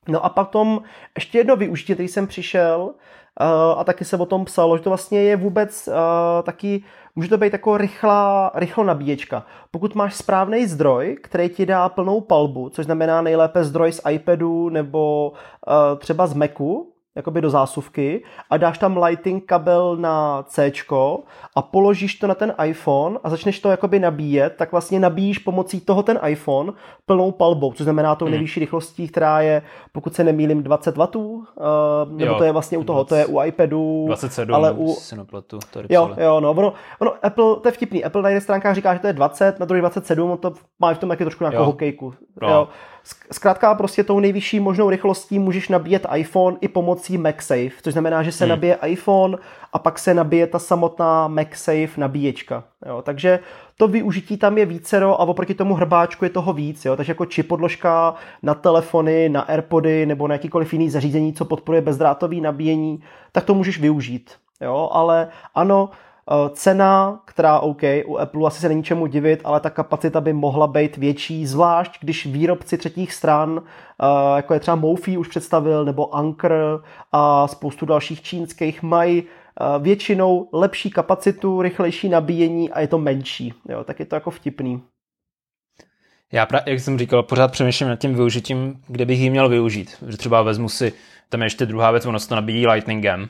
No 0.08 0.24
a 0.24 0.28
potom 0.28 0.82
ještě 1.14 1.38
jedno 1.38 1.56
využití, 1.56 1.94
který 1.94 2.08
jsem 2.08 2.26
přišel, 2.26 2.94
uh, 3.40 3.80
a 3.80 3.84
taky 3.84 4.04
se 4.04 4.16
o 4.16 4.26
tom 4.26 4.44
psalo, 4.44 4.76
že 4.76 4.82
to 4.82 4.90
vlastně 4.90 5.22
je 5.22 5.36
vůbec 5.36 5.88
uh, 5.88 5.94
taky 6.42 6.84
může 7.18 7.28
to 7.28 7.38
být 7.38 7.52
jako 7.52 7.76
rychlá, 7.76 8.50
rychlo 8.54 8.84
nabíječka. 8.84 9.46
Pokud 9.70 9.94
máš 9.94 10.14
správný 10.14 10.66
zdroj, 10.66 11.16
který 11.22 11.48
ti 11.48 11.66
dá 11.66 11.88
plnou 11.88 12.20
palbu, 12.20 12.68
což 12.68 12.84
znamená 12.84 13.22
nejlépe 13.22 13.64
zdroj 13.64 13.92
z 13.92 14.00
iPadu 14.10 14.68
nebo 14.68 15.30
uh, 15.30 15.98
třeba 15.98 16.26
z 16.26 16.34
Macu, 16.34 16.92
jakoby 17.18 17.40
do 17.40 17.50
zásuvky 17.50 18.22
a 18.50 18.56
dáš 18.56 18.78
tam 18.78 18.96
lighting 18.96 19.44
kabel 19.44 19.96
na 19.96 20.42
C 20.42 20.72
a 21.56 21.62
položíš 21.62 22.14
to 22.14 22.26
na 22.26 22.34
ten 22.34 22.54
iPhone 22.64 23.18
a 23.24 23.30
začneš 23.30 23.60
to 23.60 23.70
jakoby 23.70 23.98
nabíjet, 23.98 24.54
tak 24.56 24.72
vlastně 24.72 25.00
nabíjíš 25.00 25.38
pomocí 25.38 25.80
toho 25.80 26.02
ten 26.02 26.20
iPhone 26.26 26.72
plnou 27.06 27.32
palbou, 27.32 27.72
což 27.72 27.84
znamená 27.84 28.14
tou 28.14 28.24
hmm. 28.24 28.32
nejvyšší 28.32 28.60
rychlostí, 28.60 29.08
která 29.08 29.40
je, 29.40 29.62
pokud 29.92 30.14
se 30.14 30.24
nemýlím, 30.24 30.62
20 30.62 30.96
W, 30.96 31.16
uh, 31.16 31.42
nebo 32.08 32.32
jo, 32.32 32.38
to 32.38 32.44
je 32.44 32.52
vlastně 32.52 32.78
u 32.78 32.84
toho, 32.84 33.04
20, 33.04 33.08
to 33.08 33.14
je 33.14 33.26
u 33.26 33.44
iPadu, 33.44 34.04
27, 34.06 34.54
ale 34.54 34.72
u... 34.72 34.94
Sinoplatu, 34.94 35.58
to 35.72 35.80
jo, 35.88 36.10
jo, 36.16 36.40
no, 36.40 36.50
ono, 36.50 36.72
ono, 36.98 37.12
Apple, 37.22 37.56
to 37.56 37.68
je 37.68 37.72
vtipný, 37.72 38.04
Apple 38.04 38.22
na 38.22 38.28
jedné 38.28 38.40
stránkách 38.40 38.74
říká, 38.74 38.94
že 38.94 39.00
to 39.00 39.06
je 39.06 39.12
20, 39.12 39.60
na 39.60 39.66
druhé 39.66 39.80
27, 39.80 40.38
to 40.38 40.52
má 40.80 40.94
v 40.94 40.98
tom 40.98 41.08
taky 41.08 41.24
trošku 41.24 41.44
nějakou 41.44 41.64
hokejku. 41.64 42.14
No. 42.42 42.48
Jo. 42.48 42.68
Zkrátka 43.32 43.74
prostě 43.74 44.04
tou 44.04 44.20
nejvyšší 44.20 44.60
možnou 44.60 44.90
rychlostí 44.90 45.38
můžeš 45.38 45.68
nabíjet 45.68 46.06
iPhone 46.14 46.56
i 46.60 46.68
pomocí 46.68 47.18
MagSafe, 47.18 47.70
což 47.82 47.92
znamená, 47.92 48.22
že 48.22 48.32
se 48.32 48.44
hmm. 48.44 48.50
nabije 48.50 48.78
iPhone 48.86 49.38
a 49.72 49.78
pak 49.78 49.98
se 49.98 50.14
nabije 50.14 50.46
ta 50.46 50.58
samotná 50.58 51.28
MagSafe 51.28 51.88
nabíječka. 51.96 52.64
Jo, 52.86 53.02
takže 53.02 53.38
to 53.76 53.88
využití 53.88 54.36
tam 54.36 54.58
je 54.58 54.66
vícero 54.66 55.20
a 55.20 55.24
oproti 55.24 55.54
tomu 55.54 55.74
hrbáčku 55.74 56.24
je 56.24 56.30
toho 56.30 56.52
víc. 56.52 56.84
Jo, 56.84 56.96
takže 56.96 57.10
jako 57.10 57.26
čip 57.26 57.48
podložka 57.48 58.14
na 58.42 58.54
telefony, 58.54 59.28
na 59.28 59.40
AirPody 59.40 60.06
nebo 60.06 60.28
na 60.28 60.34
jakýkoliv 60.34 60.72
jiný 60.72 60.90
zařízení, 60.90 61.32
co 61.32 61.44
podporuje 61.44 61.82
bezdrátový 61.82 62.40
nabíjení, 62.40 63.02
tak 63.32 63.44
to 63.44 63.54
můžeš 63.54 63.80
využít. 63.80 64.30
Jo, 64.60 64.88
ale 64.92 65.28
ano, 65.54 65.90
cena, 66.50 67.20
která 67.24 67.60
OK, 67.60 67.82
u 68.06 68.18
Apple 68.18 68.46
asi 68.46 68.60
se 68.60 68.68
není 68.68 68.82
čemu 68.82 69.06
divit, 69.06 69.40
ale 69.44 69.60
ta 69.60 69.70
kapacita 69.70 70.20
by 70.20 70.32
mohla 70.32 70.66
být 70.66 70.96
větší, 70.96 71.46
zvlášť 71.46 72.00
když 72.00 72.26
výrobci 72.26 72.78
třetích 72.78 73.12
stran, 73.12 73.62
eh, 73.62 74.36
jako 74.36 74.54
je 74.54 74.60
třeba 74.60 74.74
Mofi 74.74 75.16
už 75.16 75.28
představil, 75.28 75.84
nebo 75.84 76.14
Anker 76.14 76.52
a 77.12 77.48
spoustu 77.48 77.86
dalších 77.86 78.22
čínských, 78.22 78.82
mají 78.82 79.22
eh, 79.22 79.78
většinou 79.78 80.48
lepší 80.52 80.90
kapacitu, 80.90 81.62
rychlejší 81.62 82.08
nabíjení 82.08 82.70
a 82.70 82.80
je 82.80 82.86
to 82.86 82.98
menší. 82.98 83.54
Jo, 83.68 83.84
tak 83.84 84.00
je 84.00 84.06
to 84.06 84.16
jako 84.16 84.30
vtipný. 84.30 84.82
Já, 86.32 86.46
pra, 86.46 86.60
jak 86.66 86.80
jsem 86.80 86.98
říkal, 86.98 87.22
pořád 87.22 87.52
přemýšlím 87.52 87.88
nad 87.88 87.96
tím 87.96 88.14
využitím, 88.14 88.82
kde 88.86 89.04
bych 89.04 89.18
ji 89.18 89.30
měl 89.30 89.48
využít. 89.48 90.04
Že 90.08 90.16
třeba 90.16 90.42
vezmu 90.42 90.68
si, 90.68 90.92
tam 91.28 91.40
je 91.40 91.46
ještě 91.46 91.66
druhá 91.66 91.90
věc, 91.90 92.06
ono 92.06 92.18
se 92.18 92.28
to 92.28 92.34
nabíjí 92.34 92.66
lightningem. 92.66 93.28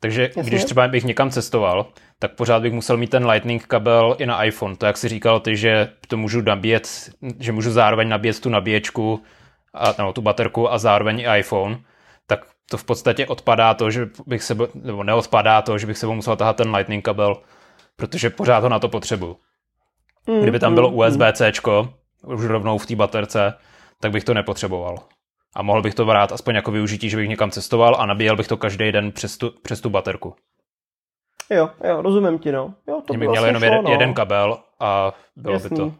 Takže 0.00 0.22
Jasně. 0.22 0.42
když 0.42 0.64
třeba 0.64 0.88
bych 0.88 1.04
někam 1.04 1.30
cestoval, 1.30 1.86
tak 2.18 2.34
pořád 2.34 2.62
bych 2.62 2.72
musel 2.72 2.96
mít 2.96 3.10
ten 3.10 3.26
lightning 3.26 3.66
kabel 3.66 4.16
i 4.18 4.26
na 4.26 4.44
iPhone. 4.44 4.76
To, 4.76 4.86
jak 4.86 4.96
jsi 4.96 5.08
říkal 5.08 5.40
ty, 5.40 5.56
že 5.56 5.88
to 6.08 6.16
můžu 6.16 6.40
nabíjet, 6.40 6.88
že 7.38 7.52
můžu 7.52 7.70
zároveň 7.70 8.08
nabíjet 8.08 8.40
tu 8.40 8.48
nabíječku, 8.48 9.22
a, 9.74 9.94
no, 9.98 10.12
tu 10.12 10.22
baterku 10.22 10.72
a 10.72 10.78
zároveň 10.78 11.20
i 11.20 11.38
iPhone, 11.38 11.78
tak 12.26 12.46
to 12.70 12.76
v 12.76 12.84
podstatě 12.84 13.26
odpadá 13.26 13.74
to, 13.74 13.90
že 13.90 14.08
bych 14.26 14.42
se, 14.42 14.56
nebo 14.74 15.02
neodpadá 15.02 15.62
to, 15.62 15.78
že 15.78 15.86
bych 15.86 15.98
se 15.98 16.06
musel 16.06 16.36
tahat 16.36 16.56
ten 16.56 16.74
lightning 16.74 17.04
kabel, 17.04 17.36
protože 17.96 18.30
pořád 18.30 18.62
ho 18.62 18.68
na 18.68 18.78
to 18.78 18.88
potřebuju. 18.88 19.36
Mm, 20.26 20.40
Kdyby 20.40 20.58
tam 20.58 20.74
bylo 20.74 20.90
mm, 20.90 20.98
USB-C, 20.98 21.52
už 22.26 22.44
rovnou 22.44 22.78
v 22.78 22.86
té 22.86 22.96
baterce, 22.96 23.54
tak 24.00 24.12
bych 24.12 24.24
to 24.24 24.34
nepotřeboval. 24.34 24.96
A 25.54 25.62
mohl 25.62 25.82
bych 25.82 25.94
to 25.94 26.04
brát 26.04 26.32
aspoň 26.32 26.54
jako 26.54 26.70
využití, 26.70 27.10
že 27.10 27.16
bych 27.16 27.28
někam 27.28 27.50
cestoval 27.50 27.96
a 27.98 28.06
nabíjel 28.06 28.36
bych 28.36 28.48
to 28.48 28.56
každý 28.56 28.92
den 28.92 29.12
přes 29.12 29.38
tu, 29.38 29.50
přes 29.62 29.80
tu 29.80 29.90
baterku. 29.90 30.34
Jo, 31.50 31.70
jo, 31.84 32.02
rozumím 32.02 32.38
ti, 32.38 32.52
no. 32.52 32.74
Jo, 32.88 33.02
to 33.06 33.14
bych 33.14 33.28
měl 33.28 33.46
jenom 33.46 33.62
jeden, 33.64 33.84
no. 33.84 33.90
jeden 33.90 34.14
kabel 34.14 34.58
a 34.80 35.12
bylo 35.36 35.54
Jasný. 35.54 35.68
by 35.70 35.76
to. 35.76 35.94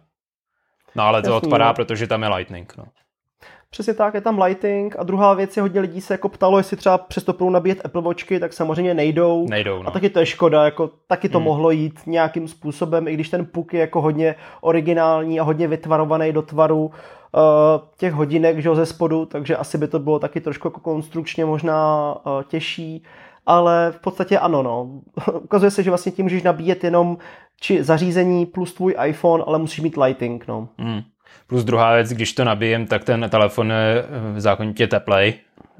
No 0.95 1.05
ale 1.05 1.23
to 1.23 1.33
Jasný, 1.33 1.47
odpadá, 1.47 1.69
no. 1.69 1.75
protože 1.75 2.07
tam 2.07 2.23
je 2.23 2.29
Lightning, 2.29 2.77
no. 2.77 2.85
Přesně 3.71 3.95
tak, 3.95 4.15
je 4.15 4.21
tam 4.21 4.43
Lighting 4.43 4.97
a 4.99 5.03
druhá 5.03 5.35
věc 5.35 5.57
je, 5.57 5.61
hodně 5.61 5.81
lidí 5.81 6.01
se 6.01 6.15
jako 6.15 6.29
ptalo, 6.29 6.59
jestli 6.59 6.77
třeba 6.77 6.99
přes 6.99 7.25
to 7.25 7.33
budou 7.33 7.51
nabíjet 7.51 7.81
Apple 7.85 8.03
Watchky, 8.03 8.41
tak 8.41 8.53
samozřejmě 8.53 8.95
nejdou. 8.95 9.47
Nejdou, 9.49 9.83
no. 9.83 9.89
A 9.89 9.91
taky 9.91 10.11
to 10.11 10.21
je 10.21 10.27
škoda, 10.27 10.65
jako 10.65 10.91
taky 11.07 11.29
to 11.29 11.39
hmm. 11.39 11.45
mohlo 11.45 11.71
jít 11.71 12.01
nějakým 12.07 12.49
způsobem, 12.49 13.09
i 13.09 13.15
když 13.15 13.29
ten 13.29 13.47
puk 13.47 13.75
je 13.75 13.81
jako 13.81 14.01
hodně 14.01 14.35
originální 14.61 15.41
a 15.41 15.43
hodně 15.43 15.69
vytvarovaný 15.69 16.33
do 16.33 16.43
tvaru 16.43 16.85
uh, 16.85 16.91
těch 17.97 18.13
hodinek, 18.13 18.59
že 18.59 18.75
ze 18.75 18.87
spodu, 18.87 19.27
takže 19.27 19.57
asi 19.57 19.79
by 19.79 19.89
to 19.89 19.99
bylo 19.99 20.19
taky 20.19 20.41
trošku 20.41 20.69
jako 20.69 20.81
konstrukčně 20.81 21.45
možná 21.45 22.15
uh, 22.27 22.43
těžší 22.43 23.05
ale 23.47 23.93
v 23.93 23.99
podstatě 24.01 24.39
ano, 24.39 24.63
no. 24.63 25.01
Ukazuje 25.43 25.71
se, 25.71 25.83
že 25.83 25.91
vlastně 25.91 26.13
tím 26.13 26.25
můžeš 26.25 26.43
nabíjet 26.43 26.85
jenom 26.85 27.19
či 27.61 27.85
zařízení 27.85 28.47
plus 28.47 28.75
tvůj 28.75 28.95
iPhone, 29.07 29.45
ale 29.47 29.59
musíš 29.59 29.81
mít 29.81 29.97
lighting, 29.97 30.49
no. 30.49 30.69
Hmm. 30.79 31.01
Plus 31.51 31.65
druhá 31.65 31.95
věc, 31.95 32.11
když 32.11 32.33
to 32.33 32.45
nabíjem, 32.45 32.87
tak 32.87 33.05
ten 33.05 33.27
telefon 33.31 33.71
je 33.71 34.05
zákonitě 34.37 34.87
teplej 34.87 35.35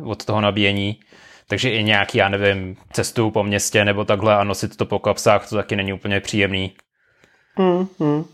od 0.05 0.25
toho 0.25 0.41
nabíjení. 0.41 1.01
Takže 1.49 1.71
i 1.71 1.83
nějaký, 1.83 2.19
já 2.19 2.29
nevím, 2.29 2.77
cestu 2.93 3.31
po 3.31 3.45
městě 3.45 3.85
nebo 3.85 4.05
takhle 4.05 4.37
a 4.37 4.45
nosit 4.45 4.77
to 4.77 4.87
po 4.87 4.99
kapsách, 4.99 5.49
to 5.49 5.57
taky 5.57 5.77
není 5.77 5.93
úplně 5.93 6.21
příjemný. 6.21 6.73
Hmm, 7.55 7.87
hmm. 8.01 8.25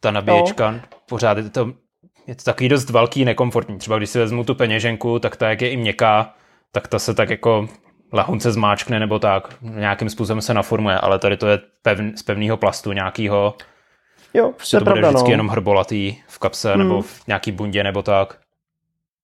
Ta 0.00 0.10
nabíječka, 0.10 0.70
no. 0.70 0.80
pořád 1.08 1.38
je 1.38 1.50
to, 1.50 1.72
je 2.26 2.34
to 2.34 2.42
takový 2.44 2.68
dost 2.68 2.90
velký, 2.90 3.24
nekomfortní. 3.24 3.78
Třeba 3.78 3.98
když 3.98 4.10
si 4.10 4.18
vezmu 4.18 4.44
tu 4.44 4.54
peněženku, 4.54 5.18
tak 5.18 5.36
ta 5.36 5.48
jak 5.48 5.62
je 5.62 5.70
i 5.70 5.76
měkká, 5.76 6.34
tak 6.72 6.88
ta 6.88 6.98
se 6.98 7.14
tak 7.14 7.30
jako 7.30 7.68
lahunce 8.12 8.52
zmáčkne 8.52 9.00
nebo 9.00 9.18
tak, 9.18 9.56
nějakým 9.60 10.10
způsobem 10.10 10.40
se 10.40 10.54
naformuje, 10.54 10.98
ale 10.98 11.18
tady 11.18 11.36
to 11.36 11.46
je 11.46 11.58
pevn, 11.82 12.16
z 12.16 12.22
pevného 12.22 12.56
plastu 12.56 12.92
nějakého. 12.92 13.54
Jo, 14.34 14.52
prostě 14.52 14.76
to, 14.76 14.84
to 14.84 14.90
bude 14.90 15.00
pravda, 15.00 15.08
vždycky 15.08 15.28
no. 15.28 15.32
jenom 15.32 15.48
hrbolatý 15.48 16.16
v 16.26 16.38
kapse 16.38 16.72
hmm. 16.72 16.82
nebo 16.82 17.02
v 17.02 17.26
nějaký 17.26 17.52
bundě 17.52 17.84
nebo 17.84 18.02
tak. 18.02 18.38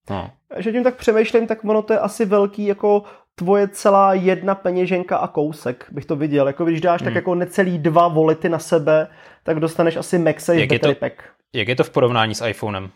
No. 0.09 0.29
Že 0.57 0.71
tím 0.71 0.83
tak 0.83 0.95
přemýšlím, 0.95 1.47
tak 1.47 1.65
ono 1.65 1.81
to 1.81 1.93
je 1.93 1.99
asi 1.99 2.25
velký 2.25 2.65
jako 2.65 3.03
tvoje 3.35 3.67
celá 3.67 4.13
jedna 4.13 4.55
peněženka 4.55 5.17
a 5.17 5.27
kousek, 5.27 5.85
bych 5.91 6.05
to 6.05 6.15
viděl. 6.15 6.47
Jako 6.47 6.65
když 6.65 6.81
dáš 6.81 7.01
hmm. 7.01 7.05
tak 7.07 7.15
jako 7.15 7.35
necelý 7.35 7.77
dva 7.77 8.07
volity 8.07 8.49
na 8.49 8.59
sebe, 8.59 9.07
tak 9.43 9.59
dostaneš 9.59 9.95
asi 9.95 10.19
MagSafe 10.19 10.59
jak 10.59 10.69
battery 10.69 10.95
to, 10.95 10.99
pack. 10.99 11.23
Jak 11.53 11.67
je 11.67 11.75
to 11.75 11.83
v 11.83 11.89
porovnání 11.89 12.35
s 12.35 12.45
iPhonem? 12.45 12.89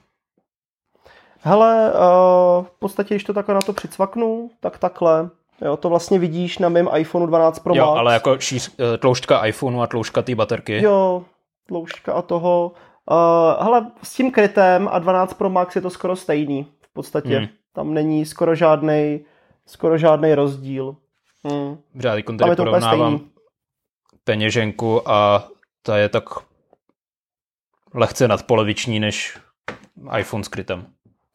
Hele, 1.41 1.91
uh, 1.93 2.65
v 2.65 2.71
podstatě, 2.79 3.13
když 3.13 3.23
to 3.23 3.33
takhle 3.33 3.55
na 3.55 3.61
to 3.61 3.73
přicvaknu, 3.73 4.51
tak 4.59 4.77
takhle. 4.77 5.29
Jo, 5.61 5.77
to 5.77 5.89
vlastně 5.89 6.19
vidíš 6.19 6.57
na 6.57 6.69
mém 6.69 6.89
iPhone 6.95 7.27
12 7.27 7.59
Pro 7.59 7.75
jo, 7.75 7.85
Max. 7.85 7.99
ale 7.99 8.13
jako 8.13 8.39
šíř, 8.39 8.75
eh, 8.79 8.97
tloušťka 8.97 9.45
iPhoneu 9.45 9.81
a 9.81 9.87
tloušťka 9.87 10.21
té 10.21 10.35
baterky. 10.35 10.83
Jo, 10.83 11.23
tloušťka 11.67 12.13
a 12.13 12.21
toho. 12.21 12.71
Uh, 13.11 13.63
hele, 13.63 13.91
s 14.03 14.13
tím 14.13 14.31
krytem 14.31 14.89
a 14.91 14.99
12 14.99 15.33
Pro 15.33 15.49
Max 15.49 15.75
je 15.75 15.81
to 15.81 15.89
skoro 15.89 16.15
stejný 16.15 16.67
v 16.81 16.93
podstatě. 16.93 17.37
Hmm. 17.37 17.47
Tam 17.73 17.93
není 17.93 18.25
skoro 18.25 18.55
žádný 18.55 19.25
skoro 19.65 19.97
žádný 19.97 20.35
rozdíl. 20.35 20.95
Hmm. 21.43 21.77
Já 22.03 22.15
teď 22.15 22.25
tady 22.37 22.55
porovnávám 22.55 23.19
peněženku 24.23 25.09
a 25.09 25.47
ta 25.81 25.97
je 25.97 26.09
tak 26.09 26.23
lehce 27.93 28.27
nadpoloviční 28.27 28.99
než 28.99 29.37
iPhone 30.17 30.43
s 30.43 30.47
krytem 30.47 30.85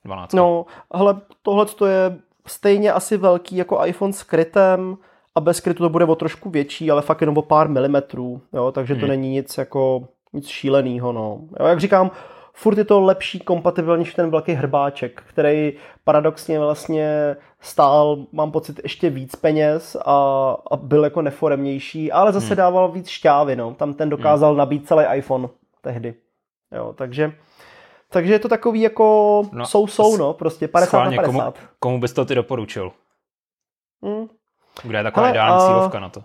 12. 0.04 0.32
No, 0.32 0.66
hele, 0.94 1.20
tohle 1.42 1.66
je 1.86 2.18
stejně 2.46 2.92
asi 2.92 3.16
velký 3.16 3.56
jako 3.56 3.84
iPhone 3.84 4.12
s 4.12 4.22
krytem 4.22 4.98
a 5.34 5.40
bez 5.40 5.60
krytu 5.60 5.82
to 5.82 5.88
bude 5.88 6.04
o 6.04 6.14
trošku 6.14 6.50
větší, 6.50 6.90
ale 6.90 7.02
fakt 7.02 7.20
jenom 7.20 7.38
o 7.38 7.42
pár 7.42 7.68
milimetrů, 7.68 8.42
jo, 8.52 8.72
takže 8.72 8.94
to 8.94 9.00
hmm. 9.00 9.08
není 9.08 9.30
nic 9.30 9.58
jako 9.58 10.08
nic 10.32 10.48
šíleného, 10.48 11.12
no. 11.12 11.40
Jo, 11.60 11.66
jak 11.66 11.80
říkám, 11.80 12.10
furt 12.52 12.78
je 12.78 12.84
to 12.84 13.00
lepší 13.00 13.40
kompatibilní 13.40 14.04
než 14.04 14.14
ten 14.14 14.30
velký 14.30 14.52
hrbáček, 14.52 15.22
který 15.26 15.72
paradoxně 16.04 16.58
vlastně 16.58 17.36
stál, 17.60 18.26
mám 18.32 18.52
pocit, 18.52 18.80
ještě 18.82 19.10
víc 19.10 19.36
peněz 19.36 19.96
a, 20.04 20.56
a 20.70 20.76
byl 20.76 21.04
jako 21.04 21.22
neforemnější, 21.22 22.12
ale 22.12 22.32
zase 22.32 22.46
hmm. 22.46 22.56
dával 22.56 22.92
víc 22.92 23.08
šťávy, 23.08 23.56
no. 23.56 23.74
Tam 23.74 23.94
ten 23.94 24.10
dokázal 24.10 24.50
hmm. 24.50 24.58
nabít 24.58 24.88
celý 24.88 25.04
iPhone 25.18 25.48
tehdy. 25.82 26.14
Jo, 26.72 26.94
takže 26.96 27.32
takže 28.10 28.32
je 28.32 28.38
to 28.38 28.48
takový 28.48 28.80
jako 28.80 29.42
no, 29.52 29.66
sou 29.66 29.86
sou, 29.86 30.16
no, 30.16 30.32
prostě 30.34 30.68
50 30.68 31.04
na 31.04 31.10
50. 31.10 31.24
Komu, 31.26 31.52
komu 31.78 32.00
bys 32.00 32.12
to 32.12 32.24
ty 32.24 32.34
doporučil? 32.34 32.92
Hmm. 34.02 34.28
Kde 34.82 34.98
je 34.98 35.02
taková 35.02 35.26
Hele, 35.26 35.36
ideální 35.36 35.66
cílovka 35.66 36.00
na 36.00 36.08
to? 36.08 36.22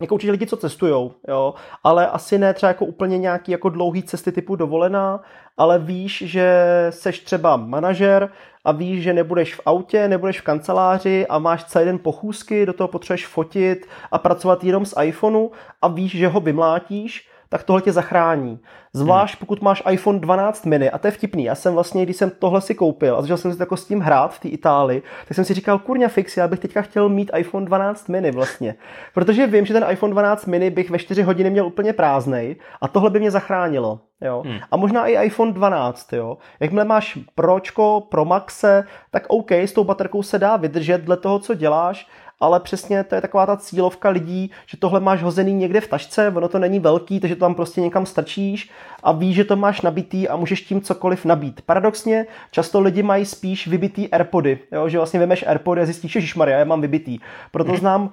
Jako 0.00 0.14
určitě 0.14 0.30
lidi, 0.30 0.46
co 0.46 0.56
cestujou, 0.56 1.12
jo, 1.28 1.54
ale 1.84 2.06
asi 2.06 2.38
ne 2.38 2.54
třeba 2.54 2.68
jako 2.68 2.84
úplně 2.84 3.18
nějaký 3.18 3.52
jako 3.52 3.68
dlouhý 3.68 4.02
cesty 4.02 4.32
typu 4.32 4.56
dovolená, 4.56 5.20
ale 5.56 5.78
víš, 5.78 6.22
že 6.26 6.66
seš 6.90 7.20
třeba 7.20 7.56
manažer 7.56 8.30
a 8.64 8.72
víš, 8.72 9.02
že 9.02 9.12
nebudeš 9.12 9.54
v 9.54 9.60
autě, 9.66 10.08
nebudeš 10.08 10.40
v 10.40 10.44
kanceláři 10.44 11.26
a 11.26 11.38
máš 11.38 11.64
celý 11.64 11.84
den 11.84 11.98
pochůzky, 11.98 12.66
do 12.66 12.72
toho 12.72 12.88
potřebuješ 12.88 13.26
fotit 13.26 13.86
a 14.10 14.18
pracovat 14.18 14.64
jenom 14.64 14.86
z 14.86 14.94
iPhoneu 15.02 15.50
a 15.82 15.88
víš, 15.88 16.16
že 16.16 16.28
ho 16.28 16.40
vymlátíš, 16.40 17.28
tak 17.54 17.62
tohle 17.62 17.82
tě 17.82 17.92
zachrání. 17.92 18.58
Zvlášť 18.92 19.38
pokud 19.38 19.62
máš 19.62 19.82
iPhone 19.90 20.18
12 20.18 20.66
mini, 20.66 20.90
a 20.90 20.98
to 20.98 21.06
je 21.06 21.10
vtipný, 21.10 21.44
já 21.44 21.54
jsem 21.54 21.74
vlastně, 21.74 22.02
když 22.02 22.16
jsem 22.16 22.30
tohle 22.30 22.60
si 22.60 22.74
koupil 22.74 23.16
a 23.16 23.22
začal 23.22 23.36
jsem 23.36 23.52
si 23.52 23.62
jako 23.62 23.76
s 23.76 23.86
tím 23.86 24.00
hrát 24.00 24.34
v 24.34 24.40
té 24.40 24.48
Itálii, 24.48 25.02
tak 25.28 25.34
jsem 25.34 25.44
si 25.44 25.54
říkal, 25.54 25.78
kurňa 25.78 26.08
fix, 26.08 26.36
já 26.36 26.48
bych 26.48 26.58
teďka 26.58 26.82
chtěl 26.82 27.08
mít 27.08 27.30
iPhone 27.36 27.66
12 27.66 28.08
mini 28.08 28.30
vlastně. 28.30 28.74
Protože 29.14 29.46
vím, 29.46 29.66
že 29.66 29.74
ten 29.74 29.86
iPhone 29.90 30.12
12 30.12 30.46
mini 30.46 30.70
bych 30.70 30.90
ve 30.90 30.98
4 30.98 31.22
hodiny 31.22 31.50
měl 31.50 31.66
úplně 31.66 31.92
prázdnej 31.92 32.56
a 32.80 32.88
tohle 32.88 33.10
by 33.10 33.20
mě 33.20 33.30
zachránilo. 33.30 34.00
Jo? 34.20 34.42
Hmm. 34.46 34.58
A 34.70 34.76
možná 34.76 35.06
i 35.06 35.26
iPhone 35.26 35.52
12, 35.52 36.12
jo. 36.12 36.38
Jakmile 36.60 36.84
máš 36.84 37.18
Pročko, 37.34 38.06
Pro 38.10 38.24
Maxe, 38.24 38.84
tak 39.10 39.24
OK, 39.28 39.50
s 39.50 39.72
tou 39.72 39.84
baterkou 39.84 40.22
se 40.22 40.38
dá 40.38 40.56
vydržet 40.56 41.00
dle 41.00 41.16
toho, 41.16 41.38
co 41.38 41.54
děláš, 41.54 42.08
ale 42.44 42.60
přesně 42.60 43.04
to 43.04 43.14
je 43.14 43.20
taková 43.20 43.46
ta 43.46 43.56
cílovka 43.56 44.08
lidí, 44.08 44.50
že 44.66 44.76
tohle 44.76 45.00
máš 45.00 45.22
hozený 45.22 45.54
někde 45.54 45.80
v 45.80 45.88
tašce, 45.88 46.32
ono 46.36 46.48
to 46.48 46.58
není 46.58 46.80
velký, 46.80 47.20
takže 47.20 47.36
to 47.36 47.40
tam 47.40 47.54
prostě 47.54 47.80
někam 47.80 48.06
strčíš 48.06 48.70
a 49.02 49.12
víš, 49.12 49.36
že 49.36 49.44
to 49.44 49.56
máš 49.56 49.80
nabitý 49.80 50.28
a 50.28 50.36
můžeš 50.36 50.60
tím 50.60 50.80
cokoliv 50.80 51.24
nabít. 51.24 51.62
Paradoxně, 51.62 52.26
často 52.50 52.80
lidi 52.80 53.02
mají 53.02 53.24
spíš 53.24 53.66
vybitý 53.66 54.08
AirPody, 54.08 54.58
jo? 54.72 54.88
že 54.88 54.98
vlastně 54.98 55.20
vemeš 55.20 55.44
AirPody 55.46 55.80
a 55.80 55.84
zjistíš, 55.84 56.12
že 56.12 56.34
Maria, 56.36 56.58
já 56.58 56.64
mám 56.64 56.80
vybitý. 56.80 57.18
Proto 57.50 57.70
mm. 57.70 57.76
znám 57.76 58.10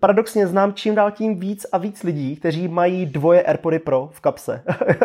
paradoxně 0.00 0.46
znám 0.46 0.74
čím 0.74 0.94
dál 0.94 1.10
tím 1.10 1.40
víc 1.40 1.66
a 1.72 1.78
víc 1.78 2.02
lidí, 2.02 2.36
kteří 2.36 2.68
mají 2.68 3.06
dvoje 3.06 3.42
AirPody 3.42 3.78
Pro 3.78 4.08
v 4.12 4.20
kapse. 4.20 4.62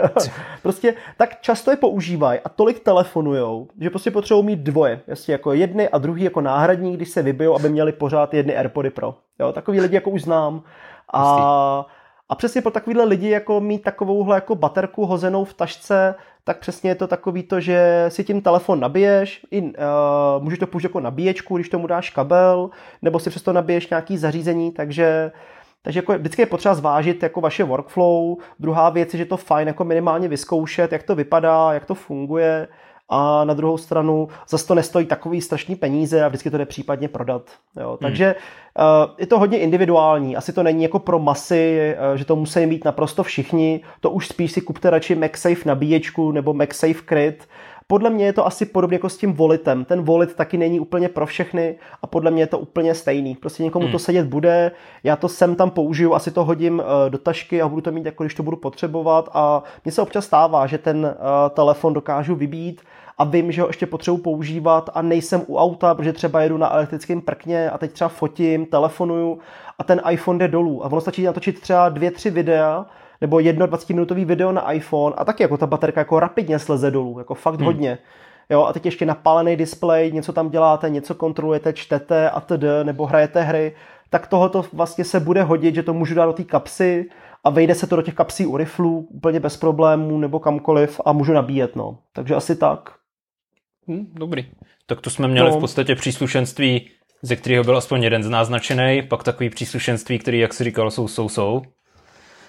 prostě 0.61 0.93
tak 1.17 1.41
často 1.41 1.71
je 1.71 1.77
používají 1.77 2.39
a 2.39 2.49
tolik 2.49 2.79
telefonujou, 2.79 3.67
že 3.81 3.89
prostě 3.89 4.11
potřebují 4.11 4.45
mít 4.45 4.59
dvoje. 4.59 5.01
Jasně 5.07 5.31
jako 5.31 5.53
jedny 5.53 5.89
a 5.89 5.97
druhý 5.97 6.23
jako 6.23 6.41
náhradní, 6.41 6.93
když 6.93 7.09
se 7.09 7.21
vybijou, 7.21 7.55
aby 7.55 7.69
měli 7.69 7.91
pořád 7.91 8.33
jedny 8.33 8.57
AirPody 8.57 8.89
Pro. 8.89 9.15
Jo, 9.39 9.51
takový 9.51 9.81
lidi 9.81 9.95
jako 9.95 10.09
už 10.09 10.21
znám. 10.21 10.63
A, 11.13 11.85
a 12.29 12.35
přesně 12.35 12.61
pro 12.61 12.71
takovýhle 12.71 13.03
lidi 13.03 13.29
jako 13.29 13.61
mít 13.61 13.83
takovouhle 13.83 14.37
jako 14.37 14.55
baterku 14.55 15.05
hozenou 15.05 15.45
v 15.45 15.53
tašce, 15.53 16.15
tak 16.49 16.59
přesně 16.59 16.91
je 16.91 16.95
to 16.95 17.07
takový 17.07 17.43
to, 17.43 17.59
že 17.59 18.05
si 18.09 18.23
tím 18.23 18.41
telefon 18.41 18.79
nabiješ, 18.79 19.45
i, 19.51 19.61
uh, 19.61 19.69
můžeš 20.39 20.59
to 20.59 20.67
použít 20.67 20.85
jako 20.85 20.99
nabíječku, 20.99 21.55
když 21.55 21.69
tomu 21.69 21.87
dáš 21.87 22.09
kabel, 22.09 22.69
nebo 23.01 23.19
si 23.19 23.29
přesto 23.29 23.53
nabiješ 23.53 23.89
nějaký 23.89 24.17
zařízení, 24.17 24.71
takže 24.71 25.31
takže 25.81 25.97
jako 25.97 26.13
vždycky 26.13 26.41
je 26.41 26.45
potřeba 26.45 26.75
zvážit 26.75 27.23
jako 27.23 27.41
vaše 27.41 27.63
workflow. 27.63 28.37
Druhá 28.59 28.89
věc 28.89 29.13
je, 29.13 29.17
že 29.17 29.25
to 29.25 29.37
fajn 29.37 29.67
jako 29.67 29.83
minimálně 29.83 30.27
vyzkoušet, 30.27 30.91
jak 30.91 31.03
to 31.03 31.15
vypadá, 31.15 31.73
jak 31.73 31.85
to 31.85 31.95
funguje 31.95 32.67
a 33.09 33.45
na 33.45 33.53
druhou 33.53 33.77
stranu 33.77 34.27
zase 34.49 34.67
to 34.67 34.75
nestojí 34.75 35.05
takový 35.05 35.41
strašný 35.41 35.75
peníze 35.75 36.23
a 36.23 36.27
vždycky 36.27 36.51
to 36.51 36.57
jde 36.57 36.65
případně 36.65 37.07
prodat. 37.07 37.41
Jo. 37.79 37.89
Hmm. 37.89 37.97
Takže 37.97 38.35
uh, 38.79 39.15
je 39.17 39.27
to 39.27 39.39
hodně 39.39 39.59
individuální, 39.59 40.35
asi 40.35 40.53
to 40.53 40.63
není 40.63 40.83
jako 40.83 40.99
pro 40.99 41.19
masy, 41.19 41.95
uh, 42.11 42.17
že 42.17 42.25
to 42.25 42.35
musí 42.35 42.65
mít 42.65 42.85
naprosto 42.85 43.23
všichni, 43.23 43.81
to 43.99 44.09
už 44.09 44.27
spíš 44.27 44.51
si 44.51 44.61
kupte 44.61 44.89
radši 44.89 45.15
MagSafe 45.15 45.61
nabíječku 45.65 46.31
nebo 46.31 46.53
MagSafe 46.53 47.01
Crit, 47.09 47.47
podle 47.87 48.09
mě 48.09 48.25
je 48.25 48.33
to 48.33 48.45
asi 48.45 48.65
podobně 48.65 48.95
jako 48.95 49.09
s 49.09 49.17
tím 49.17 49.33
volitem. 49.33 49.85
Ten 49.85 50.01
volit 50.01 50.35
taky 50.35 50.57
není 50.57 50.79
úplně 50.79 51.09
pro 51.09 51.25
všechny 51.25 51.75
a 52.01 52.07
podle 52.07 52.31
mě 52.31 52.43
je 52.43 52.47
to 52.47 52.59
úplně 52.59 52.95
stejný. 52.95 53.35
Prostě 53.35 53.63
někomu 53.63 53.85
hmm. 53.85 53.91
to 53.91 53.99
sedět 53.99 54.27
bude, 54.27 54.71
já 55.03 55.15
to 55.15 55.29
sem 55.29 55.55
tam 55.55 55.71
použiju, 55.71 56.13
asi 56.13 56.31
to 56.31 56.45
hodím 56.45 56.79
uh, 56.79 57.09
do 57.09 57.17
tašky 57.17 57.61
a 57.61 57.67
budu 57.67 57.81
to 57.81 57.91
mít 57.91 58.05
jako 58.05 58.23
když 58.23 58.35
to 58.35 58.43
budu 58.43 58.57
potřebovat 58.57 59.29
a 59.33 59.63
mně 59.85 59.91
se 59.91 60.01
občas 60.01 60.25
stává, 60.25 60.67
že 60.67 60.77
ten 60.77 61.15
telefon 61.53 61.93
dokážu 61.93 62.35
vybít 62.35 62.81
a 63.19 63.23
vím, 63.23 63.51
že 63.51 63.61
ho 63.61 63.67
ještě 63.67 63.85
potřebuji 63.85 64.17
používat 64.17 64.89
a 64.93 65.01
nejsem 65.01 65.41
u 65.47 65.57
auta, 65.57 65.95
protože 65.95 66.13
třeba 66.13 66.41
jedu 66.41 66.57
na 66.57 66.73
elektrickém 66.73 67.21
prkně 67.21 67.69
a 67.69 67.77
teď 67.77 67.91
třeba 67.91 68.07
fotím, 68.07 68.65
telefonuju 68.65 69.39
a 69.79 69.83
ten 69.83 70.01
iPhone 70.09 70.39
jde 70.39 70.47
dolů. 70.47 70.85
A 70.85 70.91
ono 70.91 71.01
stačí 71.01 71.23
natočit 71.23 71.59
třeba 71.61 71.89
dvě, 71.89 72.11
tři 72.11 72.29
videa, 72.29 72.85
nebo 73.21 73.39
jedno 73.39 73.67
20-minutový 73.67 74.25
video 74.25 74.51
na 74.51 74.71
iPhone 74.71 75.15
a 75.17 75.25
taky 75.25 75.43
jako 75.43 75.57
ta 75.57 75.67
baterka 75.67 76.01
jako 76.01 76.19
rapidně 76.19 76.59
sleze 76.59 76.91
dolů, 76.91 77.19
jako 77.19 77.35
fakt 77.35 77.55
hmm. 77.55 77.65
hodně. 77.65 77.97
Jo, 78.49 78.63
a 78.63 78.73
teď 78.73 78.85
ještě 78.85 79.05
napálený 79.05 79.55
displej, 79.55 80.11
něco 80.11 80.33
tam 80.33 80.49
děláte, 80.49 80.89
něco 80.89 81.15
kontrolujete, 81.15 81.73
čtete 81.73 82.29
a 82.29 82.39
td, 82.39 82.63
nebo 82.83 83.05
hrajete 83.05 83.41
hry, 83.41 83.75
tak 84.09 84.27
tohoto 84.27 84.65
vlastně 84.73 85.03
se 85.03 85.19
bude 85.19 85.43
hodit, 85.43 85.75
že 85.75 85.83
to 85.83 85.93
můžu 85.93 86.15
dát 86.15 86.25
do 86.25 86.33
té 86.33 86.43
kapsy 86.43 87.09
a 87.43 87.49
vejde 87.49 87.75
se 87.75 87.87
to 87.87 87.95
do 87.95 88.01
těch 88.01 88.13
kapsí 88.13 88.45
u 88.45 88.57
riflů 88.57 89.07
úplně 89.11 89.39
bez 89.39 89.57
problémů 89.57 90.17
nebo 90.17 90.39
kamkoliv 90.39 91.01
a 91.05 91.11
můžu 91.11 91.33
nabíjet, 91.33 91.75
no. 91.75 91.97
Takže 92.13 92.35
asi 92.35 92.55
tak. 92.55 92.98
Hmm, 93.89 94.07
dobrý. 94.13 94.45
Tak 94.85 95.01
to 95.01 95.09
jsme 95.09 95.27
měli 95.27 95.49
no. 95.49 95.57
v 95.57 95.59
podstatě 95.59 95.95
příslušenství, 95.95 96.89
ze 97.21 97.35
kterého 97.35 97.63
byl 97.63 97.77
aspoň 97.77 98.03
jeden 98.03 98.23
z 98.23 98.29
náznačený, 98.29 99.01
pak 99.01 99.23
takový 99.23 99.49
příslušenství, 99.49 100.19
který, 100.19 100.39
jak 100.39 100.53
si 100.53 100.63
říkal, 100.63 100.91
jsou 100.91 101.07
jsou 101.07 101.29
jsou. 101.29 101.61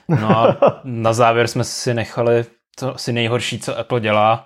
No 0.09 0.39
a 0.39 0.57
na 0.85 1.13
závěr 1.13 1.49
jsme 1.49 1.65
si 1.65 1.95
nechali 1.95 2.45
to 2.79 2.95
asi 2.95 3.13
nejhorší, 3.13 3.59
co 3.59 3.79
Apple 3.79 4.01
dělá, 4.01 4.45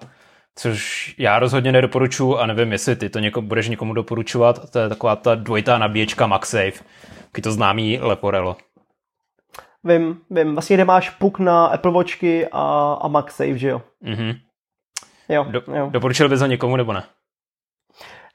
což 0.57 1.15
já 1.19 1.39
rozhodně 1.39 1.73
nedoporučuji 1.73 2.37
a 2.37 2.47
nevím, 2.47 2.73
jestli 2.73 2.97
ty 2.97 3.09
to 3.11 3.19
něko, 3.19 3.43
budeš 3.43 3.69
někomu 3.69 3.95
doporučovat. 3.95 4.71
To 4.71 4.79
je 4.79 4.89
taková 4.89 5.17
ta 5.17 5.35
dvojitá 5.35 5.79
nabíječka 5.79 6.27
MagSafe, 6.27 6.85
taky 7.33 7.43
to 7.43 7.53
známý 7.53 7.99
Leporello. 7.99 8.57
Vím, 9.85 10.21
vím. 10.31 10.53
Vlastně 10.53 10.77
kde 10.77 10.85
máš 10.85 11.11
puk 11.11 11.39
na 11.39 11.67
Apple 11.67 11.93
Watchky 11.93 12.47
a, 12.53 12.93
a 13.01 13.09
MagSafe, 13.09 13.59
že 13.59 13.69
jo? 13.69 13.83
Mhm. 14.03 14.33
Jo, 15.29 15.45
Do, 15.45 15.63
jo. 15.77 15.91
Doporučil 15.91 16.29
bys 16.29 16.41
ho 16.41 16.47
někomu 16.47 16.77
nebo 16.77 16.93
ne? 16.93 17.03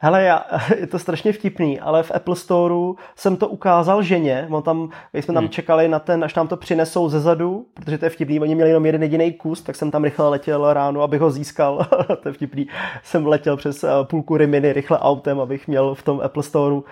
Hele, 0.01 0.23
já, 0.23 0.45
je 0.79 0.87
to 0.87 0.99
strašně 0.99 1.33
vtipný, 1.33 1.79
ale 1.79 2.03
v 2.03 2.11
Apple 2.15 2.35
Storeu 2.35 2.95
jsem 3.15 3.37
to 3.37 3.47
ukázal 3.47 4.03
ženě, 4.03 4.47
on 4.51 4.63
tam, 4.63 4.89
když 5.11 5.25
jsme 5.25 5.33
tam 5.33 5.43
hmm. 5.43 5.51
čekali 5.51 5.87
na 5.87 5.99
ten, 5.99 6.23
až 6.23 6.35
nám 6.35 6.47
to 6.47 6.57
přinesou 6.57 7.09
ze 7.09 7.19
zadu, 7.19 7.65
protože 7.73 7.97
to 7.97 8.05
je 8.05 8.09
vtipný, 8.09 8.39
oni 8.39 8.55
měli 8.55 8.69
jenom 8.69 8.85
jeden 8.85 9.03
jediný 9.03 9.33
kus, 9.33 9.61
tak 9.61 9.75
jsem 9.75 9.91
tam 9.91 10.03
rychle 10.03 10.29
letěl 10.29 10.73
ráno, 10.73 11.01
abych 11.01 11.21
ho 11.21 11.31
získal, 11.31 11.85
to 12.23 12.29
je 12.29 12.33
vtipný, 12.33 12.67
jsem 13.03 13.27
letěl 13.27 13.57
přes 13.57 13.83
eh, 13.83 13.87
půlku 14.03 14.37
Riminy 14.37 14.73
rychle 14.73 14.99
autem, 14.99 15.39
abych 15.39 15.67
měl 15.67 15.95
v 15.95 16.03
tom 16.03 16.21
Apple 16.23 16.43
Storeu 16.43 16.77
uh, 16.77 16.83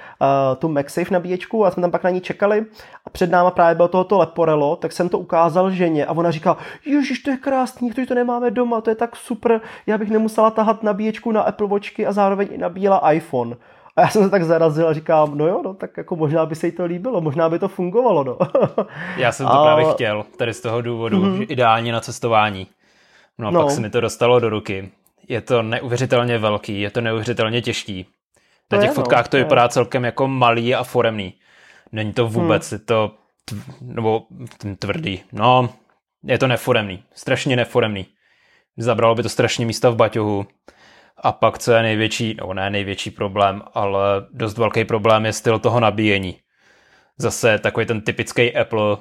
tu 0.58 0.70
MagSafe 0.70 1.14
nabíječku 1.14 1.66
a 1.66 1.72
jsme 1.72 1.82
tam 1.82 1.92
pak 1.92 2.04
na 2.04 2.10
ní 2.10 2.22
čekali. 2.22 2.66
A 3.06 3.10
před 3.10 3.32
náma 3.32 3.52
právě 3.52 3.76
bylo 3.76 3.88
tohoto 3.88 4.18
Leporello, 4.18 4.76
tak 4.76 4.92
jsem 4.92 5.10
to 5.10 5.20
ukázal 5.20 5.72
ženě 5.72 6.06
a 6.06 6.12
ona 6.12 6.32
říká, 6.32 6.58
ježiš, 6.86 7.20
to 7.20 7.32
je 7.32 7.38
krásný, 7.38 7.92
to, 7.92 8.06
to 8.06 8.16
nemáme 8.16 8.52
doma, 8.52 8.82
to 8.82 8.90
je 8.90 8.96
tak 8.96 9.16
super, 9.16 9.62
já 9.88 9.98
bych 9.98 10.10
nemusela 10.10 10.52
tahat 10.52 10.84
nabíječku 10.84 11.32
na 11.32 11.42
Apple 11.42 11.68
Watchky 11.68 12.08
a 12.08 12.12
zároveň 12.12 12.48
i 12.52 12.58
nabíjela 12.58 12.97
iPhone. 13.12 13.56
A 13.96 14.02
já 14.02 14.08
jsem 14.10 14.24
se 14.24 14.30
tak 14.30 14.44
zarazil 14.44 14.88
a 14.88 14.94
říkám, 14.94 15.38
no 15.38 15.48
jo, 15.48 15.62
no, 15.66 15.74
tak 15.74 15.98
jako 15.98 16.16
možná 16.16 16.46
by 16.46 16.56
se 16.56 16.68
jí 16.68 16.72
to 16.72 16.86
líbilo, 16.86 17.22
možná 17.22 17.50
by 17.50 17.60
to 17.60 17.68
fungovalo, 17.68 18.24
no. 18.24 18.38
já 19.18 19.32
jsem 19.32 19.46
to 19.46 19.54
a... 19.54 19.64
právě 19.64 19.86
chtěl, 19.94 20.26
tady 20.38 20.54
z 20.54 20.62
toho 20.62 20.82
důvodu, 20.82 21.22
mm-hmm. 21.22 21.38
že 21.38 21.44
ideální 21.44 21.92
na 21.92 22.02
cestování. 22.02 22.68
No 23.38 23.48
a 23.48 23.52
no. 23.52 23.64
pak 23.64 23.72
se 23.72 23.82
mi 23.82 23.90
to 23.90 24.02
dostalo 24.02 24.40
do 24.40 24.50
ruky. 24.50 24.92
Je 25.28 25.42
to 25.42 25.62
neuvěřitelně 25.62 26.38
velký, 26.38 26.82
je 26.82 26.90
to 26.90 27.02
neuvěřitelně 27.02 27.62
těžký. 27.62 28.06
To 28.68 28.76
na 28.76 28.82
těch 28.82 28.90
je, 28.90 28.98
no, 28.98 29.04
fotkách 29.04 29.26
no, 29.26 29.30
to 29.30 29.38
vypadá 29.38 29.64
je. 29.64 29.70
celkem 29.70 30.06
jako 30.06 30.28
malý 30.28 30.76
a 30.76 30.84
foremný. 30.84 31.34
Není 31.92 32.14
to 32.14 32.28
vůbec, 32.28 32.72
hmm. 32.72 32.76
je 32.76 32.86
to, 32.86 33.12
tv, 33.46 33.74
nebo 33.82 34.24
tvrdý, 34.80 35.24
no, 35.32 35.70
je 36.24 36.38
to 36.38 36.48
neforemný, 36.48 37.04
strašně 37.14 37.56
neforemný. 37.56 38.06
Zabralo 38.78 39.16
by 39.16 39.24
to 39.24 39.30
strašně 39.30 39.66
místa 39.66 39.90
v 39.90 39.96
baťohu 39.96 40.46
a 41.24 41.32
pak, 41.32 41.58
co 41.58 41.72
je 41.72 41.82
největší, 41.82 42.38
no 42.40 42.54
ne 42.54 42.70
největší 42.70 43.12
problém, 43.12 43.62
ale 43.74 44.02
dost 44.32 44.58
velký 44.58 44.86
problém 44.86 45.26
je 45.26 45.34
styl 45.34 45.60
toho 45.60 45.80
nabíjení. 45.80 46.40
Zase 47.18 47.60
takový 47.60 47.86
ten 47.86 48.02
typický 48.02 48.56
Apple, 48.56 48.98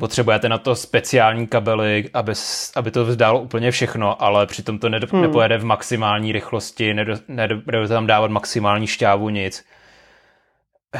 potřebujete 0.00 0.48
na 0.48 0.58
to 0.58 0.74
speciální 0.76 1.46
kabely, 1.46 2.10
aby, 2.14 2.32
aby 2.76 2.90
to 2.90 3.04
vzdalo 3.04 3.40
úplně 3.40 3.70
všechno, 3.70 4.22
ale 4.22 4.46
přitom 4.46 4.78
to 4.78 4.88
nedo, 4.88 5.06
hmm. 5.10 5.22
nepojede 5.22 5.58
v 5.58 5.64
maximální 5.64 6.32
rychlosti, 6.32 6.94
nedo, 6.94 7.88
tam 7.88 8.06
dávat 8.06 8.30
maximální 8.30 8.86
šťávu, 8.86 9.28
nic. 9.28 9.64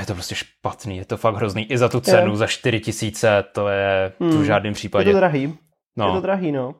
Je 0.00 0.06
to 0.06 0.14
prostě 0.14 0.34
špatný, 0.34 0.96
je 0.96 1.04
to 1.04 1.16
fakt 1.16 1.34
hrozný. 1.34 1.72
I 1.72 1.78
za 1.78 1.88
tu 1.88 2.00
cenu, 2.00 2.30
je. 2.30 2.36
za 2.36 2.46
4 2.46 2.80
tisíce, 2.80 3.44
to 3.52 3.68
je 3.68 4.12
hmm. 4.20 4.42
v 4.42 4.44
žádném 4.44 4.74
případě. 4.74 5.10
Je 5.10 5.14
to 5.14 5.18
drahý. 5.18 5.58
No. 5.96 6.06
Je 6.06 6.12
to 6.12 6.20
drahý, 6.20 6.52
no. 6.52 6.74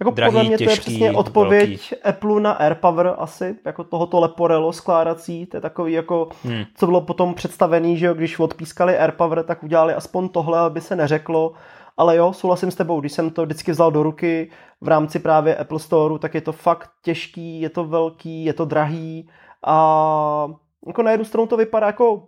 Jako 0.00 0.10
Drahý, 0.10 0.32
podle 0.32 0.44
mě 0.44 0.56
těžký, 0.56 0.64
to 0.64 0.70
je 0.70 0.76
přesně 0.76 1.12
odpověď 1.12 1.68
velký. 1.68 2.02
Apple 2.02 2.40
na 2.40 2.52
AirPower 2.52 3.14
asi, 3.18 3.56
jako 3.64 3.84
tohoto 3.84 4.20
Leporello 4.20 4.72
skládací, 4.72 5.46
to 5.46 5.56
je 5.56 5.60
takový 5.60 5.92
jako, 5.92 6.28
hmm. 6.44 6.64
co 6.74 6.86
bylo 6.86 7.00
potom 7.00 7.34
představený, 7.34 7.96
že 7.96 8.06
jo, 8.06 8.14
když 8.14 8.38
odpískali 8.38 8.98
AirPower, 8.98 9.42
tak 9.42 9.62
udělali 9.62 9.94
aspoň 9.94 10.28
tohle, 10.28 10.58
aby 10.58 10.80
se 10.80 10.96
neřeklo, 10.96 11.52
ale 11.96 12.16
jo, 12.16 12.32
souhlasím 12.32 12.70
s 12.70 12.74
tebou, 12.74 13.00
když 13.00 13.12
jsem 13.12 13.30
to 13.30 13.44
vždycky 13.44 13.70
vzal 13.70 13.90
do 13.90 14.02
ruky 14.02 14.50
v 14.80 14.88
rámci 14.88 15.18
právě 15.18 15.56
Apple 15.56 15.78
Store, 15.78 16.18
tak 16.18 16.34
je 16.34 16.40
to 16.40 16.52
fakt 16.52 16.90
těžký, 17.02 17.60
je 17.60 17.70
to 17.70 17.84
velký, 17.84 18.44
je 18.44 18.52
to 18.52 18.64
drahý 18.64 19.28
a 19.66 20.48
jako 20.86 21.02
na 21.02 21.10
jednu 21.10 21.24
stranu 21.24 21.46
to 21.46 21.56
vypadá 21.56 21.86
jako 21.86 22.22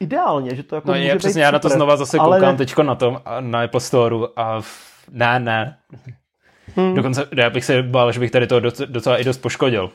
ideálně, 0.00 0.54
že 0.54 0.62
to 0.62 0.74
jako 0.74 0.88
no, 0.88 0.94
může 0.94 1.04
je, 1.04 1.14
být 1.14 1.18
přesně, 1.18 1.42
já 1.42 1.50
na 1.50 1.58
to 1.58 1.68
super, 1.68 1.78
znova 1.78 1.96
zase 1.96 2.18
ale 2.18 2.36
koukám 2.36 2.54
ne- 2.54 2.58
teďko 2.58 2.82
na 2.82 2.94
tom, 2.94 3.20
na 3.40 3.62
Apple 3.62 3.80
Store 3.80 4.16
a 4.36 4.60
v, 4.60 5.08
ne, 5.10 5.40
ne. 5.40 5.78
Hmm. 6.76 6.94
Dokonce 6.94 7.28
já 7.36 7.50
bych 7.50 7.64
se 7.64 7.82
bál, 7.82 8.12
že 8.12 8.20
bych 8.20 8.30
tady 8.30 8.46
to 8.46 8.60
doc- 8.60 8.86
docela 8.86 9.18
i 9.18 9.24
dost 9.24 9.38
poškodil. 9.38 9.90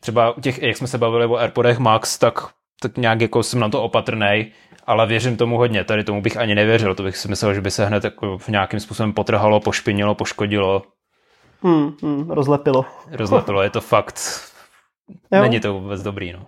Třeba 0.00 0.30
u 0.36 0.40
těch, 0.40 0.62
jak 0.62 0.76
jsme 0.76 0.86
se 0.86 0.98
bavili 0.98 1.26
o 1.26 1.36
AirPodech 1.36 1.78
Max, 1.78 2.18
tak, 2.18 2.38
tak 2.82 2.96
nějak 2.98 3.20
jako 3.20 3.42
jsem 3.42 3.60
na 3.60 3.68
to 3.68 3.82
opatrný, 3.82 4.52
ale 4.86 5.06
věřím 5.06 5.36
tomu 5.36 5.56
hodně. 5.56 5.84
Tady 5.84 6.04
tomu 6.04 6.22
bych 6.22 6.36
ani 6.36 6.54
nevěřil. 6.54 6.94
To 6.94 7.02
bych 7.02 7.16
si 7.16 7.28
myslel, 7.28 7.54
že 7.54 7.60
by 7.60 7.70
se 7.70 7.86
hned 7.86 8.04
jako 8.04 8.38
v 8.38 8.48
nějakým 8.48 8.80
způsobem 8.80 9.12
potrhalo, 9.12 9.60
pošpinilo, 9.60 10.14
poškodilo, 10.14 10.82
Hmm, 11.62 11.92
hmm, 12.02 12.30
rozlepilo. 12.30 12.84
rozlepilo. 13.12 13.62
Je 13.62 13.70
to 13.70 13.80
fakt, 13.80 14.20
Jo. 15.32 15.42
není 15.42 15.60
to 15.60 15.74
vůbec 15.80 16.02
dobrý. 16.02 16.32
No. 16.32 16.46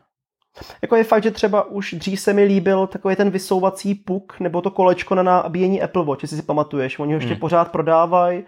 Jako 0.83 0.97
je 0.97 1.05
fakt, 1.05 1.23
že 1.23 1.31
třeba 1.31 1.63
už 1.65 1.95
dřív 1.95 2.21
se 2.21 2.33
mi 2.33 2.45
líbil 2.45 2.87
takový 2.87 3.17
ten 3.17 3.31
vysouvací 3.31 3.95
puk 3.95 4.41
nebo 4.41 4.63
to 4.63 4.71
kolečko 4.71 5.15
na 5.15 5.23
nabíjení 5.23 5.83
Apple 5.83 6.05
Watch, 6.05 6.23
jestli 6.23 6.37
si 6.37 6.43
pamatuješ. 6.43 6.99
Oni 6.99 7.13
ho 7.13 7.17
ještě 7.17 7.33
Hmm. 7.33 7.41
pořád 7.41 7.73
prodávají. 7.73 8.45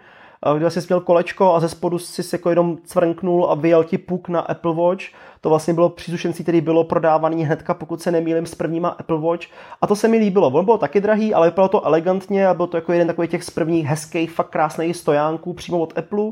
Když 0.57 0.73
jsi 0.73 0.79
měl 0.89 0.99
kolečko 0.99 1.53
a 1.55 1.59
ze 1.59 1.69
spodu 1.69 1.99
si 1.99 2.35
jako 2.35 2.49
jenom 2.49 2.77
cvrnknul 2.83 3.45
a 3.49 3.55
vyjel 3.55 3.83
ti 3.83 3.97
puk 3.97 4.29
na 4.29 4.39
Apple 4.39 4.75
Watch, 4.75 5.03
to 5.41 5.49
vlastně 5.49 5.73
bylo 5.73 5.89
příslušenství, 5.89 6.43
který 6.43 6.61
bylo 6.61 6.83
prodávaný 6.83 7.45
hnedka, 7.45 7.73
pokud 7.73 8.01
se 8.01 8.11
nemýlím, 8.11 8.45
s 8.45 8.55
prvníma 8.55 8.89
Apple 8.89 9.19
Watch. 9.19 9.47
A 9.81 9.87
to 9.87 9.95
se 9.95 10.07
mi 10.07 10.17
líbilo. 10.17 10.47
On 10.47 10.65
byl 10.65 10.77
taky 10.77 11.01
drahý, 11.01 11.33
ale 11.33 11.47
vypadalo 11.47 11.69
to 11.69 11.85
elegantně 11.85 12.47
a 12.47 12.53
byl 12.53 12.67
to 12.67 12.77
jako 12.77 12.91
jeden 12.91 13.07
takový 13.07 13.27
těch 13.27 13.43
z 13.43 13.49
prvních 13.49 13.85
hezkých, 13.85 14.31
fakt 14.31 14.49
krásných 14.49 14.95
stojánků 14.97 15.53
přímo 15.53 15.79
od 15.79 15.97
Apple. 15.97 16.31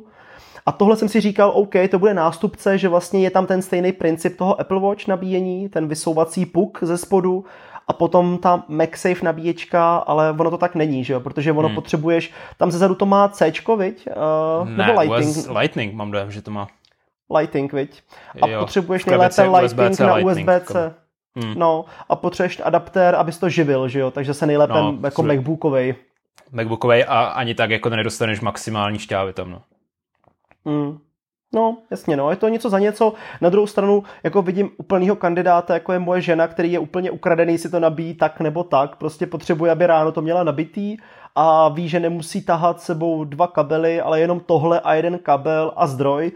A 0.66 0.72
tohle 0.72 0.95
jsem 0.95 1.10
si 1.10 1.22
říkal, 1.22 1.51
OK, 1.55 1.74
to 1.91 1.99
bude 1.99 2.14
nástupce, 2.14 2.78
že 2.78 2.89
vlastně 2.89 3.24
je 3.24 3.32
tam 3.32 3.45
ten 3.45 3.62
stejný 3.62 3.91
princip 3.91 4.38
toho 4.38 4.62
Apple 4.62 4.80
Watch 4.80 5.08
nabíjení, 5.08 5.70
ten 5.70 5.88
vysouvací 5.88 6.45
puk 6.45 6.80
ze 6.82 6.97
spodu 6.97 7.45
a 7.88 7.94
potom 7.94 8.38
ta 8.38 8.64
MagSafe 8.68 9.26
nabíječka, 9.26 9.98
ale 9.98 10.32
ono 10.32 10.52
to 10.52 10.58
tak 10.58 10.76
není, 10.76 11.04
že 11.04 11.14
jo, 11.14 11.20
protože 11.20 11.52
ono 11.52 11.68
hmm. 11.68 11.76
potřebuješ, 11.76 12.32
tam 12.58 12.72
ze 12.72 12.78
zadu 12.78 12.96
to 12.96 13.06
má 13.06 13.28
C, 13.28 13.52
viď? 13.78 14.08
Uh, 14.62 14.70
nebo 14.70 14.94
ne, 14.94 15.00
Lighting, 15.00 15.38
US 15.38 15.48
Lightning 15.48 15.94
mám 15.94 16.12
dojem, 16.12 16.32
že 16.32 16.42
to 16.42 16.52
má. 16.52 16.68
Lighting, 17.38 17.74
viď? 17.74 18.04
A 18.42 18.48
Jo, 18.48 18.60
potřebuješ 18.60 19.06
nejlépe 19.06 19.50
USB-C 19.50 19.60
Lighting 19.60 20.00
na 20.00 20.16
Lightning, 20.16 20.50
USB-C. 20.50 20.96
Hmm. 21.36 21.54
No, 21.58 21.86
a 22.10 22.16
potřebuješ 22.16 22.62
adaptér, 22.64 23.16
abys 23.16 23.38
to 23.38 23.50
živil, 23.50 23.88
že 23.88 24.00
jo, 24.00 24.12
takže 24.12 24.34
se 24.34 24.46
nejlépe 24.46 24.74
No, 24.74 24.98
jako 25.04 25.22
což- 25.22 25.28
MacBookovej. 25.28 25.96
MacBookovej 26.52 27.06
a 27.08 27.24
ani 27.24 27.56
tak 27.56 27.70
jako 27.70 27.90
nedostaneš 27.90 28.42
maximální 28.42 29.00
šťávy 29.00 29.34
tam. 29.34 29.52
No. 29.52 29.62
Hmm. 30.66 30.98
No, 31.54 31.78
jasně, 31.91 32.18
no, 32.18 32.30
je 32.30 32.36
to 32.36 32.48
něco 32.48 32.70
za 32.70 32.80
něco. 32.80 33.14
Na 33.41 33.50
druhou 33.50 33.68
stranu, 33.68 34.04
jako 34.24 34.41
vidím 34.41 34.70
úplného 34.78 35.16
kandidáta, 35.16 35.74
jako 35.74 35.93
je 35.93 36.00
moje 36.00 36.22
žena, 36.22 36.48
který 36.48 36.72
je 36.72 36.80
úplně 36.80 37.12
ukradený, 37.12 37.58
si 37.58 37.70
to 37.70 37.80
nabíjí 37.80 38.14
tak 38.14 38.39
nebo 38.39 38.64
tak. 38.64 38.95
Prostě 38.95 39.28
potřebuje, 39.28 39.72
aby 39.72 39.88
ráno 39.88 40.12
to 40.12 40.22
měla 40.22 40.43
nabitý 40.43 40.98
a 41.36 41.70
ví, 41.70 41.89
že 41.89 42.00
nemusí 42.00 42.41
tahat 42.41 42.82
sebou 42.82 43.24
dva 43.24 43.48
kabely, 43.48 44.02
ale 44.02 44.20
jenom 44.20 44.39
tohle 44.39 44.80
a 44.80 44.93
jeden 44.93 45.20
kabel 45.20 45.74
a 45.76 45.88
zdroj. 45.88 46.32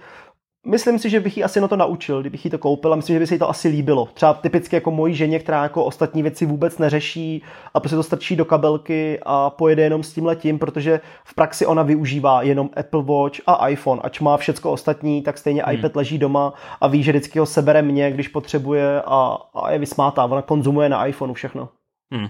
Myslím 0.66 1.00
si, 1.00 1.10
že 1.10 1.20
bych 1.20 1.38
ji 1.38 1.44
asi 1.44 1.62
na 1.62 1.68
to 1.68 1.76
naučil, 1.76 2.22
kdybych 2.22 2.46
jí 2.46 2.52
to 2.52 2.58
koupil 2.58 2.94
a 2.94 2.96
myslím, 2.96 3.16
že 3.16 3.20
by 3.20 3.28
se 3.28 3.36
jí 3.36 3.40
to 3.40 3.50
asi 3.50 3.68
líbilo. 3.68 4.10
Třeba 4.14 4.34
typicky 4.34 4.76
jako 4.76 4.92
mojí 4.92 5.16
ženě, 5.16 5.40
která 5.40 5.64
jako 5.64 5.86
ostatní 5.86 6.22
věci 6.22 6.46
vůbec 6.46 6.78
neřeší 6.78 7.44
a 7.74 7.80
prostě 7.80 7.96
to 7.96 8.04
strčí 8.04 8.36
do 8.36 8.46
kabelky 8.46 9.20
a 9.26 9.50
pojede 9.50 9.84
jenom 9.84 10.04
s 10.04 10.14
tím 10.14 10.26
letím, 10.26 10.60
protože 10.60 11.02
v 11.24 11.36
praxi 11.36 11.66
ona 11.66 11.84
využívá 11.84 12.42
jenom 12.42 12.70
Apple 12.76 13.04
Watch 13.04 13.40
a 13.48 13.68
iPhone. 13.68 14.02
Ač 14.02 14.20
má 14.20 14.38
všecko 14.38 14.72
ostatní, 14.72 15.22
tak 15.22 15.38
stejně 15.38 15.64
hmm. 15.64 15.76
iPad 15.76 15.96
leží 15.96 16.18
doma 16.18 16.54
a 16.82 16.88
ví, 16.88 17.04
že 17.04 17.12
vždycky 17.12 17.40
ho 17.40 17.46
sebere 17.46 17.82
mě, 17.82 18.12
když 18.12 18.28
potřebuje 18.28 19.02
a, 19.02 19.38
a 19.54 19.72
je 19.72 19.80
vysmátá. 19.80 20.26
Ona 20.26 20.42
konzumuje 20.42 20.90
na 20.90 21.06
iPhoneu 21.06 21.34
všechno. 21.34 21.70
Hmm. 22.14 22.28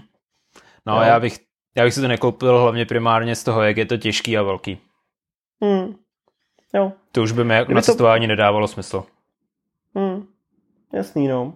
No, 0.86 0.96
Jo. 0.96 1.02
já 1.02 1.20
bych, 1.20 1.38
já 1.76 1.84
bych 1.84 1.94
si 1.94 2.00
to 2.00 2.08
nekoupil 2.08 2.60
hlavně 2.60 2.86
primárně 2.86 3.36
z 3.36 3.44
toho, 3.44 3.62
jak 3.62 3.76
je 3.76 3.86
to 3.86 3.96
těžký 3.96 4.38
a 4.38 4.42
velký. 4.42 4.78
Hmm. 5.62 5.94
Jo. 6.74 6.92
To 7.12 7.22
už 7.22 7.32
by 7.32 7.44
mi 7.44 7.54
jako 7.54 7.64
Kdyby 7.64 7.74
na 7.74 7.80
to- 7.80 7.84
cestování 7.84 8.26
nedávalo 8.26 8.68
smysl. 8.68 9.04
Hmm. 9.96 10.26
Jasný, 10.92 11.28
no. 11.28 11.52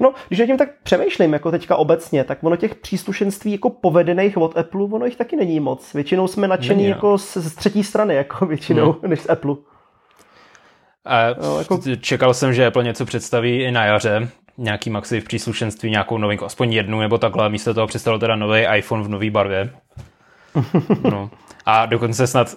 No, 0.00 0.14
když 0.28 0.38
nad 0.40 0.46
tím 0.46 0.58
tak 0.58 0.68
přemýšlím, 0.82 1.32
jako 1.32 1.50
teďka 1.50 1.76
obecně, 1.76 2.24
tak 2.24 2.38
ono 2.44 2.56
těch 2.56 2.74
příslušenství 2.74 3.52
jako 3.52 3.70
povedených 3.70 4.36
od 4.36 4.56
Apple, 4.58 4.82
ono 4.84 5.06
jich 5.06 5.16
taky 5.16 5.36
není 5.36 5.60
moc. 5.60 5.92
Většinou 5.94 6.28
jsme 6.28 6.48
nadšení 6.48 6.76
Není, 6.82 6.88
no. 6.90 6.94
jako 6.96 7.18
z, 7.18 7.36
z 7.36 7.54
třetí 7.54 7.84
strany, 7.84 8.14
jako 8.14 8.46
většinou, 8.46 8.96
než 9.06 9.20
z 9.20 9.30
Apple. 9.30 9.54
A 11.04 11.20
Jo, 11.26 11.58
jako- 11.58 11.80
čekal 12.00 12.34
jsem, 12.34 12.54
že 12.54 12.66
Apple 12.66 12.84
něco 12.84 13.04
představí 13.04 13.62
i 13.62 13.70
na 13.70 13.84
jaře, 13.84 14.28
nějaký 14.58 14.90
maxi 14.90 15.20
v 15.20 15.24
příslušenství, 15.24 15.90
nějakou 15.90 16.18
novinku, 16.18 16.44
aspoň 16.44 16.72
jednu 16.72 17.00
nebo 17.00 17.18
takhle, 17.18 17.48
místo 17.48 17.74
toho 17.74 17.86
představil 17.86 18.18
teda 18.20 18.36
nový 18.36 18.60
iPhone 18.76 19.02
v 19.04 19.08
nové 19.08 19.30
barvě. 19.30 19.70
No. 21.10 21.30
A 21.66 21.86
dokonce 21.86 22.26
snad, 22.26 22.54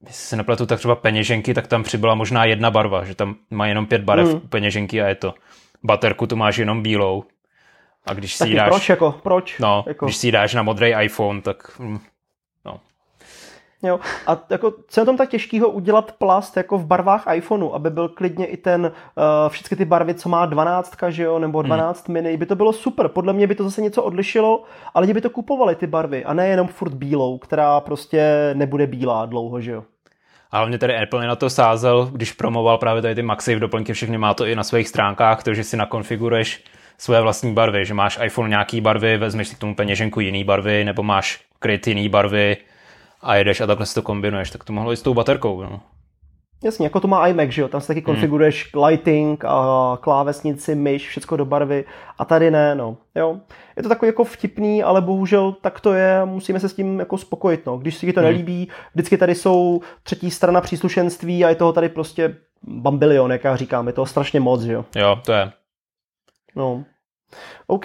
jestli 0.00 0.26
se 0.26 0.36
nepletu, 0.36 0.66
tak 0.66 0.78
třeba 0.78 0.96
peněženky, 0.96 1.54
tak 1.54 1.66
tam 1.66 1.82
přibyla 1.82 2.14
možná 2.14 2.44
jedna 2.44 2.70
barva, 2.70 3.04
že 3.04 3.14
tam 3.14 3.36
má 3.50 3.66
jenom 3.66 3.86
pět 3.86 4.02
barev 4.02 4.34
u 4.34 4.40
peněženky 4.40 5.02
a 5.02 5.08
je 5.08 5.14
to. 5.14 5.34
Baterku 5.82 6.26
tu 6.26 6.36
máš 6.36 6.56
jenom 6.56 6.82
bílou. 6.82 7.24
A 8.06 8.14
když 8.14 8.34
si 8.34 8.54
dáš... 8.54 8.68
proč, 8.68 8.88
jako, 8.88 9.12
proč? 9.22 9.58
No, 9.58 9.84
jako. 9.86 10.06
když 10.06 10.16
si 10.16 10.32
dáš 10.32 10.54
na 10.54 10.62
modrý 10.62 10.94
iPhone, 11.02 11.42
tak 11.42 11.78
hm. 11.78 11.98
Jo. 13.82 14.00
A 14.26 14.38
jako, 14.50 14.74
co 14.88 15.00
je 15.00 15.02
na 15.02 15.04
tom 15.04 15.16
tak 15.16 15.28
těžkého 15.28 15.68
udělat 15.68 16.12
plast 16.12 16.56
jako 16.56 16.78
v 16.78 16.86
barvách 16.86 17.24
iPhoneu, 17.34 17.70
aby 17.72 17.90
byl 17.90 18.08
klidně 18.08 18.46
i 18.46 18.56
ten, 18.56 18.82
uh, 18.84 19.48
všechny 19.48 19.76
ty 19.76 19.84
barvy, 19.84 20.14
co 20.14 20.28
má 20.28 20.46
12, 20.46 20.96
že 21.08 21.22
jo, 21.22 21.38
nebo 21.38 21.62
12 21.62 22.08
hmm. 22.08 22.14
mini, 22.14 22.36
by 22.36 22.46
to 22.46 22.56
bylo 22.56 22.72
super. 22.72 23.08
Podle 23.08 23.32
mě 23.32 23.46
by 23.46 23.54
to 23.54 23.64
zase 23.64 23.82
něco 23.82 24.02
odlišilo 24.02 24.62
a 24.94 25.00
lidi 25.00 25.14
by 25.14 25.20
to 25.20 25.30
kupovali 25.30 25.74
ty 25.74 25.86
barvy 25.86 26.24
a 26.24 26.34
ne 26.34 26.48
jenom 26.48 26.68
furt 26.68 26.94
bílou, 26.94 27.38
která 27.38 27.80
prostě 27.80 28.50
nebude 28.54 28.86
bílá 28.86 29.26
dlouho, 29.26 29.60
že 29.60 29.70
jo. 29.70 29.84
A 30.50 30.58
hlavně 30.58 30.78
tady 30.78 30.96
Apple 31.02 31.26
na 31.26 31.36
to 31.36 31.50
sázel, 31.50 32.08
když 32.12 32.32
promoval 32.32 32.78
právě 32.78 33.02
tady 33.02 33.14
ty 33.14 33.22
MagSafe 33.22 33.58
doplňky, 33.58 33.92
všechny 33.92 34.18
má 34.18 34.34
to 34.34 34.46
i 34.46 34.56
na 34.56 34.64
svých 34.64 34.88
stránkách, 34.88 35.42
takže 35.42 35.64
si 35.64 35.76
nakonfiguruješ 35.76 36.64
své 36.98 37.20
vlastní 37.20 37.54
barvy, 37.54 37.84
že 37.84 37.94
máš 37.94 38.18
iPhone 38.24 38.48
nějaký 38.48 38.80
barvy, 38.80 39.18
vezmeš 39.18 39.48
si 39.48 39.56
k 39.56 39.58
tomu 39.58 39.74
peněženku 39.74 40.20
jiný 40.20 40.44
barvy, 40.44 40.84
nebo 40.84 41.02
máš 41.02 41.40
kryt 41.58 41.86
jiný 41.86 42.08
barvy 42.08 42.56
a 43.20 43.34
jedeš 43.36 43.60
a 43.60 43.66
takhle 43.66 43.86
si 43.86 43.94
to 43.94 44.02
kombinuješ, 44.02 44.50
tak 44.50 44.64
to 44.64 44.72
mohlo 44.72 44.92
i 44.92 44.96
s 44.96 45.02
tou 45.02 45.14
baterkou. 45.14 45.62
No. 45.62 45.80
Jasně, 46.64 46.86
jako 46.86 47.00
to 47.00 47.08
má 47.08 47.28
iMac, 47.28 47.50
že 47.50 47.62
jo, 47.62 47.68
tam 47.68 47.80
si 47.80 47.86
taky 47.86 48.02
konfiguruješ 48.02 48.72
lighting 48.86 49.44
a 49.44 49.98
klávesnici, 50.00 50.74
myš, 50.74 51.08
všecko 51.08 51.36
do 51.36 51.44
barvy 51.44 51.84
a 52.18 52.24
tady 52.24 52.50
ne, 52.50 52.74
no, 52.74 52.96
jo. 53.14 53.40
Je 53.76 53.82
to 53.82 53.88
takový 53.88 54.08
jako 54.08 54.24
vtipný, 54.24 54.82
ale 54.82 55.00
bohužel 55.00 55.52
tak 55.52 55.80
to 55.80 55.92
je, 55.92 56.24
musíme 56.24 56.60
se 56.60 56.68
s 56.68 56.74
tím 56.74 56.98
jako 56.98 57.18
spokojit, 57.18 57.66
no. 57.66 57.76
Když 57.78 57.96
si 57.96 58.06
ti 58.06 58.12
to 58.12 58.20
Hmm. 58.20 58.30
nelíbí, 58.30 58.68
vždycky 58.94 59.16
tady 59.18 59.34
jsou 59.34 59.80
třetí 60.02 60.30
strana 60.30 60.60
příslušenství 60.60 61.44
a 61.44 61.48
je 61.48 61.54
toho 61.54 61.72
tady 61.72 61.88
prostě 61.88 62.36
bambilion, 62.62 63.32
jak 63.32 63.44
já 63.44 63.56
říkám, 63.56 63.86
je 63.86 63.92
toho 63.92 64.06
strašně 64.06 64.40
moc, 64.40 64.62
že 64.62 64.72
jo. 64.72 64.84
Jo, 64.96 65.18
to 65.24 65.32
je. 65.32 65.52
No. 66.56 66.84
OK. 67.66 67.84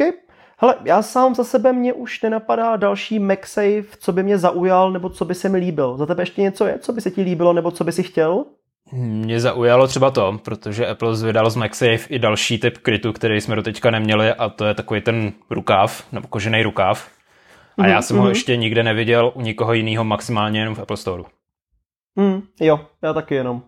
Hele, 0.61 0.75
já 0.83 1.01
sám 1.01 1.35
za 1.35 1.43
sebe 1.43 1.73
mě 1.73 1.93
už 1.93 2.21
nenapadá 2.21 2.75
další 2.75 3.19
MagSafe, 3.19 3.83
co 3.99 4.11
by 4.11 4.23
mě 4.23 4.37
zaujal, 4.37 4.91
nebo 4.91 5.09
co 5.09 5.25
by 5.25 5.35
se 5.35 5.49
mi 5.49 5.57
líbil. 5.57 5.97
Za 5.97 6.05
tebe 6.05 6.21
ještě 6.23 6.41
něco 6.41 6.65
je, 6.65 6.79
co 6.79 6.93
by 6.93 7.01
se 7.01 7.11
ti 7.11 7.21
líbilo, 7.21 7.53
nebo 7.53 7.71
co 7.71 7.83
by 7.83 7.91
si 7.91 8.03
chtěl? 8.03 8.45
Mě 8.93 9.39
zaujalo 9.39 9.87
třeba 9.87 10.11
to, 10.11 10.39
protože 10.43 10.87
Apple 10.87 11.17
vydal 11.25 11.49
z 11.49 11.55
MagSafe 11.55 12.07
i 12.09 12.19
další 12.19 12.59
typ 12.59 12.77
krytu, 12.77 13.13
který 13.13 13.41
jsme 13.41 13.55
doteďka 13.55 13.91
neměli 13.91 14.33
a 14.33 14.49
to 14.49 14.65
je 14.65 14.73
takový 14.73 15.01
ten 15.01 15.33
rukáv, 15.49 16.03
nebo 16.11 16.27
kožený 16.27 16.63
rukáv. 16.63 17.09
A 17.77 17.87
já 17.87 18.01
jsem 18.01 18.17
ho 18.17 18.23
mhm. 18.23 18.31
ještě 18.31 18.55
nikde 18.55 18.83
neviděl 18.83 19.31
u 19.35 19.41
nikoho 19.41 19.73
jiného, 19.73 20.03
maximálně 20.03 20.59
jenom 20.59 20.75
v 20.75 20.79
Apple 20.79 20.97
Store. 20.97 21.23
Hmm, 22.17 22.41
jo, 22.59 22.79
já 23.03 23.13
taky 23.13 23.35
jenom. 23.35 23.63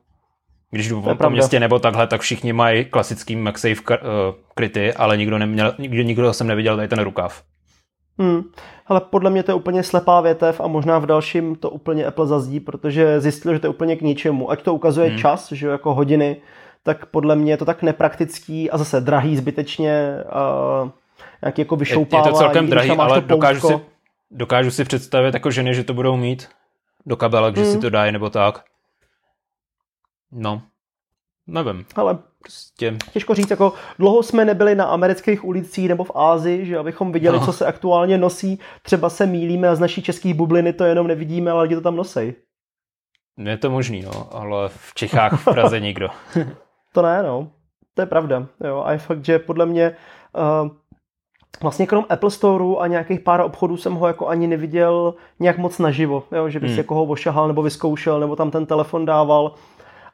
Když 0.73 0.87
jdu 0.89 1.03
je 1.09 1.15
po 1.15 1.29
městě 1.29 1.59
nebo 1.59 1.79
takhle, 1.79 2.07
tak 2.07 2.21
všichni 2.21 2.53
mají 2.53 2.85
klasický 2.85 3.35
MagSafe 3.35 3.73
uh, 3.97 3.97
kryty, 4.55 4.93
ale 4.93 5.17
nikdo, 5.17 5.37
neměl, 5.37 5.73
nikdo, 5.77 6.03
nikdo 6.03 6.33
jsem 6.33 6.47
neviděl 6.47 6.75
tady 6.75 6.87
ten 6.87 6.99
rukáv. 6.99 7.43
Hmm. 8.19 8.43
Ale 8.87 9.01
podle 9.09 9.29
mě 9.29 9.43
to 9.43 9.51
je 9.51 9.55
úplně 9.55 9.83
slepá 9.83 10.21
větev 10.21 10.61
a 10.61 10.67
možná 10.67 10.99
v 10.99 11.05
dalším 11.05 11.55
to 11.55 11.69
úplně 11.69 12.05
Apple 12.05 12.27
zazdí, 12.27 12.59
protože 12.59 13.19
zjistil, 13.21 13.53
že 13.53 13.59
to 13.59 13.67
je 13.67 13.69
úplně 13.69 13.95
k 13.95 14.01
ničemu. 14.01 14.51
Ať 14.51 14.61
to 14.63 14.73
ukazuje 14.73 15.07
Hmm. 15.09 15.17
čas, 15.17 15.51
že 15.51 15.67
jako 15.67 15.93
hodiny, 15.93 16.37
tak 16.83 17.05
podle 17.05 17.35
mě 17.35 17.53
je 17.53 17.57
to 17.57 17.65
tak 17.65 17.83
nepraktický 17.83 18.71
a 18.71 18.77
zase 18.77 19.01
drahý 19.01 19.37
zbytečně 19.37 20.17
a 20.29 20.43
nějaký 21.41 21.61
jako 21.61 21.75
Je, 21.75 21.77
je 21.77 21.79
vyšoupávání. 21.79 22.31
to 22.31 22.37
celkem 22.37 22.69
drahý, 22.69 22.89
ale 22.89 23.21
dokážu 23.21 23.67
si, 23.67 23.79
dokážu 24.31 24.71
si 24.71 24.83
představit 24.83 25.33
jako 25.33 25.51
ženy, 25.51 25.73
že 25.75 25.83
to 25.83 25.93
budou 25.93 26.17
mít 26.17 26.47
do 27.05 27.15
kabelek, 27.17 27.55
že 27.57 27.65
si 27.65 27.71
Hmm. 27.71 27.81
to 27.81 27.89
dají 27.89 28.11
nebo 28.11 28.29
tak. 28.29 28.63
No, 30.33 30.61
nevím. 31.47 31.85
Ale 31.95 32.17
Prostě, 32.43 32.97
těžko 33.13 33.35
říct, 33.35 33.49
jako 33.49 33.73
dlouho 33.99 34.23
jsme 34.23 34.45
nebyli 34.45 34.75
na 34.75 34.85
amerických 34.85 35.45
ulicích 35.45 35.89
nebo 35.89 36.03
v 36.03 36.11
Ázii, 36.15 36.65
že 36.65 36.77
abychom 36.77 37.11
viděli, 37.11 37.39
No. 37.39 37.45
co 37.45 37.53
se 37.53 37.65
aktuálně 37.65 38.17
nosí. 38.17 38.59
Třeba 38.81 39.09
se 39.09 39.25
mílíme 39.25 39.69
a 39.69 39.75
z 39.75 39.79
naší 39.79 40.01
české 40.01 40.33
bubliny 40.33 40.73
to 40.73 40.83
jenom 40.83 41.07
nevidíme, 41.07 41.51
ale 41.51 41.63
lidi 41.63 41.75
to 41.75 41.81
tam 41.81 41.95
nosí. 41.95 42.33
je 43.37 43.57
to 43.57 43.69
možný, 43.71 44.01
no, 44.01 44.27
ale 44.31 44.69
v 44.69 44.93
Čechách, 44.93 45.41
v 45.41 45.45
Praze 45.45 45.79
nikdo. 45.89 46.07
To 46.93 47.01
ne, 47.01 47.23
no. 47.23 47.47
To 47.93 48.01
je 48.01 48.05
pravda. 48.05 48.47
Jo. 48.67 48.83
A 48.85 48.91
je 48.91 48.97
fakt, 48.97 49.25
že 49.25 49.39
podle 49.39 49.65
mě 49.65 49.95
uh, 50.63 50.69
vlastně 51.61 51.87
krom 51.87 52.05
Apple 52.09 52.31
Storeu 52.31 52.77
a 52.79 52.87
nějakých 52.87 53.19
pár 53.19 53.41
obchodů 53.41 53.77
jsem 53.77 53.93
ho 53.93 54.07
jako 54.07 54.27
ani 54.27 54.47
neviděl 54.47 55.13
nějak 55.39 55.57
moc 55.57 55.79
naživo, 55.79 56.23
jo? 56.31 56.49
že 56.49 56.59
bys 56.59 56.69
hmm. 56.69 56.77
jako 56.77 56.95
ho 56.95 57.03
ošahal 57.03 57.47
nebo 57.47 57.61
vyzkoušel, 57.61 58.19
nebo 58.19 58.35
tam 58.35 58.51
ten 58.51 58.65
telefon 58.65 59.05
dával. 59.05 59.55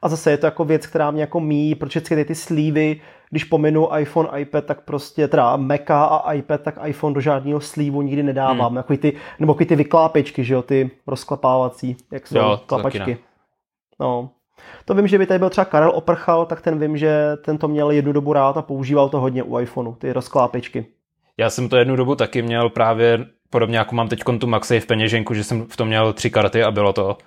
A 0.02 0.08
zase 0.08 0.30
je 0.30 0.36
to 0.36 0.46
jako 0.46 0.64
věc, 0.64 0.86
která 0.86 1.10
mě 1.10 1.20
jako 1.20 1.40
míjí, 1.40 1.74
protože 1.74 2.00
ty, 2.00 2.24
ty 2.24 2.34
slívy, 2.34 3.00
když 3.30 3.44
pominu 3.44 3.88
iPhone, 3.98 4.40
iPad, 4.40 4.64
tak 4.64 4.80
prostě 4.80 5.28
teda 5.28 5.56
Maca 5.56 6.04
a 6.04 6.32
iPad, 6.32 6.60
tak 6.60 6.78
iPhone 6.84 7.14
do 7.14 7.20
žádného 7.20 7.60
slívu 7.60 8.02
nikdy 8.02 8.22
nedávám. 8.22 8.68
Hmm. 8.68 8.76
Jako 8.76 8.96
ty, 8.96 9.16
nebo 9.38 9.54
ty 9.54 9.76
vyklápečky, 9.76 10.44
že 10.44 10.54
jo, 10.54 10.62
ty 10.62 10.90
rozklapávací, 11.06 11.96
jak 12.12 12.26
jsou 12.26 12.38
jo, 12.38 12.60
klapačky. 12.66 13.18
No. 14.00 14.30
To 14.84 14.94
vím, 14.94 15.08
že 15.08 15.18
by 15.18 15.26
tady 15.26 15.38
byl 15.38 15.50
třeba 15.50 15.64
Karel 15.64 15.92
Oprchal, 15.94 16.46
tak 16.46 16.60
ten 16.60 16.78
vím, 16.78 16.96
že 16.96 17.36
ten 17.44 17.58
to 17.58 17.68
měl 17.68 17.90
jednu 17.90 18.12
dobu 18.12 18.32
rád 18.32 18.56
a 18.56 18.62
používal 18.62 19.08
to 19.08 19.20
hodně 19.20 19.42
u 19.42 19.58
iPhoneu, 19.58 19.94
ty 19.94 20.12
rozklápečky. 20.12 20.86
Já 21.38 21.50
jsem 21.50 21.68
to 21.68 21.76
jednu 21.76 21.96
dobu 21.96 22.14
taky 22.14 22.42
měl 22.42 22.68
právě 22.68 23.26
podobně 23.50 23.78
jako 23.78 23.94
mám 23.94 24.08
teď 24.08 24.22
tu 24.40 24.46
MagSafe 24.46 24.86
peněženku, 24.86 25.34
že 25.34 25.44
jsem 25.44 25.66
v 25.66 25.76
tom 25.76 25.88
měl 25.88 26.12
tři 26.12 26.30
karty 26.30 26.62
a 26.62 26.70
bylo 26.70 26.92
to. 26.92 27.18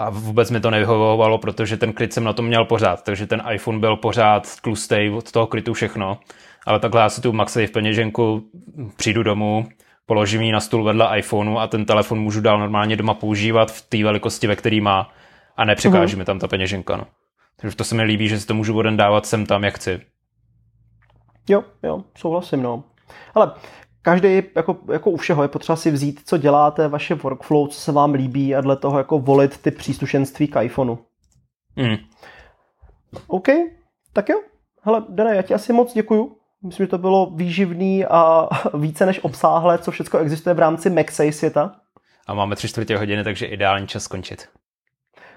A 0.00 0.10
vůbec 0.10 0.50
mi 0.50 0.60
to 0.60 0.70
nevyhovovalo, 0.70 1.38
protože 1.38 1.76
ten 1.76 1.92
kryt 1.92 2.12
jsem 2.12 2.24
na 2.24 2.32
tom 2.32 2.46
měl 2.46 2.64
pořád, 2.64 3.02
takže 3.04 3.26
ten 3.26 3.42
iPhone 3.52 3.78
byl 3.78 3.96
pořád 3.96 4.60
tlustý 4.60 5.10
od 5.16 5.32
toho 5.32 5.46
krytu 5.46 5.74
všechno. 5.74 6.18
Ale 6.66 6.80
takhle 6.80 7.00
já 7.00 7.08
si 7.08 7.20
tu 7.20 7.32
MagSafe 7.32 7.66
peněženku 7.66 8.50
přijdu 8.96 9.22
domů, 9.22 9.68
položím 10.06 10.42
ji 10.42 10.52
na 10.52 10.60
stůl 10.60 10.84
vedle 10.84 11.18
iPhoneu 11.18 11.58
a 11.58 11.66
ten 11.66 11.84
telefon 11.84 12.20
můžu 12.20 12.40
dál 12.40 12.58
normálně 12.58 12.96
doma 12.96 13.14
používat 13.14 13.70
v 13.70 13.82
té 13.82 14.04
velikosti, 14.04 14.46
ve 14.46 14.56
který 14.56 14.80
má 14.80 15.10
a 15.56 15.64
nepřekáží 15.64 16.14
mm-hmm. 16.14 16.18
mi 16.18 16.24
tam 16.24 16.38
ta 16.38 16.48
peněženka. 16.48 16.96
No. 16.96 17.06
Takže 17.56 17.76
to 17.76 17.84
se 17.84 17.94
mi 17.94 18.02
líbí, 18.02 18.28
že 18.28 18.40
si 18.40 18.46
to 18.46 18.54
můžu 18.54 18.74
voden 18.74 18.96
dávat 18.96 19.26
sem 19.26 19.46
tam, 19.46 19.64
jak 19.64 19.74
chci. 19.74 20.00
Jo, 21.48 21.64
jo, 21.82 22.04
souhlasím, 22.18 22.62
no. 22.62 22.84
Ale 23.34 23.52
každý, 24.02 24.42
jako, 24.56 24.76
jako 24.92 25.10
u 25.10 25.16
všeho, 25.16 25.42
je 25.42 25.48
potřeba 25.48 25.76
si 25.76 25.90
vzít, 25.90 26.20
co 26.24 26.36
děláte, 26.36 26.88
vaše 26.88 27.14
workflow, 27.14 27.68
co 27.68 27.80
se 27.80 27.92
vám 27.92 28.14
líbí 28.14 28.54
a 28.54 28.60
dle 28.60 28.76
toho 28.76 28.98
jako 28.98 29.18
volit 29.18 29.58
ty 29.58 29.70
příslušenství 29.70 30.48
k 30.48 30.62
iPhoneu. 30.62 30.98
Mm. 31.76 31.96
OK, 33.26 33.48
tak 34.12 34.28
jo. 34.28 34.40
Hele, 34.82 35.04
Dane, 35.08 35.36
já 35.36 35.42
ti 35.42 35.54
asi 35.54 35.72
moc 35.72 35.94
děkuju. 35.94 36.36
Myslím, 36.62 36.86
že 36.86 36.90
to 36.90 36.98
bylo 36.98 37.30
výživný 37.30 38.04
a 38.06 38.48
více 38.78 39.06
než 39.06 39.24
obsáhlé, 39.24 39.78
co 39.78 39.90
všechno 39.90 40.18
existuje 40.20 40.54
v 40.54 40.58
rámci 40.58 40.90
MagSafe 40.90 41.32
světa. 41.32 41.72
A 42.26 42.34
máme 42.34 42.56
tři 42.56 42.68
čtvrtě 42.68 42.96
hodiny, 42.96 43.24
takže 43.24 43.46
ideální 43.46 43.86
čas 43.86 44.02
skončit. 44.02 44.48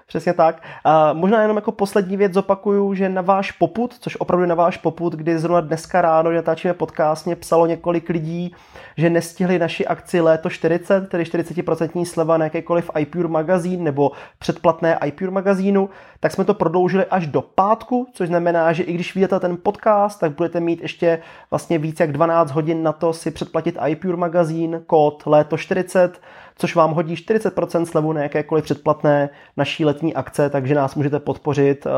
Přesně 0.06 0.32
tak. 0.32 0.62
A 0.84 1.12
možná 1.12 1.42
jenom 1.42 1.56
jako 1.56 1.72
poslední 1.72 2.16
věc 2.16 2.32
zopakuju, 2.32 2.94
že 2.94 3.08
na 3.08 3.22
váš 3.22 3.52
poput, 3.52 3.96
což 4.00 4.16
opravdu 4.16 4.46
na 4.46 4.54
váš 4.54 4.76
poput, 4.76 5.12
kdy 5.12 5.38
zrovna 5.38 5.60
dneska 5.60 6.02
ráno, 6.02 6.30
natáčíme 6.30 6.74
podcast, 6.74 7.26
mě 7.26 7.36
psalo 7.36 7.66
několik 7.66 8.08
lidí, 8.08 8.54
že 8.96 9.10
nestihli 9.10 9.58
naši 9.58 9.86
akci 9.86 10.20
Léto 10.20 10.50
40, 10.50 11.08
tedy 11.08 11.24
40% 11.24 12.04
sleva 12.04 12.36
na 12.36 12.44
jakýkoliv 12.44 12.90
iPure 12.98 13.28
magazín 13.28 13.84
nebo 13.84 14.12
předplatné 14.38 14.98
iPure 15.04 15.30
magazínu, 15.30 15.90
tak 16.20 16.32
jsme 16.32 16.44
to 16.44 16.54
prodloužili 16.54 17.04
až 17.04 17.26
do 17.26 17.42
pátku, 17.42 18.06
což 18.12 18.28
znamená, 18.28 18.72
že 18.72 18.82
i 18.82 18.92
když 18.92 19.14
vidíte 19.14 19.40
ten 19.40 19.56
podcast, 19.62 20.20
tak 20.20 20.32
budete 20.32 20.60
mít 20.60 20.82
ještě 20.82 21.18
vlastně 21.50 21.78
více 21.78 22.02
jak 22.02 22.12
12 22.12 22.50
hodin 22.50 22.82
na 22.82 22.92
to 22.92 23.12
si 23.12 23.30
předplatit 23.30 23.78
iPure 23.86 24.16
magazín, 24.16 24.82
kód 24.86 25.22
Léto 25.26 25.56
40, 25.56 26.20
což 26.56 26.74
vám 26.76 26.92
hodí 26.92 27.14
40% 27.14 27.84
slevu 27.84 28.12
na 28.12 28.22
jakékoliv 28.22 28.64
předplatné 28.64 29.28
naší 29.56 29.84
letní 29.84 30.14
akce, 30.14 30.50
takže 30.50 30.74
nás 30.74 30.94
můžete 30.94 31.20
podpořit 31.20 31.86
eh, 31.86 31.90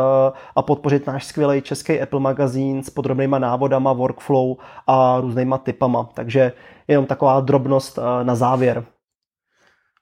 a 0.56 0.62
podpořit 0.62 1.06
náš 1.06 1.24
skvělý 1.24 1.62
český 1.62 2.00
Apple 2.00 2.20
magazín 2.20 2.82
s 2.82 2.90
podrobnýma 2.90 3.38
návodama, 3.38 3.92
workflow 3.92 4.56
a 4.86 5.20
různýma 5.20 5.58
typama. 5.58 6.08
Takže 6.14 6.52
jenom 6.88 7.06
taková 7.06 7.40
drobnost 7.40 7.98
eh, 7.98 8.24
na 8.24 8.34
závěr. 8.34 8.84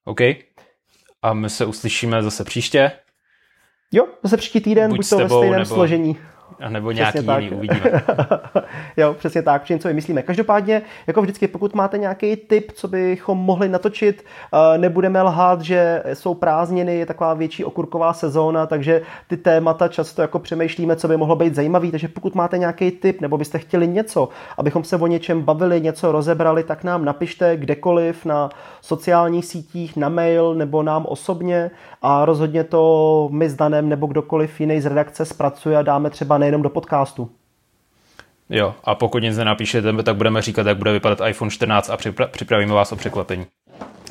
OK. 0.05 0.21
A 1.23 1.33
my 1.33 1.51
se 1.51 1.67
uslyšíme 1.67 2.23
zase 2.23 2.45
příště. 2.45 2.93
Jo, 3.93 4.07
zase 4.23 4.37
příští 4.37 4.61
týden, 4.61 4.91
buď, 4.91 4.97
buď 4.99 5.09
to 5.09 5.19
ve 5.19 5.29
stejném 5.29 5.61
nebo... 5.61 5.75
složení. 5.75 6.19
A 6.61 6.69
nebo 6.69 6.91
nějaký 6.91 7.27
tak. 7.27 7.43
jiný, 7.43 7.57
uvidíme. 7.57 8.03
jo, 8.97 9.15
přesně 9.15 9.43
tak, 9.43 9.63
přesně 9.63 9.79
co 9.79 9.89
vymyslíme. 9.89 10.23
Každopádně, 10.23 10.83
jako 11.07 11.23
vždycky, 11.23 11.49
pokud 11.49 11.75
máte 11.75 11.99
nějaký 11.99 12.37
tip, 12.37 12.73
co 12.73 12.89
bychom 12.89 13.39
mohli 13.39 13.69
natočit, 13.69 14.25
eh, 14.75 14.79
nebudeme 14.79 15.23
lhát, 15.23 15.61
že 15.61 16.03
jsou 16.15 16.35
prázdniny, 16.35 16.97
je 16.97 17.07
taková 17.07 17.35
větší 17.35 17.65
okurková 17.65 18.13
sezóna, 18.13 18.67
takže 18.67 19.03
ty 19.27 19.37
témata 19.37 19.89
často 19.89 20.23
jako 20.23 20.39
přemýšlíme, 20.39 20.97
co 20.97 21.09
by 21.09 21.17
mohlo 21.17 21.37
být 21.37 21.55
zajímavý, 21.55 21.91
takže 21.91 22.09
pokud 22.09 22.35
máte 22.35 22.59
nějaký 22.59 22.91
tip, 22.91 23.21
nebo 23.21 23.39
byste 23.39 23.59
chtěli 23.59 23.89
něco, 23.89 24.29
abychom 24.59 24.85
se 24.85 24.97
o 24.97 25.07
něčem 25.07 25.43
bavili, 25.43 25.81
něco 25.81 26.13
rozebrali, 26.13 26.63
tak 26.63 26.85
nám 26.85 27.05
napište 27.05 27.57
kdekoliv 27.57 28.25
na 28.25 28.51
sociálních 28.81 29.45
sítích, 29.45 29.97
na 29.97 30.09
mail 30.09 30.55
nebo 30.55 30.83
nám 30.83 31.07
osobně 31.07 31.71
a 32.03 32.25
rozhodně 32.25 32.65
to 32.65 33.29
my 33.33 33.49
s 33.49 33.55
Danem 33.55 33.89
nebo 33.89 34.07
kdokoliv 34.07 34.61
jiný 34.61 34.81
z 34.81 34.87
redakce 34.87 35.25
zpracuje 35.25 35.77
a 35.77 35.83
dáme 35.83 36.11
třeba 36.11 36.39
nejenom 36.45 36.63
do 36.63 36.71
podcastu. 36.71 37.31
Jo, 38.51 38.75
a 38.85 38.95
pokud 38.95 39.19
nic 39.19 39.37
nenapíšete, 39.37 40.03
tak 40.03 40.17
budeme 40.17 40.43
říkat, 40.43 40.67
jak 40.67 40.79
bude 40.79 40.93
vypadat 40.93 41.29
iPhone 41.29 41.51
14 41.51 41.91
a 41.91 41.97
připravíme 42.27 42.75
vás 42.75 42.93
o 42.93 42.97
překvapení. 42.97 43.47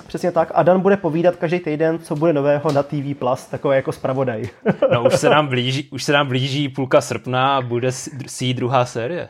Přesně 0.08 0.32
tak. 0.32 0.52
A 0.54 0.64
Dan 0.64 0.82
bude 0.82 0.98
povídat 0.98 1.36
každý 1.36 1.60
týden, 1.60 2.00
co 2.00 2.16
bude 2.16 2.34
nového 2.34 2.72
na 2.72 2.84
TV 2.84 3.18
Plus, 3.20 3.46
takové 3.46 3.76
jako 3.76 3.92
zpravodaj. 3.92 4.44
no 4.92 5.04
už 5.04 5.14
se 5.14 5.30
nám 5.36 5.48
blíží, 5.48 5.90
už 5.92 6.04
se 6.04 6.14
nám 6.14 6.28
blíží 6.28 6.70
půlka 6.70 7.02
srpna 7.02 7.58
a 7.58 7.62
bude 7.62 7.92
si 8.28 8.54
druhá 8.54 8.86
série. 8.86 9.30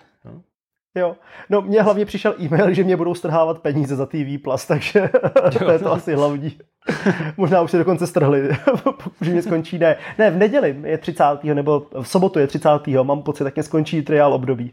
Jo, 0.96 1.16
no 1.50 1.62
mně 1.62 1.82
hlavně 1.82 2.06
přišel 2.06 2.36
e-mail, 2.40 2.74
že 2.74 2.84
mě 2.84 2.98
budou 2.98 3.16
strhávat 3.16 3.60
peníze 3.60 3.96
za 3.96 4.06
TV 4.06 4.42
Plus, 4.44 4.66
takže 4.66 5.10
to 5.60 5.72
je 5.72 5.80
to 5.80 5.92
asi 5.92 6.14
hlavní. 6.14 6.58
Možná 7.38 7.62
už 7.62 7.72
se 7.72 7.78
dokonce 7.78 8.08
strhli, 8.08 8.50
že 9.22 9.32
mě 9.32 9.42
skončí, 9.42 9.80
ne, 9.80 9.96
ne, 10.18 10.32
v 10.32 10.38
neděli 10.38 10.80
je 10.84 10.98
30. 10.98 11.24
nebo 11.44 11.88
v 12.02 12.08
sobotu 12.08 12.40
je 12.40 12.48
30. 12.48 12.70
mám 13.04 13.22
pocit, 13.22 13.44
tak 13.44 13.56
mě 13.56 13.64
skončí 13.64 14.02
triál 14.02 14.34
období. 14.34 14.72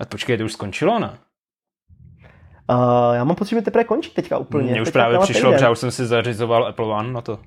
A 0.00 0.04
počkej, 0.04 0.38
to 0.38 0.44
už 0.44 0.52
skončilo, 0.52 0.98
ne? 0.98 1.18
Uh, 2.70 3.14
já 3.14 3.24
mám 3.24 3.36
pocit, 3.36 3.50
že 3.50 3.56
mi 3.56 3.62
teprve 3.62 3.84
končí 3.84 4.10
teďka 4.10 4.38
úplně. 4.38 4.70
Mně 4.70 4.82
už 4.82 4.88
teďka 4.88 4.98
právě 4.98 5.18
přišlo, 5.18 5.58
že 5.58 5.64
já 5.64 5.70
už 5.70 5.78
jsem 5.78 5.90
si 5.90 6.06
zařizoval 6.06 6.66
Apple 6.66 6.86
One 6.86 7.12
na 7.12 7.20
to. 7.20 7.38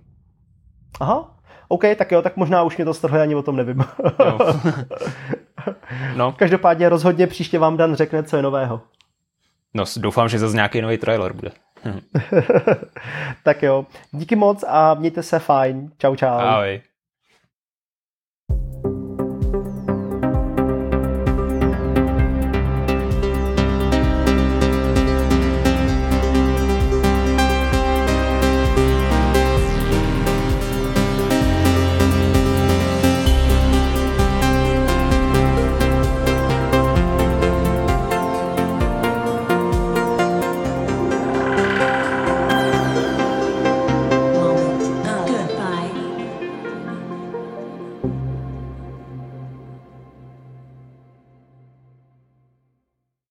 Aha, 0.99 1.37
OK, 1.67 1.83
tak 1.97 2.11
jo, 2.11 2.21
tak 2.21 2.37
možná 2.37 2.63
už 2.63 2.77
mě 2.77 2.85
to 2.85 2.93
strhli, 2.93 3.21
ani 3.21 3.35
o 3.35 3.41
tom 3.41 3.55
nevím. 3.55 3.83
No. 6.15 6.31
Každopádně 6.37 6.89
rozhodně 6.89 7.27
příště 7.27 7.59
vám 7.59 7.77
Dan 7.77 7.95
řekne, 7.95 8.23
co 8.23 8.35
je 8.37 8.43
nového. 8.43 8.81
No, 9.73 9.83
doufám, 9.97 10.29
že 10.29 10.39
zase 10.39 10.55
nějaký 10.55 10.81
nový 10.81 10.97
trailer 10.97 11.33
bude. 11.33 11.51
Hm. 11.85 11.99
Tak 13.43 13.63
jo. 13.63 13.85
Díky 14.11 14.35
moc 14.35 14.63
a 14.67 14.93
mějte 14.93 15.23
se 15.23 15.39
fajn. 15.39 15.91
Čau, 15.97 16.15
čau. 16.15 16.27
Ahoj. 16.27 16.81